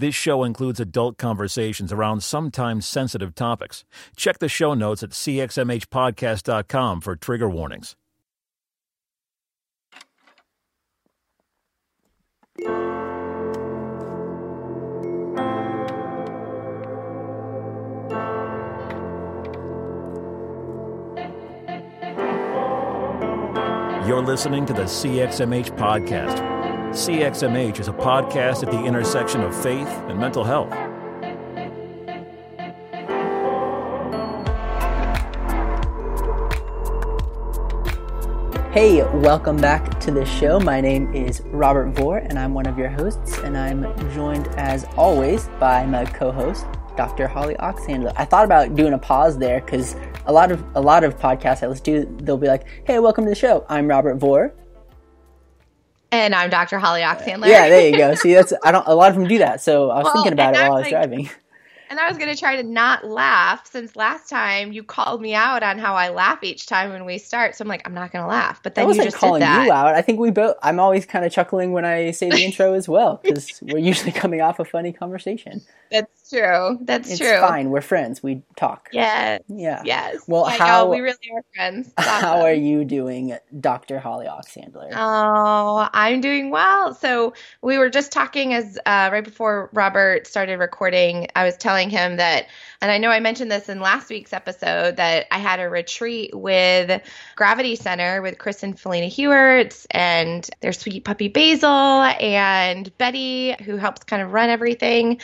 This 0.00 0.14
show 0.14 0.44
includes 0.44 0.80
adult 0.80 1.18
conversations 1.18 1.92
around 1.92 2.22
sometimes 2.22 2.88
sensitive 2.88 3.34
topics. 3.34 3.84
Check 4.16 4.38
the 4.38 4.48
show 4.48 4.72
notes 4.72 5.02
at 5.02 5.10
cxmhpodcast.com 5.10 7.02
for 7.02 7.16
trigger 7.16 7.50
warnings. 7.50 7.96
You're 24.08 24.22
listening 24.22 24.64
to 24.64 24.72
the 24.72 24.84
CXMH 24.84 25.76
podcast. 25.76 26.59
CXMH 26.90 27.78
is 27.78 27.86
a 27.86 27.92
podcast 27.92 28.64
at 28.64 28.72
the 28.72 28.84
intersection 28.84 29.42
of 29.42 29.54
faith 29.62 29.86
and 30.08 30.18
mental 30.18 30.42
health. 30.42 30.72
Hey, 38.72 39.04
welcome 39.18 39.56
back 39.56 40.00
to 40.00 40.10
the 40.10 40.24
show. 40.24 40.58
My 40.58 40.80
name 40.80 41.14
is 41.14 41.42
Robert 41.52 41.90
Vore, 41.90 42.18
and 42.18 42.36
I'm 42.36 42.54
one 42.54 42.66
of 42.66 42.76
your 42.76 42.88
hosts, 42.88 43.38
and 43.38 43.56
I'm 43.56 43.84
joined 44.12 44.48
as 44.56 44.84
always 44.96 45.46
by 45.60 45.86
my 45.86 46.04
co-host, 46.04 46.66
Dr. 46.96 47.28
Holly 47.28 47.54
Oxhandler. 47.60 48.12
I 48.16 48.24
thought 48.24 48.44
about 48.44 48.74
doing 48.74 48.94
a 48.94 48.98
pause 48.98 49.38
there 49.38 49.60
because 49.60 49.94
a 50.26 50.32
lot 50.32 50.50
of 50.50 50.64
a 50.74 50.80
lot 50.80 51.04
of 51.04 51.16
podcasts 51.16 51.62
I 51.62 51.68
listen 51.68 51.84
to, 51.84 52.24
they'll 52.24 52.36
be 52.36 52.48
like, 52.48 52.66
"Hey, 52.82 52.98
welcome 52.98 53.22
to 53.26 53.30
the 53.30 53.36
show. 53.36 53.64
I'm 53.68 53.86
Robert 53.86 54.16
Vore." 54.16 54.54
And 56.12 56.34
I'm 56.34 56.50
Dr. 56.50 56.78
Holly 56.78 57.02
Oxhandler. 57.02 57.46
Yeah, 57.46 57.68
there 57.68 57.88
you 57.88 57.96
go. 57.96 58.14
See, 58.16 58.34
that's 58.34 58.52
I 58.64 58.72
don't. 58.72 58.86
A 58.86 58.94
lot 58.94 59.10
of 59.10 59.16
them 59.16 59.28
do 59.28 59.38
that, 59.38 59.60
so 59.60 59.90
I 59.90 59.98
was 59.98 60.04
well, 60.04 60.14
thinking 60.14 60.32
about 60.32 60.54
it 60.54 60.58
while 60.58 60.76
I 60.76 60.80
was 60.80 60.88
driving. 60.88 61.30
And 61.90 61.98
I 61.98 62.08
was 62.08 62.18
going 62.18 62.32
to 62.32 62.38
try 62.38 62.54
to 62.54 62.62
not 62.62 63.04
laugh 63.04 63.68
since 63.68 63.96
last 63.96 64.28
time 64.28 64.70
you 64.70 64.84
called 64.84 65.20
me 65.20 65.34
out 65.34 65.64
on 65.64 65.76
how 65.76 65.96
I 65.96 66.10
laugh 66.10 66.44
each 66.44 66.66
time 66.66 66.90
when 66.90 67.04
we 67.04 67.18
start. 67.18 67.56
So 67.56 67.62
I'm 67.62 67.68
like, 67.68 67.82
I'm 67.84 67.94
not 67.94 68.12
going 68.12 68.22
to 68.22 68.28
laugh. 68.28 68.62
But 68.62 68.76
then 68.76 68.84
I 68.84 68.86
was 68.86 68.96
you 68.96 69.02
just 69.02 69.16
calling 69.16 69.42
you 69.42 69.48
out. 69.48 69.96
I 69.96 70.00
think 70.00 70.20
we 70.20 70.30
both. 70.30 70.54
I'm 70.62 70.78
always 70.78 71.04
kind 71.04 71.24
of 71.24 71.32
chuckling 71.32 71.72
when 71.72 71.84
I 71.84 72.12
say 72.12 72.30
the 72.30 72.38
intro 72.44 72.74
as 72.74 72.88
well 72.88 73.18
because 73.20 73.60
we're 73.60 73.78
usually 73.78 74.12
coming 74.12 74.40
off 74.40 74.60
a 74.60 74.64
funny 74.64 74.92
conversation. 74.92 75.62
That's 75.90 76.19
true. 76.30 76.78
That's 76.82 77.06
true. 77.06 77.12
it's 77.12 77.18
true. 77.20 77.40
fine. 77.40 77.70
We're 77.70 77.80
friends. 77.80 78.22
We 78.22 78.42
talk. 78.56 78.88
Yes. 78.92 79.42
Yeah. 79.48 79.82
Yes. 79.84 80.22
Well, 80.26 80.46
yeah, 80.48 80.56
how 80.56 80.90
we 80.90 81.00
really 81.00 81.18
are 81.34 81.44
friends. 81.54 81.92
Awesome. 81.98 82.20
How 82.22 82.40
are 82.42 82.52
you 82.52 82.84
doing, 82.84 83.36
Dr. 83.60 83.98
Holly 83.98 84.26
Oxhandler? 84.26 84.90
Oh, 84.94 85.88
I'm 85.92 86.20
doing 86.20 86.50
well. 86.50 86.94
So 86.94 87.34
we 87.62 87.78
were 87.78 87.90
just 87.90 88.12
talking 88.12 88.54
as 88.54 88.78
uh, 88.86 89.10
right 89.12 89.24
before 89.24 89.70
Robert 89.72 90.26
started 90.26 90.58
recording. 90.58 91.28
I 91.36 91.44
was 91.44 91.56
telling 91.56 91.90
him 91.90 92.16
that, 92.16 92.46
and 92.80 92.90
I 92.90 92.98
know 92.98 93.10
I 93.10 93.20
mentioned 93.20 93.50
this 93.50 93.68
in 93.68 93.80
last 93.80 94.08
week's 94.10 94.32
episode 94.32 94.96
that 94.96 95.26
I 95.30 95.38
had 95.38 95.60
a 95.60 95.68
retreat 95.68 96.34
with 96.34 97.02
Gravity 97.36 97.76
Center 97.76 98.22
with 98.22 98.38
Chris 98.38 98.62
and 98.62 98.76
Phileena 98.76 99.08
Heuertz 99.08 99.86
and 99.90 100.48
their 100.60 100.72
sweet 100.72 101.04
puppy 101.04 101.28
Basil 101.28 101.68
and 101.68 102.96
Betty, 102.98 103.54
who 103.62 103.76
helps 103.76 104.04
kind 104.04 104.22
of 104.22 104.32
run 104.32 104.50
everything 104.50 105.20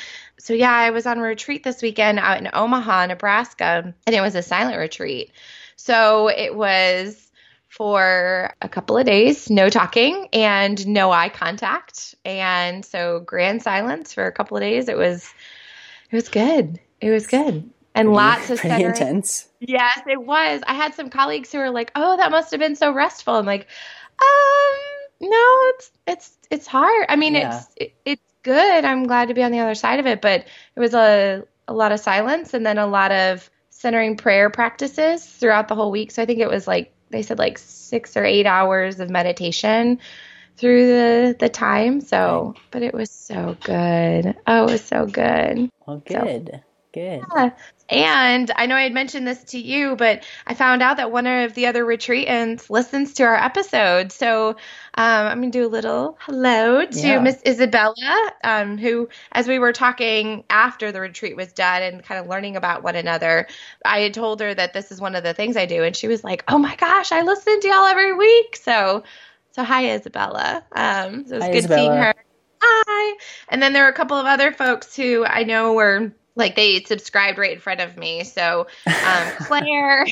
so 0.47 0.53
yeah, 0.53 0.73
I 0.73 0.91
was 0.91 1.07
on 1.07 1.19
a 1.19 1.23
retreat 1.23 1.65
this 1.65 1.83
weekend 1.83 2.21
out 2.21 2.39
in 2.39 2.49
Omaha, 2.53 3.07
Nebraska, 3.07 3.93
and 4.07 4.15
it 4.15 4.21
was 4.21 4.37
a 4.37 4.43
silent 4.43 4.79
retreat. 4.79 5.33
So 5.75 6.29
it 6.29 6.55
was 6.55 7.21
for 7.69 8.55
a 8.63 8.69
couple 8.69 8.97
of 8.97 9.07
days, 9.07 9.51
no 9.51 9.69
talking 9.69 10.29
and 10.33 10.87
no 10.87 11.11
eye 11.11 11.31
contact. 11.31 12.15
And 12.25 12.85
so 12.85 13.19
grand 13.19 13.63
silence 13.63 14.13
for 14.13 14.27
a 14.27 14.31
couple 14.31 14.57
of 14.57 14.63
days. 14.63 14.89
It 14.89 14.97
was 14.97 15.29
it 16.11 16.15
was 16.15 16.29
good. 16.29 16.79
It 17.01 17.11
was 17.11 17.27
good. 17.27 17.71
And 17.95 18.09
pretty, 18.09 18.17
lots 18.17 18.51
of 18.51 18.59
pretty 18.59 18.85
intense. 18.85 19.49
Yes, 19.61 20.01
it 20.07 20.23
was. 20.23 20.63
I 20.67 20.75
had 20.75 20.95
some 20.95 21.09
colleagues 21.09 21.51
who 21.51 21.59
were 21.59 21.71
like, 21.71 21.91
"Oh, 21.95 22.17
that 22.19 22.31
must 22.31 22.51
have 22.51 22.61
been 22.61 22.77
so 22.77 22.93
restful." 22.93 23.35
I'm 23.35 23.47
like, 23.47 23.67
"Um, 24.21 25.29
no, 25.29 25.73
it's 25.75 25.91
it's 26.07 26.39
it's 26.51 26.67
hard. 26.67 27.07
I 27.09 27.17
mean, 27.17 27.35
yeah. 27.35 27.57
it's 27.57 27.69
it, 27.77 27.95
it's 28.05 28.35
good. 28.43 28.85
I'm 28.85 29.07
glad 29.07 29.29
to 29.29 29.35
be 29.35 29.43
on 29.43 29.51
the 29.53 29.61
other 29.61 29.75
side 29.75 29.99
of 29.99 30.07
it, 30.07 30.21
but 30.21 30.47
it 30.75 30.81
was 30.81 30.95
a 30.95 31.45
a 31.69 31.75
lot 31.75 31.93
of 31.93 32.01
silence 32.01 32.55
and 32.55 32.65
then 32.65 32.79
a 32.79 32.87
lot 32.87 33.13
of 33.13 33.51
centering 33.71 34.17
prayer 34.17 34.51
practices 34.51 35.25
throughout 35.25 35.69
the 35.69 35.75
whole 35.75 35.91
week. 35.91 36.11
So 36.11 36.23
I 36.23 36.27
think 36.27 36.41
it 36.41 36.49
was 36.49 36.67
like 36.67 36.93
they 37.11 37.23
said 37.23 37.39
like 37.39 37.59
6 37.59 38.17
or 38.17 38.25
8 38.25 38.47
hours 38.47 39.01
of 39.01 39.11
meditation 39.11 39.99
through 40.57 40.87
the 40.87 41.37
the 41.39 41.49
time. 41.49 42.01
So, 42.01 42.55
but 42.71 42.83
it 42.83 42.95
was 42.95 43.11
so 43.11 43.57
good. 43.63 44.37
Oh, 44.47 44.67
it 44.67 44.73
was 44.73 44.85
so 44.85 45.07
good. 45.07 45.71
Well, 45.87 46.03
good. 46.05 46.51
So, 46.53 46.61
good. 46.97 47.23
Yeah. 47.35 47.51
And 47.89 48.51
I 48.57 48.67
know 48.67 48.75
I 48.75 48.83
had 48.83 48.95
mentioned 48.95 49.29
this 49.29 49.45
to 49.45 49.59
you, 49.59 49.95
but 49.97 50.25
I 50.47 50.55
found 50.55 50.83
out 50.83 50.97
that 50.97 51.13
one 51.13 51.27
of 51.27 51.55
the 51.55 51.67
other 51.67 51.85
retreatants 51.85 52.69
listens 52.69 53.13
to 53.15 53.25
our 53.25 53.37
episode. 53.37 54.11
So 54.11 54.49
um, 54.49 54.57
I'm 54.97 55.41
going 55.41 55.53
to 55.53 55.59
do 55.59 55.67
a 55.67 55.69
little 55.69 56.17
hello 56.21 56.85
to 56.85 56.99
yeah. 56.99 57.21
Miss 57.21 57.41
Isabella, 57.47 58.33
um, 58.43 58.79
who, 58.79 59.09
as 59.31 59.47
we 59.47 59.59
were 59.59 59.73
talking 59.73 60.43
after 60.51 60.91
the 60.91 61.01
retreat 61.01 61.37
was 61.37 61.53
done 61.53 61.83
and 61.83 62.03
kind 62.03 62.19
of 62.19 62.27
learning 62.27 62.57
about 62.57 62.83
one 62.83 62.97
another, 62.97 63.47
I 63.85 64.01
had 64.01 64.15
told 64.15 64.41
her 64.41 64.53
that 64.53 64.73
this 64.73 64.91
is 64.91 65.01
one 65.01 65.15
of 65.15 65.23
the 65.23 65.35
things 65.35 65.57
I 65.57 65.67
do. 65.67 65.85
And 65.85 65.95
she 65.95 66.09
was 66.09 66.25
like, 66.25 66.45
oh 66.49 66.59
my 66.59 66.75
gosh, 66.77 67.13
I 67.13 67.23
listen 67.23 67.61
to 67.61 67.69
y'all 67.69 67.85
every 67.85 68.15
week. 68.15 68.57
So, 68.57 69.05
so 69.53 69.63
hi, 69.63 69.95
Isabella. 69.95 70.65
Um, 70.73 71.27
so 71.27 71.35
it 71.35 71.37
was 71.37 71.45
hi, 71.45 71.53
good 71.53 71.59
Isabella. 71.59 71.79
seeing 71.79 71.93
her. 71.93 72.15
Hi. 72.63 73.19
And 73.49 73.63
then 73.63 73.75
there 73.75 73.85
are 73.85 73.91
a 73.91 73.95
couple 73.95 74.17
of 74.17 74.27
other 74.27 74.51
folks 74.51 74.97
who 74.97 75.25
I 75.25 75.45
know 75.45 75.75
were 75.75 76.11
like 76.37 76.55
they 76.55 76.85
subscribed 76.85 77.39
right 77.39 77.53
in 77.53 77.59
front 77.59 77.81
of 77.81 77.97
me. 77.97 78.23
So 78.23 78.69
um, 78.87 79.29
Claire 79.41 80.07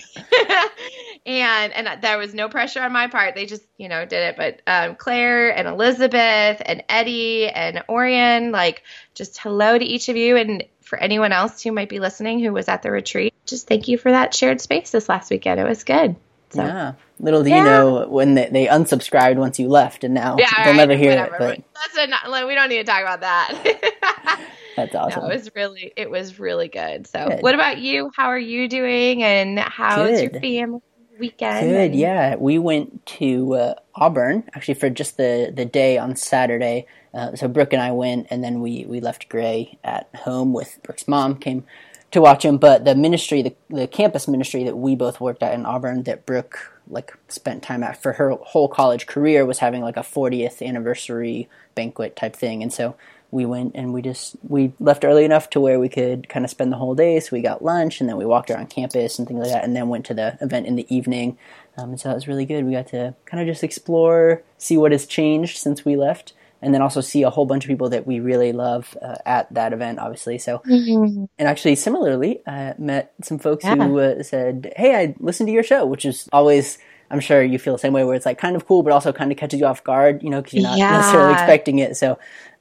and 1.26 1.72
and 1.72 2.02
there 2.02 2.18
was 2.18 2.34
no 2.34 2.48
pressure 2.48 2.80
on 2.80 2.92
my 2.92 3.06
part. 3.06 3.34
They 3.34 3.46
just 3.46 3.62
you 3.76 3.88
know 3.88 4.04
did 4.04 4.34
it. 4.34 4.36
But 4.36 4.62
um, 4.66 4.96
Claire 4.96 5.56
and 5.56 5.68
Elizabeth 5.68 6.60
and 6.64 6.82
Eddie 6.88 7.48
and 7.48 7.84
Orion, 7.88 8.50
like 8.50 8.82
just 9.14 9.38
hello 9.38 9.78
to 9.78 9.84
each 9.84 10.08
of 10.08 10.16
you. 10.16 10.36
And 10.36 10.64
for 10.80 10.98
anyone 10.98 11.32
else 11.32 11.62
who 11.62 11.72
might 11.72 11.88
be 11.88 12.00
listening 12.00 12.40
who 12.40 12.52
was 12.52 12.68
at 12.68 12.82
the 12.82 12.90
retreat, 12.90 13.34
just 13.46 13.68
thank 13.68 13.86
you 13.86 13.98
for 13.98 14.10
that 14.10 14.34
shared 14.34 14.60
space 14.60 14.90
this 14.90 15.08
last 15.08 15.30
weekend. 15.30 15.60
It 15.60 15.68
was 15.68 15.84
good. 15.84 16.16
So, 16.50 16.62
yeah. 16.62 16.92
Little 17.20 17.42
do 17.42 17.50
yeah. 17.50 17.58
you 17.58 17.64
know 17.64 18.08
when 18.08 18.34
they, 18.34 18.48
they, 18.48 18.66
unsubscribed 18.66 19.36
once 19.36 19.58
you 19.58 19.68
left, 19.68 20.04
and 20.04 20.14
now 20.14 20.36
yeah, 20.38 20.50
they'll 20.56 20.66
right, 20.66 20.76
never 20.76 20.96
hear 20.96 21.10
whatever. 21.10 21.52
it. 21.52 21.64
But 21.72 21.94
that's 21.96 22.12
a, 22.26 22.46
we 22.46 22.54
don't 22.54 22.68
need 22.68 22.78
to 22.78 22.84
talk 22.84 23.02
about 23.02 23.20
that. 23.20 24.40
That's 24.76 24.94
awesome. 24.94 25.22
No, 25.22 25.30
it 25.30 25.34
was 25.34 25.50
really 25.54 25.92
it 25.96 26.10
was 26.10 26.38
really 26.38 26.68
good. 26.68 27.06
So, 27.06 27.28
good. 27.28 27.42
what 27.42 27.54
about 27.54 27.78
you? 27.78 28.10
How 28.16 28.26
are 28.26 28.38
you 28.38 28.68
doing? 28.68 29.22
And 29.22 29.58
how's 29.58 30.20
your 30.20 30.30
family 30.30 30.80
weekend? 31.18 31.68
Good. 31.68 31.94
Yeah, 31.94 32.36
we 32.36 32.58
went 32.58 33.04
to 33.06 33.54
uh, 33.54 33.74
Auburn 33.94 34.44
actually 34.54 34.74
for 34.74 34.90
just 34.90 35.16
the 35.16 35.52
the 35.54 35.64
day 35.64 35.98
on 35.98 36.16
Saturday. 36.16 36.86
Uh, 37.12 37.36
so 37.36 37.46
Brooke 37.46 37.72
and 37.72 37.82
I 37.82 37.92
went, 37.92 38.26
and 38.30 38.42
then 38.42 38.60
we 38.60 38.84
we 38.86 39.00
left 39.00 39.28
Gray 39.28 39.78
at 39.84 40.08
home 40.14 40.52
with 40.52 40.78
Brooke's 40.82 41.06
mom. 41.06 41.36
Came 41.36 41.64
to 42.10 42.20
watch 42.20 42.44
him, 42.44 42.58
but 42.58 42.84
the 42.84 42.94
ministry, 42.94 43.42
the 43.42 43.54
the 43.70 43.86
campus 43.86 44.28
ministry 44.28 44.64
that 44.64 44.76
we 44.76 44.94
both 44.94 45.20
worked 45.20 45.42
at 45.42 45.54
in 45.54 45.66
Auburn, 45.66 46.02
that 46.04 46.26
Brooke 46.26 46.70
like 46.88 47.16
spent 47.28 47.62
time 47.62 47.82
at 47.82 48.00
for 48.02 48.14
her 48.14 48.30
whole 48.32 48.68
college 48.68 49.06
career 49.06 49.46
was 49.46 49.58
having 49.58 49.80
like 49.80 49.96
a 49.96 50.00
40th 50.00 50.66
anniversary 50.66 51.48
banquet 51.74 52.14
type 52.16 52.36
thing, 52.36 52.62
and 52.62 52.72
so 52.72 52.96
we 53.34 53.44
went 53.44 53.72
and 53.74 53.92
we 53.92 54.00
just 54.00 54.36
we 54.48 54.72
left 54.78 55.04
early 55.04 55.24
enough 55.24 55.50
to 55.50 55.60
where 55.60 55.80
we 55.80 55.88
could 55.88 56.28
kind 56.28 56.44
of 56.44 56.50
spend 56.50 56.70
the 56.72 56.76
whole 56.76 56.94
day. 56.94 57.18
So 57.18 57.30
we 57.32 57.42
got 57.42 57.64
lunch 57.64 58.00
and 58.00 58.08
then 58.08 58.16
we 58.16 58.24
walked 58.24 58.48
around 58.48 58.70
campus 58.70 59.18
and 59.18 59.26
things 59.26 59.40
like 59.40 59.50
that, 59.50 59.64
and 59.64 59.74
then 59.74 59.88
went 59.88 60.06
to 60.06 60.14
the 60.14 60.38
event 60.40 60.66
in 60.66 60.76
the 60.76 60.86
evening. 60.94 61.36
Um, 61.76 61.90
and 61.90 62.00
so 62.00 62.08
that 62.08 62.14
was 62.14 62.28
really 62.28 62.46
good. 62.46 62.64
We 62.64 62.72
got 62.72 62.86
to 62.88 63.14
kind 63.26 63.40
of 63.42 63.52
just 63.52 63.64
explore, 63.64 64.42
see 64.56 64.76
what 64.76 64.92
has 64.92 65.04
changed 65.04 65.58
since 65.58 65.84
we 65.84 65.96
left, 65.96 66.32
and 66.62 66.72
then 66.72 66.80
also 66.80 67.00
see 67.00 67.24
a 67.24 67.30
whole 67.30 67.44
bunch 67.44 67.64
of 67.64 67.68
people 67.68 67.88
that 67.88 68.06
we 68.06 68.20
really 68.20 68.52
love 68.52 68.96
uh, 69.02 69.16
at 69.26 69.52
that 69.52 69.72
event, 69.72 69.98
obviously. 69.98 70.38
So, 70.38 70.58
mm-hmm. 70.58 71.24
and 71.36 71.48
actually, 71.48 71.74
similarly, 71.74 72.40
I 72.46 72.74
met 72.78 73.12
some 73.22 73.40
folks 73.40 73.64
yeah. 73.64 73.74
who 73.74 73.98
uh, 73.98 74.22
said, 74.22 74.72
"Hey, 74.76 74.94
I 74.94 75.16
listened 75.18 75.48
to 75.48 75.52
your 75.52 75.64
show," 75.64 75.84
which 75.84 76.04
is 76.04 76.28
always. 76.32 76.78
I'm 77.10 77.20
sure 77.20 77.44
you 77.44 77.58
feel 77.58 77.74
the 77.74 77.78
same 77.78 77.92
way, 77.92 78.02
where 78.02 78.16
it's 78.16 78.26
like 78.26 78.38
kind 78.38 78.56
of 78.56 78.66
cool, 78.66 78.82
but 78.82 78.92
also 78.92 79.12
kind 79.12 79.30
of 79.30 79.36
catches 79.36 79.60
you 79.60 79.66
off 79.66 79.84
guard, 79.84 80.22
you 80.22 80.30
know, 80.30 80.40
because 80.40 80.54
you're 80.54 80.62
not 80.62 80.78
yeah. 80.78 80.96
necessarily 80.96 81.34
expecting 81.34 81.78
it. 81.78 81.96
So 81.96 82.18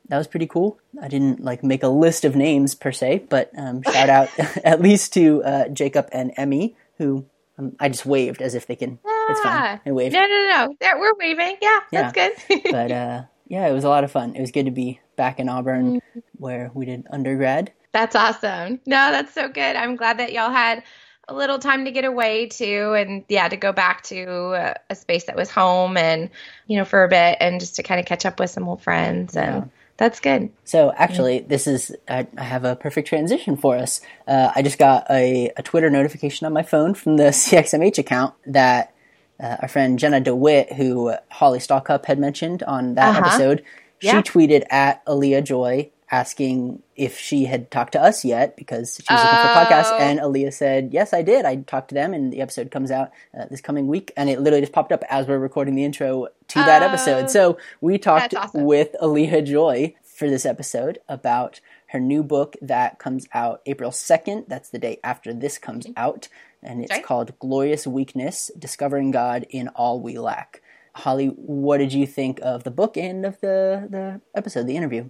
that 0.10 0.18
was 0.18 0.28
pretty 0.28 0.48
cool. 0.48 0.78
I 1.02 1.08
didn't 1.08 1.44
like 1.44 1.64
make 1.64 1.84
a 1.84 1.88
list 1.88 2.26
of 2.26 2.36
names 2.36 2.76
per 2.76 2.92
se, 2.92 3.26
but 3.30 3.52
um, 3.58 3.82
shout 3.84 4.10
out 4.10 4.30
at 4.64 4.82
least 4.82 5.14
to 5.14 5.44
uh, 5.44 5.68
Jacob 5.70 6.10
and 6.12 6.32
Emmy, 6.38 6.76
who 6.98 7.26
um, 7.58 7.76
I 7.80 7.90
just 7.90 8.06
waved 8.06 8.42
as 8.42 8.54
if 8.56 8.68
they 8.68 8.76
can. 8.76 9.00
Yeah. 9.06 9.26
It's 9.30 9.40
fine. 9.42 9.80
I 9.86 9.92
waved. 9.92 10.14
No, 10.14 10.20
no, 10.26 10.76
no. 10.82 10.98
We're 11.00 11.14
waving. 11.20 11.58
Yeah, 11.62 11.80
Yeah. 11.92 12.12
that's 12.12 12.46
good. 12.48 12.62
but 12.72 12.92
uh, 12.92 13.24
yeah, 13.48 13.68
it 13.68 13.74
was 13.74 13.84
a 13.86 13.90
lot 13.90 14.04
of 14.04 14.12
fun. 14.12 14.36
It 14.36 14.42
was 14.42 14.52
good 14.52 14.66
to 14.66 14.72
be 14.72 15.00
back 15.16 15.40
in 15.40 15.48
Auburn, 15.50 15.96
Mm-hmm. 16.02 16.20
where 16.38 16.72
we 16.74 16.86
did 16.86 17.06
undergrad. 17.10 17.72
that's 17.94 18.16
awesome. 18.16 18.80
No, 18.86 19.12
that's 19.12 19.34
so 19.34 19.48
good. 19.48 19.76
I'm 19.76 19.96
glad 19.96 20.20
that 20.20 20.34
y'all 20.34 20.52
had 20.52 20.84
a 21.30 21.34
little 21.34 21.58
time 21.60 21.86
to 21.86 21.92
get 21.92 22.04
away 22.04 22.48
too, 22.48 22.94
and 22.98 23.24
yeah, 23.30 23.48
to 23.48 23.56
go 23.56 23.72
back 23.72 24.04
to 24.04 24.24
a, 24.26 24.76
a 24.90 24.96
space 24.96 25.24
that 25.26 25.38
was 25.38 25.50
home, 25.50 25.96
and 25.96 26.30
you 26.68 26.78
know, 26.78 26.84
for 26.84 27.04
a 27.06 27.08
bit, 27.08 27.38
and 27.40 27.62
just 27.62 27.78
to 27.78 27.84
kind 27.84 28.02
of 28.02 28.06
catch 28.06 28.26
up 28.26 28.40
with 28.42 28.50
some 28.50 28.68
old 28.68 28.82
friends 28.82 29.38
and. 29.38 29.64
Yeah. 29.64 29.70
That's 30.04 30.20
good. 30.20 30.50
So 30.66 30.92
actually, 30.98 31.40
this 31.40 31.66
is 31.66 31.96
I, 32.10 32.28
I 32.38 32.44
have 32.44 32.66
a 32.66 32.76
perfect 32.76 33.08
transition 33.08 33.56
for 33.56 33.78
us. 33.78 34.02
Uh, 34.28 34.52
I 34.54 34.62
just 34.62 34.78
got 34.78 35.06
a, 35.10 35.50
a 35.56 35.64
Twitter 35.64 35.90
notification 35.90 36.46
on 36.46 36.52
my 36.52 36.62
phone 36.64 36.94
from 36.94 37.16
the 37.16 37.24
CXMH 37.32 38.00
account 38.00 38.34
that 38.46 38.94
uh, 39.42 39.56
our 39.62 39.70
friend 39.70 39.98
Jenna 39.98 40.20
DeWitt, 40.20 40.74
who 40.74 41.14
Holly 41.32 41.60
Stockup 41.60 42.04
had 42.06 42.20
mentioned 42.20 42.64
on 42.64 42.96
that 42.96 43.16
Uh-huh. 43.16 43.28
episode, 43.28 43.64
she 44.00 44.08
Yeah. 44.08 44.22
tweeted 44.24 44.66
at 44.70 45.02
Alia 45.08 45.42
Joy 45.42 45.90
asking 46.12 46.83
if 46.96 47.18
she 47.18 47.46
had 47.46 47.70
talked 47.72 47.94
to 47.94 48.02
us 48.02 48.24
yet 48.26 48.56
because 48.56 48.96
she 49.04 49.14
was 49.14 49.24
looking 49.24 49.40
for 49.40 49.48
podcasts. 49.48 49.92
Oh. 49.92 49.98
And 50.00 50.20
Alia 50.20 50.52
said, 50.52 50.90
Yes, 50.94 51.14
I 51.14 51.22
did. 51.22 51.46
I 51.46 51.58
talked 51.58 51.90
to 51.90 51.96
them, 51.96 52.14
and 52.14 52.32
the 52.32 52.42
episode 52.42 52.72
comes 52.72 52.92
out 52.92 53.12
uh, 53.38 53.46
this 53.50 53.62
coming 53.62 53.88
week. 53.88 54.12
And 54.18 54.30
it 54.30 54.40
literally 54.40 54.62
just 54.62 54.74
popped 54.74 54.92
up 54.92 55.04
as 55.10 55.28
we're 55.28 55.40
recording 55.40 55.76
the 55.76 55.84
intro 55.86 56.28
to 56.50 56.60
that 56.60 56.82
Oh. 56.84 56.88
episode. 56.88 57.30
So 57.30 57.58
we 57.82 57.98
talked 57.98 58.34
awesome. 58.36 58.64
with 58.66 58.96
Alia 59.02 59.42
Joy 59.42 59.96
for 60.04 60.30
this 60.30 60.46
episode 60.46 61.00
about 61.10 61.60
her 61.88 62.00
new 62.00 62.24
book 62.24 62.56
that 62.62 63.00
comes 63.00 63.28
out 63.34 63.62
April 63.66 63.92
2nd. 63.92 64.46
That's 64.48 64.70
the 64.70 64.80
day 64.80 65.00
after 65.04 65.34
this 65.34 65.58
comes 65.58 65.88
out. 65.98 66.28
And 66.62 66.82
it's 66.82 66.92
Right. 66.92 67.04
called 67.04 67.38
Glorious 67.40 67.86
Weakness 67.86 68.50
Discovering 68.58 69.12
God 69.12 69.46
in 69.50 69.68
All 69.70 70.00
We 70.00 70.18
Lack. 70.18 70.62
Holly, 70.96 71.28
what 71.28 71.80
did 71.80 71.92
you 71.92 72.06
think 72.06 72.40
of 72.44 72.64
the 72.64 72.72
book 72.72 72.96
and 72.98 73.26
of 73.26 73.40
the, 73.42 73.88
the 73.90 74.22
episode, 74.36 74.68
the 74.68 74.78
interview? 74.78 75.10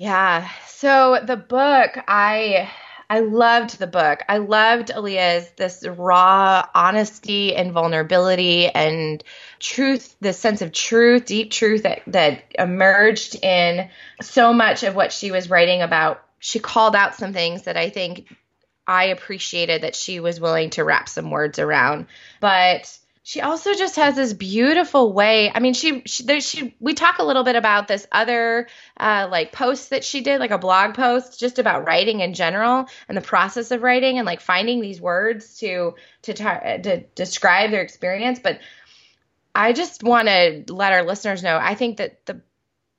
Yeah. 0.00 0.48
So 0.66 1.20
the 1.22 1.36
book, 1.36 1.90
I 2.08 2.70
I 3.10 3.20
loved 3.20 3.78
the 3.78 3.86
book. 3.86 4.20
I 4.30 4.38
loved 4.38 4.90
Alia's 4.90 5.46
this 5.58 5.86
raw 5.86 6.66
honesty 6.74 7.54
and 7.54 7.72
vulnerability 7.72 8.68
and 8.68 9.22
truth, 9.58 10.16
this 10.18 10.38
sense 10.38 10.62
of 10.62 10.72
truth, 10.72 11.26
deep 11.26 11.50
truth 11.50 11.82
that 11.82 12.00
that 12.06 12.44
emerged 12.58 13.44
in 13.44 13.90
so 14.22 14.54
much 14.54 14.84
of 14.84 14.94
what 14.94 15.12
she 15.12 15.32
was 15.32 15.50
writing 15.50 15.82
about. 15.82 16.22
She 16.38 16.60
called 16.60 16.96
out 16.96 17.16
some 17.16 17.34
things 17.34 17.64
that 17.64 17.76
I 17.76 17.90
think 17.90 18.34
I 18.86 19.08
appreciated 19.08 19.82
that 19.82 19.94
she 19.94 20.18
was 20.18 20.40
willing 20.40 20.70
to 20.70 20.82
wrap 20.82 21.10
some 21.10 21.30
words 21.30 21.58
around. 21.58 22.06
But 22.40 22.98
she 23.22 23.40
also 23.42 23.74
just 23.74 23.96
has 23.96 24.16
this 24.16 24.32
beautiful 24.32 25.12
way. 25.12 25.50
I 25.54 25.60
mean, 25.60 25.74
she 25.74 26.02
she, 26.06 26.22
there, 26.22 26.40
she 26.40 26.74
we 26.80 26.94
talk 26.94 27.18
a 27.18 27.24
little 27.24 27.44
bit 27.44 27.54
about 27.54 27.86
this 27.86 28.06
other 28.10 28.66
uh, 28.96 29.28
like 29.30 29.52
post 29.52 29.90
that 29.90 30.04
she 30.04 30.22
did, 30.22 30.40
like 30.40 30.50
a 30.50 30.58
blog 30.58 30.94
post, 30.94 31.38
just 31.38 31.58
about 31.58 31.86
writing 31.86 32.20
in 32.20 32.32
general 32.32 32.86
and 33.08 33.16
the 33.16 33.22
process 33.22 33.70
of 33.72 33.82
writing 33.82 34.18
and 34.18 34.26
like 34.26 34.40
finding 34.40 34.80
these 34.80 35.00
words 35.00 35.58
to 35.58 35.94
to 36.22 36.32
tar- 36.32 36.78
to 36.82 37.00
describe 37.14 37.70
their 37.70 37.82
experience. 37.82 38.38
But 38.38 38.60
I 39.54 39.74
just 39.74 40.02
want 40.02 40.28
to 40.28 40.64
let 40.72 40.92
our 40.92 41.02
listeners 41.02 41.42
know. 41.42 41.58
I 41.60 41.74
think 41.74 41.98
that 41.98 42.24
the 42.24 42.40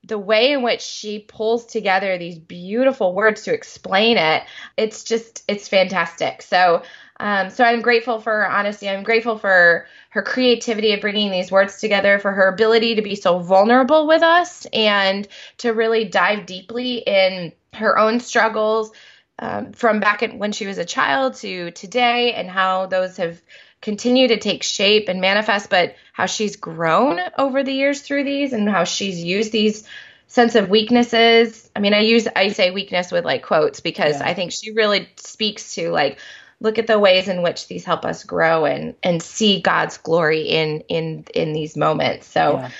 the 0.03 0.19
way 0.19 0.51
in 0.51 0.62
which 0.62 0.81
she 0.81 1.19
pulls 1.19 1.65
together 1.65 2.18
these 2.18 2.38
beautiful 2.39 3.13
words 3.13 3.44
to 3.44 3.53
explain 3.53 4.18
it, 4.18 4.44
it's 4.77 5.03
just 5.03 5.44
it's 5.47 5.68
fantastic. 5.68 6.41
So 6.41 6.83
um, 7.21 7.51
so 7.51 7.63
I'm 7.63 7.81
grateful 7.83 8.19
for 8.19 8.31
her 8.31 8.50
honesty. 8.50 8.89
I'm 8.89 9.03
grateful 9.03 9.38
for 9.38 9.85
her 10.09 10.21
creativity 10.23 10.94
of 10.94 11.01
bringing 11.01 11.29
these 11.29 11.51
words 11.51 11.79
together, 11.79 12.18
for 12.18 12.31
her 12.31 12.47
ability 12.47 12.95
to 12.95 13.03
be 13.03 13.15
so 13.15 13.38
vulnerable 13.38 14.07
with 14.07 14.23
us 14.23 14.65
and 14.73 15.27
to 15.59 15.71
really 15.71 16.06
dive 16.06 16.47
deeply 16.47 16.95
in 16.97 17.53
her 17.73 17.97
own 18.00 18.19
struggles 18.19 18.91
um, 19.38 19.71
from 19.71 20.00
back 20.00 20.23
when 20.33 20.51
she 20.51 20.65
was 20.65 20.79
a 20.79 20.85
child 20.85 21.35
to 21.35 21.69
today 21.71 22.33
and 22.33 22.50
how 22.50 22.88
those 22.88 23.18
have 23.18 23.39
continued 23.81 24.29
to 24.29 24.38
take 24.38 24.63
shape 24.63 25.07
and 25.07 25.21
manifest, 25.21 25.69
but 25.69 25.95
how 26.13 26.25
she's 26.25 26.56
grown 26.56 27.19
over 27.38 27.62
the 27.63 27.71
years 27.71 28.01
through 28.01 28.23
these 28.23 28.51
and 28.51 28.68
how 28.68 28.83
she's 28.83 29.23
used 29.23 29.51
these 29.51 29.88
sense 30.25 30.56
of 30.56 30.69
weaknesses. 30.69 31.69
I 31.75 31.79
mean, 31.81 31.94
I 31.94 32.00
use 32.00 32.27
I 32.35 32.50
say 32.50 32.71
weakness 32.71 33.12
with 33.12 33.25
like 33.25 33.44
quotes 33.44 33.79
because 33.79 34.19
Yeah. 34.19 34.27
I 34.27 34.33
think 34.33 34.51
she 34.51 34.71
really 34.71 35.07
speaks 35.18 35.75
to 35.75 35.91
like 35.91 36.19
look 36.61 36.79
at 36.79 36.87
the 36.87 36.99
ways 36.99 37.29
in 37.29 37.43
which 37.43 37.67
these 37.69 37.85
help 37.85 38.05
us 38.05 38.25
grow 38.25 38.65
and 38.65 38.95
and 39.03 39.23
see 39.23 39.61
God's 39.61 39.97
glory 39.99 40.43
in 40.43 40.81
in 40.89 41.25
in 41.35 41.53
these 41.53 41.77
moments. 41.77 42.27
So 42.27 42.59
Yeah. 42.59 42.71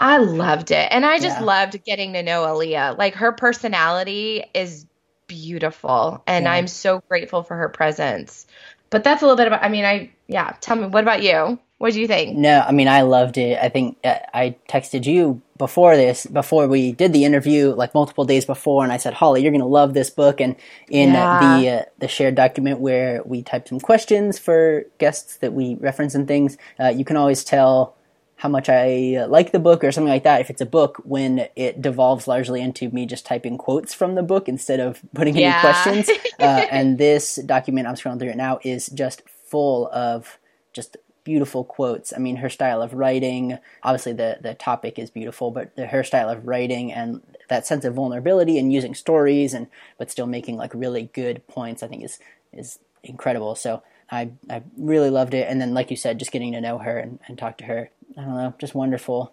I 0.00 0.18
loved 0.18 0.72
it. 0.72 0.88
And 0.92 1.06
I 1.06 1.20
just 1.20 1.40
Yeah. 1.40 1.46
loved 1.46 1.84
getting 1.84 2.14
to 2.14 2.24
know 2.24 2.46
Alia. 2.46 2.96
Like 2.98 3.16
her 3.16 3.32
personality 3.32 4.44
is 4.54 4.86
beautiful 5.28 6.24
and 6.28 6.46
Yeah. 6.46 6.52
I'm 6.54 6.68
so 6.68 7.02
grateful 7.10 7.44
for 7.44 7.56
her 7.56 7.70
presence. 7.70 8.46
But 8.90 9.04
that's 9.04 9.22
a 9.22 9.26
little 9.26 9.38
bit 9.38 9.48
about 9.48 9.64
I 9.64 9.70
mean, 9.70 9.86
I 9.86 10.12
yeah, 10.28 10.56
tell 10.60 10.76
me 10.76 10.88
what 10.88 11.04
about 11.04 11.22
you? 11.24 11.60
What 11.80 11.94
do 11.94 12.00
you 12.02 12.06
think? 12.06 12.36
No, 12.36 12.60
I 12.60 12.72
mean 12.72 12.88
I 12.88 13.00
loved 13.00 13.38
it. 13.38 13.58
I 13.58 13.70
think 13.70 13.96
uh, 14.04 14.16
I 14.34 14.54
texted 14.68 15.06
you 15.06 15.40
before 15.56 15.96
this, 15.96 16.26
before 16.26 16.68
we 16.68 16.92
did 16.92 17.14
the 17.14 17.24
interview, 17.24 17.70
like 17.70 17.94
multiple 17.94 18.26
days 18.26 18.44
before, 18.44 18.84
and 18.84 18.92
I 18.92 18.98
said, 18.98 19.14
"Holly, 19.14 19.42
you're 19.42 19.50
gonna 19.50 19.66
love 19.66 19.94
this 19.94 20.10
book." 20.10 20.42
And 20.42 20.56
in 20.90 21.14
Yeah. 21.14 21.38
the 21.38 21.68
uh, 21.70 21.82
the 21.98 22.06
shared 22.06 22.34
document 22.34 22.80
where 22.80 23.22
we 23.24 23.42
typed 23.42 23.68
some 23.68 23.80
questions 23.80 24.38
for 24.38 24.84
guests 24.98 25.38
that 25.38 25.54
we 25.54 25.76
reference 25.76 26.14
and 26.14 26.28
things, 26.28 26.58
uh, 26.78 26.88
you 26.88 27.06
can 27.06 27.16
always 27.16 27.42
tell 27.44 27.96
how 28.36 28.50
much 28.50 28.68
I 28.68 29.14
uh, 29.16 29.28
like 29.28 29.52
the 29.52 29.58
book 29.58 29.82
or 29.82 29.90
something 29.90 30.12
like 30.12 30.24
that. 30.24 30.42
If 30.42 30.50
it's 30.50 30.60
a 30.60 30.66
book, 30.66 31.00
when 31.04 31.48
it 31.56 31.80
devolves 31.80 32.28
largely 32.28 32.60
into 32.60 32.90
me 32.90 33.06
just 33.06 33.24
typing 33.24 33.56
quotes 33.56 33.94
from 33.94 34.16
the 34.16 34.22
book 34.22 34.50
instead 34.50 34.80
of 34.80 35.00
putting 35.14 35.34
any 35.38 35.58
questions. 35.60 36.10
uh, 36.40 36.66
and 36.70 36.98
this 36.98 37.36
document, 37.36 37.86
I'm 37.86 37.94
scrolling 37.94 38.18
through 38.18 38.32
it 38.32 38.36
now, 38.36 38.58
is 38.62 38.88
just 38.88 39.22
full 39.48 39.88
of 39.92 40.38
just 40.74 40.98
beautiful 41.24 41.64
quotes. 41.64 42.12
I 42.12 42.18
mean, 42.18 42.36
her 42.36 42.48
style 42.48 42.82
of 42.82 42.94
writing, 42.94 43.58
obviously 43.82 44.12
the, 44.12 44.38
the 44.40 44.54
topic 44.54 44.98
is 44.98 45.10
beautiful, 45.10 45.50
but 45.50 45.74
the, 45.76 45.86
her 45.86 46.04
style 46.04 46.28
of 46.28 46.46
writing 46.46 46.92
and 46.92 47.22
that 47.48 47.66
sense 47.66 47.84
of 47.84 47.94
vulnerability 47.94 48.58
and 48.58 48.72
using 48.72 48.94
stories 48.94 49.54
and 49.54 49.66
but 49.98 50.10
still 50.10 50.26
making 50.26 50.56
like 50.56 50.72
really 50.74 51.10
good 51.12 51.46
points, 51.46 51.82
I 51.82 51.88
think 51.88 52.04
is 52.04 52.18
is 52.52 52.78
incredible. 53.02 53.54
So 53.54 53.82
I 54.10 54.30
I 54.48 54.62
really 54.76 55.10
loved 55.10 55.34
it. 55.34 55.48
And 55.48 55.60
then, 55.60 55.74
like 55.74 55.90
you 55.90 55.96
said, 55.96 56.18
just 56.18 56.32
getting 56.32 56.52
to 56.52 56.60
know 56.60 56.78
her 56.78 56.98
and, 56.98 57.18
and 57.26 57.38
talk 57.38 57.58
to 57.58 57.64
her, 57.64 57.90
I 58.16 58.22
don't 58.22 58.34
know, 58.34 58.54
just 58.58 58.74
wonderful. 58.74 59.32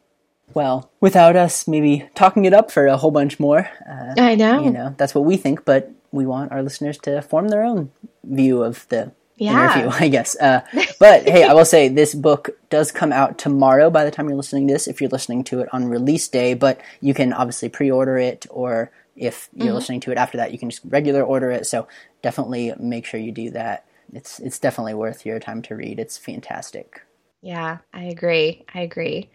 Well, 0.53 0.89
without 1.01 1.35
us 1.35 1.67
maybe 1.67 2.09
talking 2.15 2.45
it 2.45 2.53
up 2.53 2.71
for 2.71 2.87
a 2.87 2.97
whole 2.97 3.11
bunch 3.11 3.39
more, 3.39 3.69
uh, 3.89 4.13
I 4.17 4.35
know. 4.35 4.63
you 4.63 4.71
know, 4.71 4.95
that's 4.97 5.13
what 5.13 5.25
we 5.25 5.35
think, 5.35 5.65
but 5.65 5.91
we 6.11 6.25
want 6.25 6.51
our 6.51 6.63
listeners 6.63 6.97
to 6.99 7.21
form 7.21 7.49
their 7.49 7.63
own 7.63 7.91
view 8.23 8.63
of 8.63 8.87
the 8.89 9.11
Yeah. 9.37 9.79
interview, 9.79 9.97
I 10.05 10.07
guess. 10.09 10.35
Uh, 10.35 10.61
but 10.99 11.27
hey, 11.27 11.43
I 11.43 11.53
will 11.53 11.65
say 11.65 11.87
this 11.87 12.13
book 12.13 12.49
does 12.69 12.91
come 12.91 13.11
out 13.11 13.37
tomorrow 13.37 13.89
by 13.89 14.03
the 14.03 14.11
time 14.11 14.27
you're 14.27 14.37
listening 14.37 14.67
to 14.67 14.73
this, 14.73 14.87
if 14.87 14.99
you're 14.99 15.09
listening 15.09 15.43
to 15.45 15.61
it 15.61 15.69
on 15.71 15.85
release 15.85 16.27
day, 16.27 16.53
but 16.53 16.81
you 17.01 17.13
can 17.13 17.33
obviously 17.33 17.69
pre 17.69 17.91
order 17.91 18.17
it, 18.17 18.45
or 18.49 18.91
if 19.15 19.49
you're 19.53 19.73
listening 19.73 19.99
to 20.01 20.11
it 20.11 20.17
after 20.17 20.37
that, 20.37 20.51
you 20.51 20.59
can 20.59 20.69
just 20.69 20.83
regular 20.85 21.23
order 21.23 21.49
it. 21.51 21.65
So 21.65 21.87
definitely 22.21 22.73
make 22.79 23.05
sure 23.05 23.19
you 23.19 23.31
do 23.31 23.51
that. 23.51 23.85
It's, 24.13 24.39
it's 24.39 24.59
definitely 24.59 24.93
worth 24.93 25.25
your 25.25 25.39
time 25.39 25.61
to 25.63 25.75
read. 25.75 25.99
It's 25.99 26.17
fantastic. 26.17 27.01
Yeah, 27.41 27.79
I 27.93 28.05
agree. 28.05 28.65
I 28.73 28.81
agree. 28.81 29.29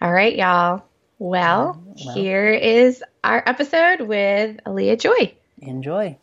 All 0.00 0.12
right, 0.12 0.34
y'all. 0.34 0.84
Well, 1.18 1.82
well. 1.84 2.14
here 2.14 2.52
is 2.52 3.02
our 3.24 3.42
episode 3.44 4.02
with 4.02 4.60
Alia 4.66 4.96
Joy. 4.96 5.34
Enjoy. 5.60 6.16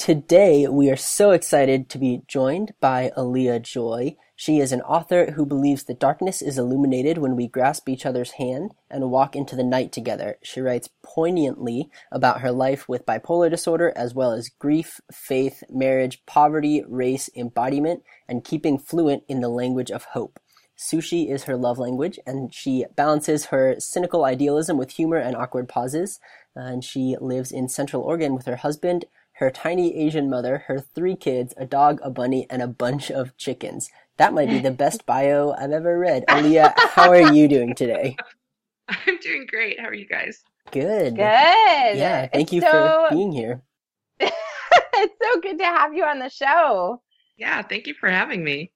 Today, 0.00 0.66
we 0.66 0.88
are 0.88 0.96
so 0.96 1.32
excited 1.32 1.90
to 1.90 1.98
be 1.98 2.22
joined 2.26 2.72
by 2.80 3.12
Alia 3.18 3.60
Joy. 3.60 4.16
She 4.34 4.58
is 4.58 4.72
an 4.72 4.80
author 4.80 5.32
who 5.32 5.44
believes 5.44 5.84
that 5.84 6.00
darkness 6.00 6.40
is 6.40 6.56
illuminated 6.56 7.18
when 7.18 7.36
we 7.36 7.46
grasp 7.46 7.86
each 7.86 8.06
other's 8.06 8.30
hand 8.30 8.72
and 8.90 9.10
walk 9.10 9.36
into 9.36 9.56
the 9.56 9.62
night 9.62 9.92
together. 9.92 10.38
She 10.42 10.62
writes 10.62 10.88
poignantly 11.02 11.90
about 12.10 12.40
her 12.40 12.50
life 12.50 12.88
with 12.88 13.04
bipolar 13.04 13.50
disorder, 13.50 13.92
as 13.94 14.14
well 14.14 14.32
as 14.32 14.48
grief, 14.48 15.02
faith, 15.12 15.62
marriage, 15.68 16.24
poverty, 16.24 16.82
race, 16.88 17.28
embodiment, 17.36 18.02
and 18.26 18.42
keeping 18.42 18.78
fluent 18.78 19.24
in 19.28 19.42
the 19.42 19.50
language 19.50 19.90
of 19.90 20.04
hope. 20.04 20.40
Sushi 20.78 21.30
is 21.30 21.44
her 21.44 21.58
love 21.58 21.78
language, 21.78 22.18
and 22.26 22.54
she 22.54 22.86
balances 22.96 23.46
her 23.46 23.76
cynical 23.78 24.24
idealism 24.24 24.78
with 24.78 24.92
humor 24.92 25.18
and 25.18 25.36
awkward 25.36 25.68
pauses. 25.68 26.20
And 26.56 26.82
she 26.82 27.16
lives 27.20 27.52
in 27.52 27.68
Central 27.68 28.02
Oregon 28.02 28.34
with 28.34 28.46
her 28.46 28.56
husband, 28.56 29.04
her 29.40 29.50
tiny 29.50 29.96
Asian 29.96 30.28
mother, 30.28 30.64
her 30.68 30.78
three 30.78 31.16
kids, 31.16 31.54
a 31.56 31.64
dog, 31.64 31.98
a 32.02 32.10
bunny, 32.10 32.46
and 32.50 32.60
a 32.60 32.68
bunch 32.68 33.10
of 33.10 33.34
chickens. 33.38 33.90
That 34.18 34.34
might 34.34 34.50
be 34.50 34.58
the 34.58 34.70
best 34.84 35.06
bio 35.06 35.54
I've 35.58 35.72
ever 35.72 35.98
read. 35.98 36.24
Alia, 36.30 36.74
how 36.76 37.10
are 37.10 37.32
you 37.32 37.48
doing 37.48 37.74
today? 37.74 38.16
I'm 38.88 39.18
doing 39.18 39.46
great. 39.48 39.80
How 39.80 39.86
are 39.86 39.94
you 39.94 40.06
guys? 40.06 40.42
Good. 40.70 41.16
Good. 41.16 41.22
Yeah, 41.22 42.26
thank 42.26 42.44
It's 42.44 42.52
you 42.52 42.60
so, 42.60 43.06
for 43.08 43.14
being 43.14 43.32
here. 43.32 43.62
it's 44.20 45.14
so 45.22 45.40
good 45.40 45.58
to 45.58 45.64
have 45.64 45.94
you 45.94 46.04
on 46.04 46.18
the 46.18 46.28
show. 46.28 47.00
Yeah, 47.38 47.62
thank 47.62 47.86
you 47.86 47.94
for 47.94 48.10
having 48.10 48.44
me. 48.44 48.72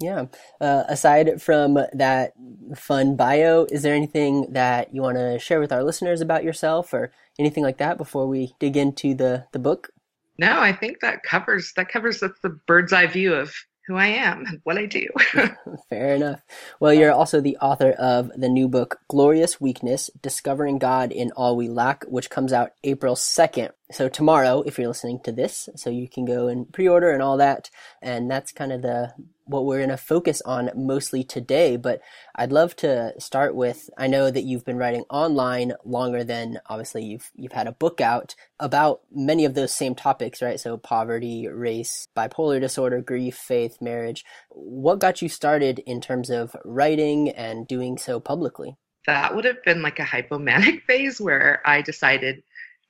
Yeah. 0.00 0.26
Uh, 0.60 0.82
aside 0.88 1.40
from 1.40 1.78
that 1.92 2.32
fun 2.76 3.14
bio, 3.14 3.66
is 3.70 3.82
there 3.82 3.94
anything 3.94 4.52
that 4.52 4.92
you 4.92 5.00
want 5.02 5.16
to 5.18 5.38
share 5.38 5.60
with 5.60 5.72
our 5.72 5.84
listeners 5.84 6.20
about 6.20 6.42
yourself 6.42 6.92
or 6.92 7.12
anything 7.38 7.62
like 7.62 7.78
that 7.78 7.98
before 7.98 8.26
we 8.26 8.54
dig 8.58 8.76
into 8.76 9.14
the, 9.14 9.46
the 9.52 9.60
book? 9.60 9.90
No, 10.38 10.60
I 10.60 10.72
think 10.72 11.00
that 11.00 11.22
covers 11.22 11.72
that 11.76 11.88
covers 11.88 12.20
that's 12.20 12.40
the 12.40 12.50
bird's 12.66 12.92
eye 12.92 13.06
view 13.06 13.34
of 13.34 13.52
who 13.88 13.96
I 13.96 14.06
am 14.06 14.44
and 14.46 14.60
what 14.64 14.76
I 14.76 14.84
do. 14.84 15.06
Fair 15.88 16.14
enough. 16.14 16.42
Well, 16.78 16.92
you're 16.92 17.10
also 17.10 17.40
the 17.40 17.56
author 17.56 17.92
of 17.92 18.30
the 18.36 18.48
new 18.48 18.68
book, 18.68 19.00
Glorious 19.08 19.62
Weakness 19.62 20.10
Discovering 20.20 20.78
God 20.78 21.10
in 21.10 21.32
All 21.32 21.56
We 21.56 21.68
Lack, 21.68 22.04
which 22.04 22.28
comes 22.28 22.52
out 22.52 22.72
April 22.84 23.14
2nd. 23.14 23.70
So, 23.90 24.10
tomorrow, 24.10 24.62
if 24.66 24.78
you're 24.78 24.88
listening 24.88 25.20
to 25.24 25.32
this, 25.32 25.70
so 25.74 25.88
you 25.88 26.06
can 26.06 26.26
go 26.26 26.48
and 26.48 26.70
pre 26.70 26.86
order 26.86 27.10
and 27.10 27.22
all 27.22 27.38
that. 27.38 27.70
And 28.02 28.30
that's 28.30 28.52
kind 28.52 28.72
of 28.72 28.82
the 28.82 29.14
what 29.48 29.64
we're 29.64 29.78
going 29.78 29.88
to 29.88 29.96
focus 29.96 30.40
on 30.44 30.70
mostly 30.76 31.24
today. 31.24 31.76
But 31.76 32.00
I'd 32.34 32.52
love 32.52 32.76
to 32.76 33.14
start 33.18 33.54
with 33.54 33.90
I 33.96 34.06
know 34.06 34.30
that 34.30 34.44
you've 34.44 34.64
been 34.64 34.76
writing 34.76 35.04
online 35.10 35.72
longer 35.84 36.22
than 36.24 36.60
obviously 36.66 37.04
you've 37.04 37.30
you've 37.34 37.52
had 37.52 37.66
a 37.66 37.72
book 37.72 38.00
out 38.00 38.34
about 38.60 39.00
many 39.10 39.44
of 39.44 39.54
those 39.54 39.72
same 39.72 39.94
topics, 39.94 40.42
right? 40.42 40.60
So 40.60 40.76
poverty, 40.76 41.48
race, 41.48 42.08
bipolar 42.16 42.60
disorder, 42.60 43.00
grief, 43.00 43.36
faith, 43.36 43.78
marriage. 43.80 44.24
What 44.50 45.00
got 45.00 45.22
you 45.22 45.28
started 45.28 45.80
in 45.80 46.00
terms 46.00 46.30
of 46.30 46.54
writing 46.64 47.30
and 47.30 47.66
doing 47.66 47.98
so 47.98 48.20
publicly? 48.20 48.76
That 49.06 49.34
would 49.34 49.46
have 49.46 49.62
been 49.64 49.82
like 49.82 49.98
a 49.98 50.04
hypomanic 50.04 50.82
phase 50.86 51.20
where 51.20 51.62
I 51.64 51.82
decided 51.82 52.42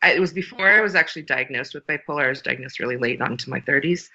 it 0.03 0.21
was 0.21 0.33
before 0.33 0.69
I 0.69 0.81
was 0.81 0.95
actually 0.95 1.23
diagnosed 1.23 1.75
with 1.75 1.87
bipolar. 1.87 2.27
I 2.27 2.29
was 2.29 2.43
diagnosed 2.43 2.79
really 2.79 2.97
late 2.97 3.21
on 3.21 3.33
into 3.33 3.51
my 3.51 3.61
30s. 3.61 4.09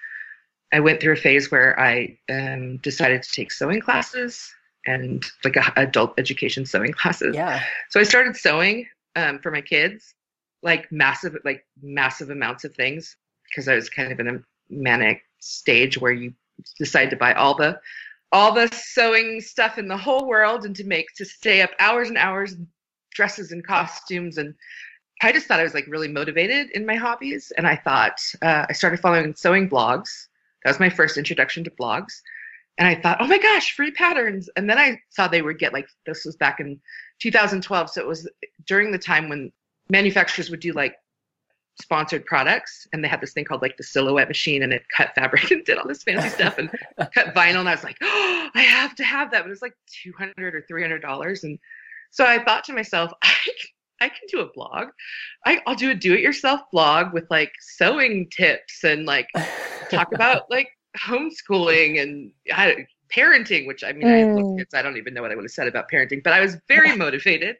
I 0.74 0.80
went 0.80 1.00
through 1.00 1.12
a 1.12 1.16
phase 1.16 1.52
where 1.52 1.78
I 1.78 2.18
um, 2.28 2.78
decided 2.78 3.22
to 3.22 3.30
take 3.30 3.52
sewing 3.52 3.80
classes 3.80 4.52
and 4.84 5.24
like 5.44 5.54
a, 5.54 5.72
adult 5.76 6.14
education 6.18 6.66
sewing 6.66 6.90
classes. 6.92 7.36
Yeah. 7.36 7.62
So 7.90 8.00
I 8.00 8.02
started 8.02 8.36
sewing 8.36 8.88
um, 9.14 9.38
for 9.38 9.52
my 9.52 9.60
kids, 9.60 10.14
like 10.64 10.90
massive, 10.90 11.36
like 11.44 11.64
massive 11.80 12.30
amounts 12.30 12.64
of 12.64 12.74
things, 12.74 13.16
because 13.48 13.68
I 13.68 13.76
was 13.76 13.88
kind 13.88 14.10
of 14.10 14.18
in 14.18 14.26
a 14.26 14.40
manic 14.68 15.22
stage 15.38 15.96
where 15.96 16.10
you 16.10 16.34
decide 16.76 17.10
to 17.10 17.16
buy 17.16 17.34
all 17.34 17.54
the 17.54 17.78
all 18.32 18.52
the 18.52 18.68
sewing 18.74 19.40
stuff 19.40 19.78
in 19.78 19.86
the 19.86 19.96
whole 19.96 20.26
world 20.26 20.64
and 20.64 20.74
to 20.74 20.84
make 20.84 21.06
to 21.16 21.24
stay 21.24 21.62
up 21.62 21.70
hours 21.78 22.08
and 22.08 22.18
hours 22.18 22.56
dresses 23.12 23.52
and 23.52 23.64
costumes 23.64 24.38
and 24.38 24.54
I 25.22 25.30
just 25.30 25.46
thought 25.46 25.60
I 25.60 25.64
was 25.64 25.74
like 25.74 25.86
really 25.86 26.08
motivated 26.08 26.70
in 26.70 26.84
my 26.84 26.96
hobbies 26.96 27.52
and 27.56 27.66
I 27.66 27.76
thought 27.76 28.18
uh, 28.42 28.66
I 28.68 28.72
started 28.72 28.98
following 28.98 29.34
sewing 29.36 29.68
blogs 29.68 30.26
that 30.64 30.70
was 30.70 30.80
my 30.80 30.90
first 30.90 31.16
introduction 31.16 31.64
to 31.64 31.70
blogs. 31.70 32.20
And 32.78 32.88
I 32.88 32.94
thought, 32.94 33.18
oh 33.20 33.26
my 33.26 33.38
gosh, 33.38 33.74
free 33.74 33.92
patterns. 33.92 34.48
And 34.56 34.68
then 34.68 34.78
I 34.78 34.98
saw 35.10 35.28
they 35.28 35.42
would 35.42 35.58
get 35.58 35.72
like, 35.72 35.86
this 36.06 36.24
was 36.24 36.36
back 36.36 36.58
in 36.58 36.80
2012. 37.20 37.90
So 37.90 38.00
it 38.00 38.06
was 38.06 38.28
during 38.66 38.90
the 38.90 38.98
time 38.98 39.28
when 39.28 39.52
manufacturers 39.88 40.50
would 40.50 40.60
do 40.60 40.72
like 40.72 40.96
sponsored 41.80 42.24
products 42.24 42.86
and 42.92 43.02
they 43.02 43.08
had 43.08 43.20
this 43.20 43.32
thing 43.32 43.44
called 43.44 43.62
like 43.62 43.76
the 43.76 43.82
silhouette 43.82 44.28
machine 44.28 44.62
and 44.62 44.72
it 44.72 44.84
cut 44.96 45.12
fabric 45.14 45.50
and 45.50 45.64
did 45.64 45.76
all 45.76 45.88
this 45.88 46.04
fancy 46.04 46.28
stuff 46.28 46.58
and 46.58 46.70
cut 47.12 47.34
vinyl 47.34 47.60
and 47.60 47.68
i 47.68 47.74
was 47.74 47.82
like 47.82 47.96
oh 48.00 48.48
i 48.54 48.62
have 48.62 48.94
to 48.94 49.02
have 49.02 49.30
that 49.30 49.40
but 49.40 49.48
it 49.48 49.50
was 49.50 49.60
like 49.60 49.74
200 50.04 50.54
or 50.54 50.64
300 50.68 51.02
dollars 51.02 51.42
and 51.42 51.58
so 52.12 52.24
i 52.24 52.42
thought 52.44 52.62
to 52.62 52.72
myself 52.72 53.12
i 53.22 53.34
I 54.00 54.08
can 54.08 54.26
do 54.28 54.40
a 54.40 54.52
blog. 54.52 54.88
I, 55.46 55.62
will 55.66 55.76
do 55.76 55.90
a 55.90 55.94
do-it-yourself 55.94 56.60
blog 56.72 57.14
with 57.14 57.24
like 57.30 57.52
sewing 57.60 58.28
tips 58.28 58.84
and 58.84 59.06
like 59.06 59.28
talk 59.94 60.12
about 60.12 60.50
like 60.50 60.68
homeschooling 60.98 62.00
and 62.00 62.32
parenting. 63.12 63.66
Which 63.66 63.84
I 63.84 63.92
mean, 63.92 64.06
mm. 64.06 64.54
I 64.54 64.58
kids. 64.58 64.74
I 64.74 64.82
don't 64.82 64.96
even 64.96 65.14
know 65.14 65.22
what 65.22 65.30
I 65.30 65.34
would 65.34 65.44
have 65.44 65.50
said 65.50 65.68
about 65.68 65.90
parenting, 65.90 66.22
but 66.22 66.32
I 66.32 66.40
was 66.40 66.56
very 66.68 66.96
motivated. 66.96 67.56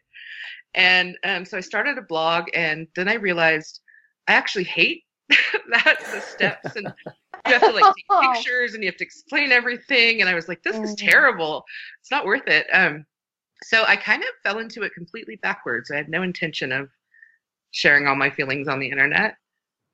And 0.74 1.16
um, 1.24 1.44
so 1.44 1.56
I 1.56 1.60
started 1.60 1.98
a 1.98 2.02
blog, 2.02 2.46
and 2.52 2.86
then 2.96 3.08
I 3.08 3.14
realized 3.14 3.80
I 4.26 4.34
actually 4.34 4.64
hate 4.64 5.04
that 5.28 5.98
the 6.12 6.20
steps 6.20 6.76
and 6.76 6.92
you 7.46 7.52
have 7.52 7.62
to 7.62 7.70
like 7.70 7.94
take 7.94 8.20
pictures 8.34 8.74
and 8.74 8.82
you 8.82 8.88
have 8.88 8.96
to 8.96 9.04
explain 9.04 9.52
everything. 9.52 10.20
And 10.20 10.28
I 10.28 10.34
was 10.34 10.48
like, 10.48 10.62
this 10.62 10.76
is 10.76 10.94
mm. 10.94 11.10
terrible. 11.10 11.64
It's 12.00 12.10
not 12.10 12.24
worth 12.24 12.46
it. 12.46 12.66
Um, 12.72 13.06
so 13.62 13.84
I 13.86 13.96
kind 13.96 14.22
of 14.22 14.28
fell 14.42 14.58
into 14.58 14.82
it 14.82 14.92
completely 14.94 15.36
backwards. 15.36 15.90
I 15.90 15.96
had 15.96 16.08
no 16.08 16.22
intention 16.22 16.72
of 16.72 16.88
sharing 17.70 18.06
all 18.06 18.16
my 18.16 18.30
feelings 18.30 18.68
on 18.68 18.78
the 18.78 18.88
internet. 18.88 19.36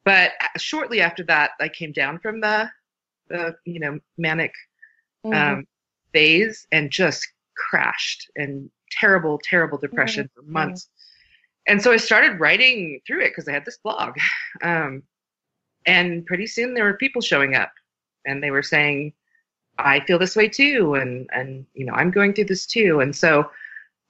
But 0.04 0.32
shortly 0.56 1.00
after 1.00 1.22
that, 1.24 1.52
I 1.60 1.68
came 1.68 1.92
down 1.92 2.18
from 2.18 2.40
the, 2.40 2.70
the 3.28 3.56
you 3.64 3.80
know, 3.80 3.98
manic 4.18 4.52
mm-hmm. 5.24 5.36
um, 5.36 5.66
phase 6.12 6.66
and 6.72 6.90
just 6.90 7.26
crashed 7.56 8.30
and 8.36 8.70
terrible, 8.90 9.40
terrible 9.42 9.78
depression 9.78 10.24
mm-hmm. 10.24 10.46
for 10.46 10.50
months. 10.50 10.88
And 11.66 11.82
so 11.82 11.92
I 11.92 11.98
started 11.98 12.40
writing 12.40 13.00
through 13.06 13.20
it 13.20 13.30
because 13.30 13.46
I 13.48 13.52
had 13.52 13.64
this 13.64 13.78
blog. 13.78 14.16
Um, 14.62 15.04
and 15.86 16.26
pretty 16.26 16.46
soon 16.46 16.74
there 16.74 16.84
were 16.84 16.94
people 16.94 17.22
showing 17.22 17.54
up 17.54 17.70
and 18.26 18.42
they 18.42 18.50
were 18.50 18.64
saying, 18.64 19.14
I 19.78 20.00
feel 20.00 20.18
this 20.18 20.36
way 20.36 20.48
too, 20.48 20.94
and 20.94 21.28
and 21.32 21.66
you 21.74 21.86
know 21.86 21.92
I'm 21.94 22.10
going 22.10 22.32
through 22.32 22.46
this 22.46 22.66
too, 22.66 23.00
and 23.00 23.14
so 23.14 23.50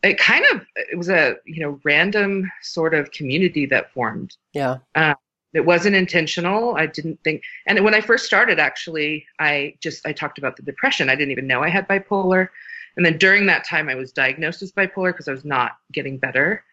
it 0.02 0.18
kind 0.18 0.44
of 0.52 0.62
it 0.74 0.96
was 0.96 1.08
a 1.08 1.36
you 1.44 1.62
know 1.62 1.80
random 1.84 2.50
sort 2.62 2.94
of 2.94 3.10
community 3.12 3.66
that 3.66 3.92
formed. 3.92 4.36
Yeah. 4.52 4.78
Uh, 4.94 5.14
it 5.52 5.64
wasn't 5.64 5.96
intentional. 5.96 6.76
I 6.76 6.86
didn't 6.86 7.18
think, 7.24 7.42
and 7.66 7.82
when 7.84 7.94
I 7.94 8.00
first 8.00 8.24
started, 8.24 8.58
actually, 8.58 9.26
I 9.38 9.74
just 9.80 10.06
I 10.06 10.12
talked 10.12 10.38
about 10.38 10.56
the 10.56 10.62
depression. 10.62 11.08
I 11.08 11.16
didn't 11.16 11.32
even 11.32 11.46
know 11.46 11.62
I 11.62 11.68
had 11.68 11.88
bipolar, 11.88 12.48
and 12.96 13.04
then 13.04 13.18
during 13.18 13.46
that 13.46 13.64
time, 13.64 13.88
I 13.88 13.94
was 13.94 14.12
diagnosed 14.12 14.62
as 14.62 14.72
bipolar 14.72 15.12
because 15.12 15.28
I 15.28 15.32
was 15.32 15.44
not 15.44 15.72
getting 15.92 16.18
better, 16.18 16.64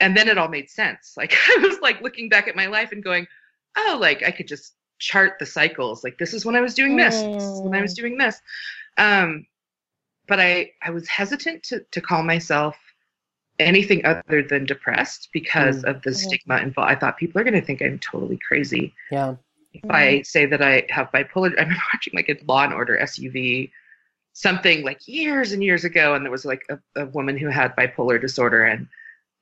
and 0.00 0.16
then 0.16 0.28
it 0.28 0.38
all 0.38 0.48
made 0.48 0.70
sense. 0.70 1.14
Like 1.16 1.34
I 1.48 1.58
was 1.58 1.80
like 1.80 2.00
looking 2.02 2.28
back 2.28 2.48
at 2.48 2.56
my 2.56 2.66
life 2.66 2.92
and 2.92 3.02
going, 3.02 3.26
oh, 3.76 3.98
like 4.00 4.22
I 4.22 4.30
could 4.30 4.48
just 4.48 4.74
chart 4.98 5.38
the 5.38 5.46
cycles. 5.46 6.04
Like 6.04 6.18
this 6.18 6.34
is 6.34 6.44
when 6.44 6.56
I 6.56 6.60
was 6.60 6.74
doing 6.74 6.96
this, 6.96 7.14
this 7.20 7.42
is 7.42 7.60
when 7.60 7.74
I 7.74 7.82
was 7.82 7.92
mm. 7.92 7.96
doing 7.96 8.18
this. 8.18 8.40
Um, 8.96 9.46
but 10.26 10.40
I, 10.40 10.70
I 10.82 10.90
was 10.90 11.08
hesitant 11.08 11.62
to, 11.64 11.84
to 11.90 12.00
call 12.00 12.22
myself 12.22 12.76
anything 13.58 14.04
other 14.04 14.42
than 14.42 14.66
depressed 14.66 15.28
because 15.32 15.82
mm. 15.82 15.90
of 15.90 16.02
the 16.02 16.14
stigma 16.14 16.58
involved. 16.58 16.90
I 16.90 16.96
thought 16.96 17.16
people 17.16 17.40
are 17.40 17.44
going 17.44 17.54
to 17.54 17.64
think 17.64 17.82
I'm 17.82 17.98
totally 17.98 18.38
crazy. 18.46 18.92
Yeah. 19.10 19.36
If 19.72 19.82
mm. 19.82 19.94
I 19.94 20.22
say 20.22 20.46
that 20.46 20.62
I 20.62 20.86
have 20.88 21.10
bipolar, 21.12 21.50
I 21.58 21.62
remember 21.62 21.82
watching 21.92 22.14
like 22.14 22.28
a 22.28 22.36
Law 22.46 22.64
and 22.64 22.74
Order 22.74 22.98
SVU, 23.02 23.70
something 24.32 24.84
like 24.84 25.06
years 25.06 25.52
and 25.52 25.62
years 25.62 25.84
ago, 25.84 26.14
and 26.14 26.24
there 26.24 26.32
was 26.32 26.44
like 26.44 26.62
a, 26.68 26.78
a 27.00 27.06
woman 27.06 27.38
who 27.38 27.48
had 27.48 27.76
bipolar 27.76 28.20
disorder, 28.20 28.64
and 28.64 28.88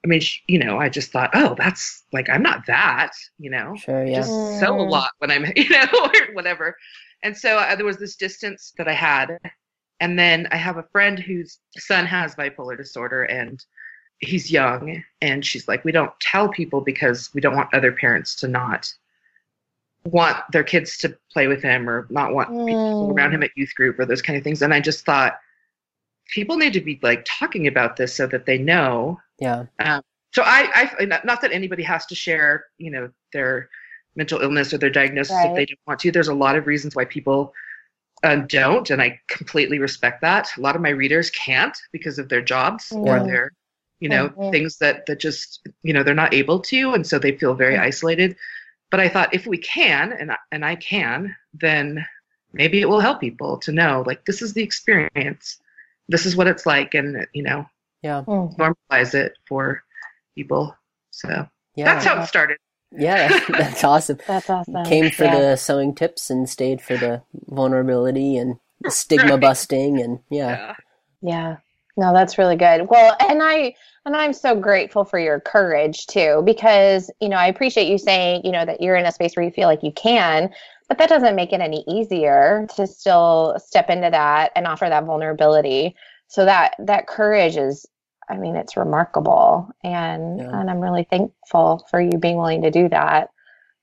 I 0.04 0.08
mean, 0.08 0.20
she, 0.20 0.40
you 0.48 0.58
know, 0.58 0.78
I 0.78 0.88
just 0.88 1.12
thought, 1.12 1.30
oh, 1.34 1.54
that's 1.56 2.02
like 2.12 2.28
I'm 2.28 2.42
not 2.42 2.66
that, 2.66 3.12
you 3.38 3.50
know. 3.50 3.74
Sure, 3.76 4.04
yeah. 4.04 4.16
Just 4.16 4.60
sew 4.60 4.80
a 4.80 4.82
lot 4.82 5.10
when 5.18 5.30
I'm, 5.30 5.44
you 5.56 5.68
know, 5.68 5.86
or 6.04 6.34
whatever. 6.34 6.76
And 7.22 7.36
so 7.36 7.56
uh, 7.56 7.76
there 7.76 7.86
was 7.86 7.98
this 7.98 8.16
distance 8.16 8.72
that 8.78 8.88
I 8.88 8.94
had, 8.94 9.38
and 10.00 10.18
then 10.18 10.48
I 10.50 10.56
have 10.56 10.76
a 10.76 10.86
friend 10.90 11.18
whose 11.18 11.58
son 11.78 12.04
has 12.04 12.34
bipolar 12.34 12.76
disorder, 12.76 13.22
and 13.24 13.64
he's 14.22 14.50
young, 14.50 15.04
and 15.20 15.44
she's 15.44 15.68
like, 15.68 15.84
we 15.84 15.92
don't 15.92 16.12
tell 16.20 16.48
people 16.48 16.80
because 16.80 17.30
we 17.34 17.40
don't 17.40 17.54
want 17.54 17.72
other 17.74 17.92
parents 17.92 18.34
to 18.36 18.48
not 18.48 18.92
want 20.04 20.36
their 20.50 20.64
kids 20.64 20.96
to 20.98 21.16
play 21.32 21.46
with 21.46 21.62
him 21.62 21.88
or 21.88 22.06
not 22.10 22.34
want 22.34 22.48
mm. 22.50 22.66
people 22.66 23.12
around 23.12 23.32
him 23.32 23.42
at 23.42 23.50
youth 23.54 23.72
group 23.76 23.98
or 23.98 24.06
those 24.06 24.22
kind 24.22 24.36
of 24.36 24.42
things. 24.42 24.62
And 24.62 24.74
I 24.74 24.80
just 24.80 25.04
thought 25.04 25.38
people 26.34 26.56
need 26.56 26.72
to 26.72 26.80
be 26.80 26.98
like 27.02 27.24
talking 27.28 27.66
about 27.66 27.96
this 27.96 28.14
so 28.14 28.26
that 28.28 28.46
they 28.46 28.58
know 28.58 29.20
yeah. 29.38 29.66
Um, 29.80 30.02
so 30.32 30.42
I, 30.46 30.90
I, 30.98 31.04
not 31.24 31.40
that 31.42 31.52
anybody 31.52 31.82
has 31.82 32.06
to 32.06 32.14
share, 32.14 32.66
you 32.78 32.90
know, 32.90 33.10
their 33.32 33.68
mental 34.14 34.40
illness 34.40 34.72
or 34.72 34.78
their 34.78 34.88
diagnosis 34.88 35.34
right. 35.34 35.50
if 35.50 35.56
they 35.56 35.66
don't 35.66 35.80
want 35.86 36.00
to. 36.00 36.12
There's 36.12 36.28
a 36.28 36.34
lot 36.34 36.56
of 36.56 36.66
reasons 36.66 36.94
why 36.94 37.04
people 37.04 37.52
uh, 38.22 38.36
don't, 38.36 38.88
and 38.90 39.02
I 39.02 39.20
completely 39.26 39.78
respect 39.78 40.20
that. 40.22 40.48
A 40.56 40.60
lot 40.60 40.76
of 40.76 40.80
my 40.80 40.90
readers 40.90 41.28
can't 41.30 41.76
because 41.92 42.18
of 42.18 42.28
their 42.28 42.40
jobs 42.40 42.88
mm-hmm. 42.90 43.08
or 43.08 43.26
their, 43.26 43.52
you 44.02 44.08
know, 44.08 44.28
mm-hmm. 44.28 44.50
things 44.50 44.78
that 44.78 45.06
that 45.06 45.20
just, 45.20 45.66
you 45.82 45.92
know, 45.92 46.02
they're 46.02 46.14
not 46.14 46.34
able 46.34 46.60
to, 46.60 46.92
and 46.92 47.06
so 47.06 47.18
they 47.18 47.36
feel 47.36 47.54
very 47.54 47.74
mm-hmm. 47.74 47.84
isolated. 47.84 48.36
But 48.90 49.00
I 49.00 49.08
thought 49.08 49.34
if 49.34 49.46
we 49.46 49.58
can, 49.58 50.12
and 50.12 50.32
I, 50.32 50.36
and 50.50 50.64
I 50.64 50.76
can, 50.76 51.34
then 51.54 52.04
maybe 52.52 52.80
it 52.80 52.88
will 52.88 53.00
help 53.00 53.20
people 53.20 53.58
to 53.58 53.72
know, 53.72 54.04
like, 54.06 54.26
this 54.26 54.42
is 54.42 54.52
the 54.52 54.62
experience, 54.62 55.58
this 56.08 56.26
is 56.26 56.36
what 56.36 56.46
it's 56.46 56.66
like, 56.66 56.94
and 56.94 57.26
you 57.32 57.42
know, 57.42 57.64
yeah 58.02 58.22
mm. 58.26 58.54
normalize 58.56 59.14
it 59.14 59.36
for 59.46 59.82
people 60.34 60.76
so 61.10 61.46
yeah 61.76 61.84
that's 61.84 62.04
how 62.04 62.20
it 62.20 62.26
started 62.26 62.58
yeah 62.90 63.40
that's 63.48 63.84
awesome 63.84 64.18
that's 64.26 64.50
awesome 64.50 64.84
came 64.84 65.10
for 65.10 65.24
yeah. 65.24 65.38
the 65.38 65.56
sewing 65.56 65.94
tips 65.94 66.28
and 66.28 66.48
stayed 66.48 66.80
for 66.80 66.96
the 66.96 67.22
vulnerability 67.46 68.36
and 68.36 68.56
the 68.80 68.90
stigma 68.90 69.38
busting 69.38 70.00
and 70.00 70.18
yeah. 70.30 70.48
yeah 70.50 70.74
yeah 71.22 71.56
no 71.96 72.12
that's 72.12 72.38
really 72.38 72.56
good 72.56 72.88
well 72.88 73.16
and 73.20 73.40
i 73.42 73.74
and 74.04 74.16
i'm 74.16 74.32
so 74.32 74.54
grateful 74.54 75.04
for 75.04 75.18
your 75.18 75.40
courage 75.40 76.06
too 76.06 76.42
because 76.44 77.10
you 77.20 77.28
know 77.28 77.36
i 77.36 77.46
appreciate 77.46 77.88
you 77.88 77.98
saying 77.98 78.40
you 78.44 78.52
know 78.52 78.64
that 78.64 78.80
you're 78.80 78.96
in 78.96 79.06
a 79.06 79.12
space 79.12 79.36
where 79.36 79.44
you 79.44 79.50
feel 79.50 79.68
like 79.68 79.82
you 79.82 79.92
can 79.92 80.50
but 80.88 80.98
that 80.98 81.08
doesn't 81.08 81.36
make 81.36 81.52
it 81.52 81.60
any 81.60 81.84
easier 81.88 82.66
to 82.76 82.86
still 82.86 83.56
step 83.58 83.88
into 83.88 84.10
that 84.10 84.52
and 84.56 84.66
offer 84.66 84.88
that 84.88 85.04
vulnerability 85.04 85.94
so 86.28 86.44
that 86.44 86.74
that 86.78 87.06
courage 87.06 87.56
is 87.56 87.86
I 88.28 88.36
mean, 88.36 88.56
it's 88.56 88.76
remarkable, 88.76 89.68
and 89.84 90.38
yeah. 90.38 90.60
and 90.60 90.70
I'm 90.70 90.80
really 90.80 91.04
thankful 91.04 91.86
for 91.90 92.00
you 92.00 92.18
being 92.18 92.36
willing 92.36 92.62
to 92.62 92.70
do 92.70 92.88
that. 92.88 93.28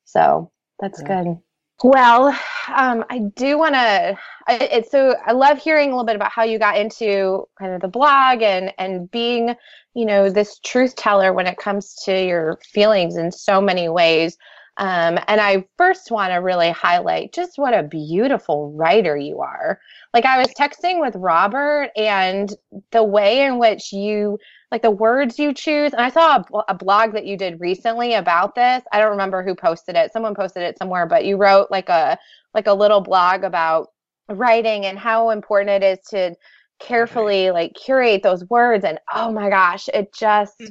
So 0.06 0.52
that's 0.80 1.02
yeah. 1.02 1.24
good. 1.24 1.38
Well, 1.84 2.38
um, 2.76 3.06
I 3.10 3.20
do 3.36 3.58
want 3.58 3.76
to. 3.76 4.18
It's 4.50 4.92
so 4.92 5.16
I 5.26 5.32
love 5.32 5.60
hearing 5.60 5.90
a 5.90 5.92
little 5.94 6.06
bit 6.06 6.16
about 6.16 6.32
how 6.32 6.44
you 6.44 6.60
got 6.60 6.78
into 6.78 7.48
kind 7.58 7.74
of 7.74 7.82
the 7.82 7.88
blog 7.88 8.42
and 8.42 8.74
and 8.78 9.10
being, 9.12 9.56
you 9.94 10.06
know, 10.06 10.30
this 10.30 10.60
truth 10.60 10.96
teller 10.96 11.32
when 11.34 11.48
it 11.48 11.58
comes 11.58 11.96
to 12.06 12.26
your 12.26 12.60
feelings 12.74 13.16
in 13.16 13.32
so 13.32 13.62
many 13.62 13.88
ways. 13.88 14.38
Um, 14.78 15.20
and 15.28 15.42
I 15.42 15.66
first 15.78 16.10
want 16.12 16.32
to 16.32 16.38
really 16.38 16.72
highlight 16.72 17.34
just 17.34 17.58
what 17.58 17.74
a 17.74 17.84
beautiful 17.84 18.72
writer 18.74 19.16
you 19.18 19.40
are. 19.42 19.80
Like 20.14 20.26
I 20.26 20.38
was 20.40 20.48
texting 20.60 21.00
with 21.02 21.16
Robert, 21.16 21.92
and 21.96 22.54
the 22.92 23.04
way 23.04 23.42
in 23.44 23.58
which 23.60 23.94
you 23.94 24.38
like 24.72 24.82
the 24.82 24.92
words 24.92 25.40
you 25.40 25.54
choose. 25.54 25.94
And 25.94 26.02
I 26.02 26.10
saw 26.10 26.44
a, 26.54 26.64
a, 26.70 26.74
blog 26.76 27.14
that 27.14 27.26
you 27.26 27.38
did 27.38 27.60
recently 27.60 28.14
about 28.14 28.56
this. 28.56 28.84
I 28.92 29.00
don't 29.00 29.12
remember 29.12 29.44
who 29.44 29.56
posted 29.56 29.96
it. 29.96 30.14
Someone 30.14 30.36
posted 30.36 30.64
it 30.64 30.78
somewhere, 30.78 31.08
but 31.08 31.26
you 31.26 31.38
wrote 31.38 31.72
like 31.72 31.90
a 31.90 32.18
like 32.54 32.68
a 32.68 32.74
little 32.74 33.02
blog 33.02 33.44
about 33.44 33.90
writing 34.30 34.86
and 34.86 34.98
how 35.00 35.32
important 35.32 35.84
it 35.84 36.00
is 36.00 36.08
to 36.10 36.36
carefully 36.80 37.52
like 37.52 37.74
curate 37.74 38.22
those 38.22 38.46
words. 38.50 38.86
And 38.86 39.00
oh 39.14 39.32
my 39.32 39.50
gosh, 39.50 39.90
it 39.94 40.14
just. 40.14 40.56
Hmm. 40.60 40.68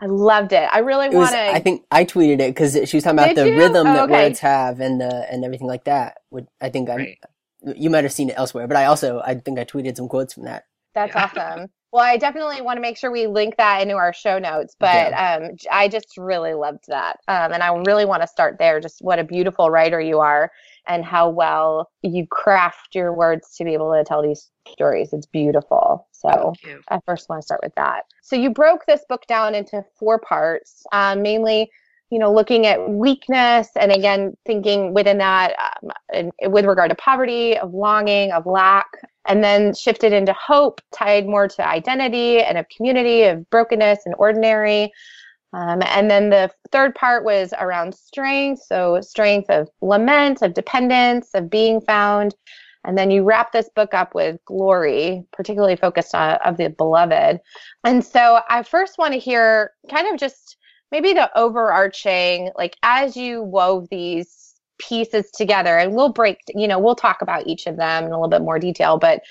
I 0.00 0.06
loved 0.06 0.52
it. 0.52 0.68
I 0.72 0.78
really 0.78 1.08
want 1.08 1.32
to. 1.32 1.50
I 1.50 1.58
think 1.58 1.82
I 1.90 2.04
tweeted 2.04 2.34
it 2.34 2.54
because 2.54 2.74
she 2.88 2.96
was 2.96 3.02
talking 3.02 3.18
about 3.18 3.34
the 3.34 3.50
you? 3.50 3.58
rhythm 3.58 3.84
oh, 3.84 3.94
that 3.94 4.04
okay. 4.04 4.26
words 4.28 4.38
have 4.38 4.78
and 4.78 5.00
the 5.00 5.26
and 5.28 5.44
everything 5.44 5.66
like 5.66 5.82
that. 5.84 6.18
Would 6.30 6.46
I 6.60 6.70
think 6.70 6.88
right. 6.88 7.18
I 7.20 7.72
you 7.76 7.90
might 7.90 8.04
have 8.04 8.12
seen 8.12 8.30
it 8.30 8.38
elsewhere, 8.38 8.68
but 8.68 8.76
I 8.76 8.84
also 8.84 9.20
I 9.20 9.34
think 9.34 9.58
I 9.58 9.64
tweeted 9.64 9.96
some 9.96 10.08
quotes 10.08 10.34
from 10.34 10.44
that. 10.44 10.66
That's 10.94 11.14
yeah. 11.16 11.30
awesome. 11.34 11.70
Well, 11.90 12.04
I 12.04 12.18
definitely 12.18 12.60
want 12.60 12.76
to 12.76 12.82
make 12.82 12.98
sure 12.98 13.10
we 13.10 13.26
link 13.26 13.56
that 13.56 13.80
into 13.80 13.94
our 13.94 14.12
show 14.12 14.38
notes, 14.38 14.76
but 14.78 15.10
yeah. 15.10 15.36
um, 15.40 15.56
I 15.72 15.88
just 15.88 16.18
really 16.18 16.52
loved 16.52 16.84
that. 16.88 17.20
Um, 17.28 17.52
and 17.52 17.62
I 17.62 17.74
really 17.74 18.04
want 18.04 18.22
to 18.22 18.28
start 18.28 18.58
there. 18.58 18.78
Just 18.78 19.00
what 19.00 19.18
a 19.18 19.24
beautiful 19.24 19.70
writer 19.70 19.98
you 19.98 20.18
are 20.18 20.52
and 20.86 21.04
how 21.04 21.30
well 21.30 21.90
you 22.02 22.26
craft 22.26 22.94
your 22.94 23.14
words 23.14 23.56
to 23.56 23.64
be 23.64 23.72
able 23.72 23.92
to 23.92 24.04
tell 24.04 24.22
these 24.22 24.50
stories. 24.70 25.14
It's 25.14 25.26
beautiful. 25.26 26.06
So 26.12 26.52
I 26.88 27.00
first 27.06 27.28
want 27.28 27.40
to 27.40 27.46
start 27.46 27.60
with 27.62 27.74
that. 27.76 28.04
So 28.22 28.36
you 28.36 28.50
broke 28.50 28.84
this 28.86 29.04
book 29.08 29.26
down 29.26 29.54
into 29.54 29.82
four 29.98 30.18
parts, 30.18 30.84
um, 30.92 31.22
mainly 31.22 31.70
you 32.10 32.18
know, 32.18 32.32
looking 32.32 32.66
at 32.66 32.88
weakness 32.88 33.68
and 33.76 33.92
again, 33.92 34.36
thinking 34.46 34.94
within 34.94 35.18
that 35.18 35.54
um, 36.14 36.30
with 36.44 36.64
regard 36.64 36.90
to 36.90 36.96
poverty, 36.96 37.56
of 37.58 37.74
longing, 37.74 38.32
of 38.32 38.46
lack, 38.46 38.86
and 39.26 39.44
then 39.44 39.74
shifted 39.74 40.12
into 40.12 40.32
hope, 40.32 40.80
tied 40.92 41.26
more 41.26 41.48
to 41.48 41.68
identity 41.68 42.40
and 42.40 42.56
of 42.56 42.66
community, 42.74 43.24
of 43.24 43.48
brokenness 43.50 44.06
and 44.06 44.14
ordinary. 44.18 44.90
Um, 45.52 45.80
and 45.86 46.10
then 46.10 46.30
the 46.30 46.50
third 46.72 46.94
part 46.94 47.24
was 47.24 47.52
around 47.58 47.94
strength. 47.94 48.62
So, 48.66 49.00
strength 49.00 49.48
of 49.50 49.68
lament, 49.80 50.42
of 50.42 50.54
dependence, 50.54 51.30
of 51.34 51.50
being 51.50 51.80
found. 51.80 52.34
And 52.84 52.96
then 52.96 53.10
you 53.10 53.22
wrap 53.22 53.52
this 53.52 53.68
book 53.74 53.92
up 53.92 54.14
with 54.14 54.38
glory, 54.44 55.24
particularly 55.32 55.76
focused 55.76 56.14
on 56.14 56.38
of 56.44 56.56
the 56.56 56.70
beloved. 56.70 57.40
And 57.84 58.04
so 58.04 58.40
I 58.48 58.62
first 58.62 58.98
want 58.98 59.14
to 59.14 59.18
hear 59.18 59.72
kind 59.90 60.06
of 60.12 60.18
just 60.18 60.57
maybe 60.90 61.12
the 61.12 61.30
overarching, 61.38 62.50
like 62.56 62.76
as 62.82 63.16
you 63.16 63.42
wove 63.42 63.88
these 63.90 64.54
pieces 64.78 65.30
together, 65.30 65.76
and 65.78 65.94
we'll 65.94 66.12
break, 66.12 66.38
you 66.54 66.68
know, 66.68 66.78
we'll 66.78 66.94
talk 66.94 67.22
about 67.22 67.46
each 67.46 67.66
of 67.66 67.76
them 67.76 68.04
in 68.04 68.12
a 68.12 68.14
little 68.14 68.28
bit 68.28 68.42
more 68.42 68.58
detail, 68.58 68.98
but 68.98 69.22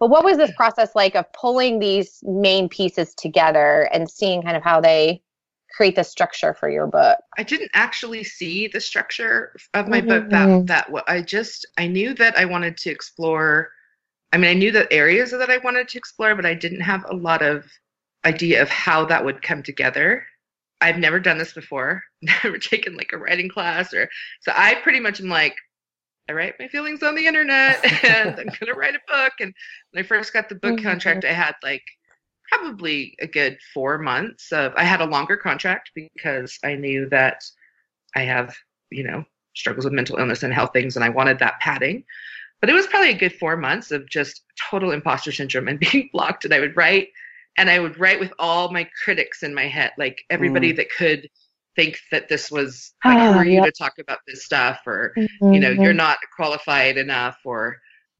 but 0.00 0.08
what 0.08 0.24
was 0.24 0.38
this 0.38 0.50
process 0.56 0.94
like 0.94 1.14
of 1.14 1.30
pulling 1.34 1.78
these 1.78 2.20
main 2.22 2.70
pieces 2.70 3.14
together 3.14 3.86
and 3.92 4.10
seeing 4.10 4.42
kind 4.42 4.56
of 4.56 4.62
how 4.62 4.80
they 4.80 5.22
create 5.76 5.94
the 5.94 6.02
structure 6.02 6.54
for 6.54 6.70
your 6.70 6.86
book? 6.86 7.18
I 7.36 7.42
didn't 7.42 7.70
actually 7.74 8.24
see 8.24 8.66
the 8.66 8.80
structure 8.80 9.54
of 9.74 9.88
my 9.88 10.00
mm-hmm. 10.00 10.08
book 10.08 10.30
that 10.30 10.66
that 10.66 11.04
I 11.06 11.20
just 11.20 11.66
I 11.76 11.86
knew 11.86 12.14
that 12.14 12.36
I 12.38 12.46
wanted 12.46 12.78
to 12.78 12.90
explore 12.90 13.70
I 14.32 14.38
mean 14.38 14.50
I 14.50 14.54
knew 14.54 14.72
the 14.72 14.90
areas 14.90 15.32
that 15.32 15.50
I 15.50 15.58
wanted 15.58 15.88
to 15.88 15.98
explore 15.98 16.34
but 16.34 16.46
I 16.46 16.54
didn't 16.54 16.80
have 16.80 17.04
a 17.08 17.14
lot 17.14 17.42
of 17.42 17.66
idea 18.24 18.62
of 18.62 18.70
how 18.70 19.04
that 19.06 19.24
would 19.24 19.42
come 19.42 19.62
together. 19.62 20.26
I've 20.80 20.98
never 20.98 21.20
done 21.20 21.38
this 21.38 21.52
before, 21.52 22.02
never 22.22 22.58
taken 22.58 22.96
like 22.96 23.12
a 23.12 23.18
writing 23.18 23.48
class 23.48 23.92
or 23.92 24.08
so 24.40 24.52
I 24.54 24.76
pretty 24.76 25.00
much 25.00 25.20
am 25.20 25.28
like, 25.28 25.56
I 26.28 26.32
write 26.32 26.54
my 26.58 26.68
feelings 26.68 27.02
on 27.02 27.14
the 27.14 27.26
internet 27.26 27.84
and 28.04 28.38
I'm 28.38 28.50
gonna 28.58 28.74
write 28.74 28.94
a 28.94 29.00
book. 29.12 29.32
And 29.40 29.52
when 29.90 30.04
I 30.04 30.06
first 30.06 30.32
got 30.32 30.48
the 30.48 30.54
book 30.54 30.76
mm-hmm. 30.76 30.86
contract, 30.86 31.24
I 31.24 31.32
had 31.32 31.54
like 31.62 31.82
probably 32.48 33.14
a 33.20 33.26
good 33.26 33.58
four 33.72 33.98
months 33.98 34.52
of 34.52 34.72
I 34.76 34.84
had 34.84 35.00
a 35.00 35.06
longer 35.06 35.36
contract 35.36 35.90
because 35.94 36.58
I 36.64 36.74
knew 36.74 37.08
that 37.10 37.42
I 38.14 38.22
have, 38.22 38.54
you 38.90 39.04
know, 39.04 39.24
struggles 39.54 39.84
with 39.84 39.94
mental 39.94 40.18
illness 40.18 40.42
and 40.42 40.52
health 40.52 40.70
things 40.72 40.96
and 40.96 41.04
I 41.04 41.08
wanted 41.08 41.38
that 41.38 41.60
padding. 41.60 42.04
But 42.60 42.70
it 42.70 42.74
was 42.74 42.86
probably 42.86 43.10
a 43.10 43.18
good 43.18 43.34
four 43.34 43.56
months 43.56 43.90
of 43.90 44.08
just 44.08 44.42
total 44.70 44.92
imposter 44.92 45.32
syndrome 45.32 45.68
and 45.68 45.80
being 45.92 46.10
blocked. 46.12 46.44
And 46.44 46.54
I 46.54 46.60
would 46.60 46.76
write 46.76 47.08
and 47.56 47.68
I 47.68 47.78
would 47.78 47.98
write 47.98 48.20
with 48.20 48.32
all 48.38 48.72
my 48.72 48.88
critics 49.04 49.42
in 49.42 49.54
my 49.54 49.66
head, 49.66 49.92
like 49.98 50.22
everybody 50.30 50.72
mm. 50.72 50.76
that 50.76 50.90
could 50.90 51.28
think 51.76 52.00
that 52.10 52.28
this 52.28 52.50
was 52.50 52.92
like 53.04 53.18
oh, 53.18 53.38
for 53.38 53.44
you 53.44 53.62
to 53.64 53.72
talk 53.72 53.94
about 53.98 54.20
this 54.26 54.44
stuff, 54.44 54.80
or 54.86 55.12
mm-hmm. 55.16 55.52
you 55.52 55.60
know, 55.60 55.70
you're 55.70 55.92
not 55.92 56.18
qualified 56.34 56.96
enough, 56.96 57.38
or 57.44 57.78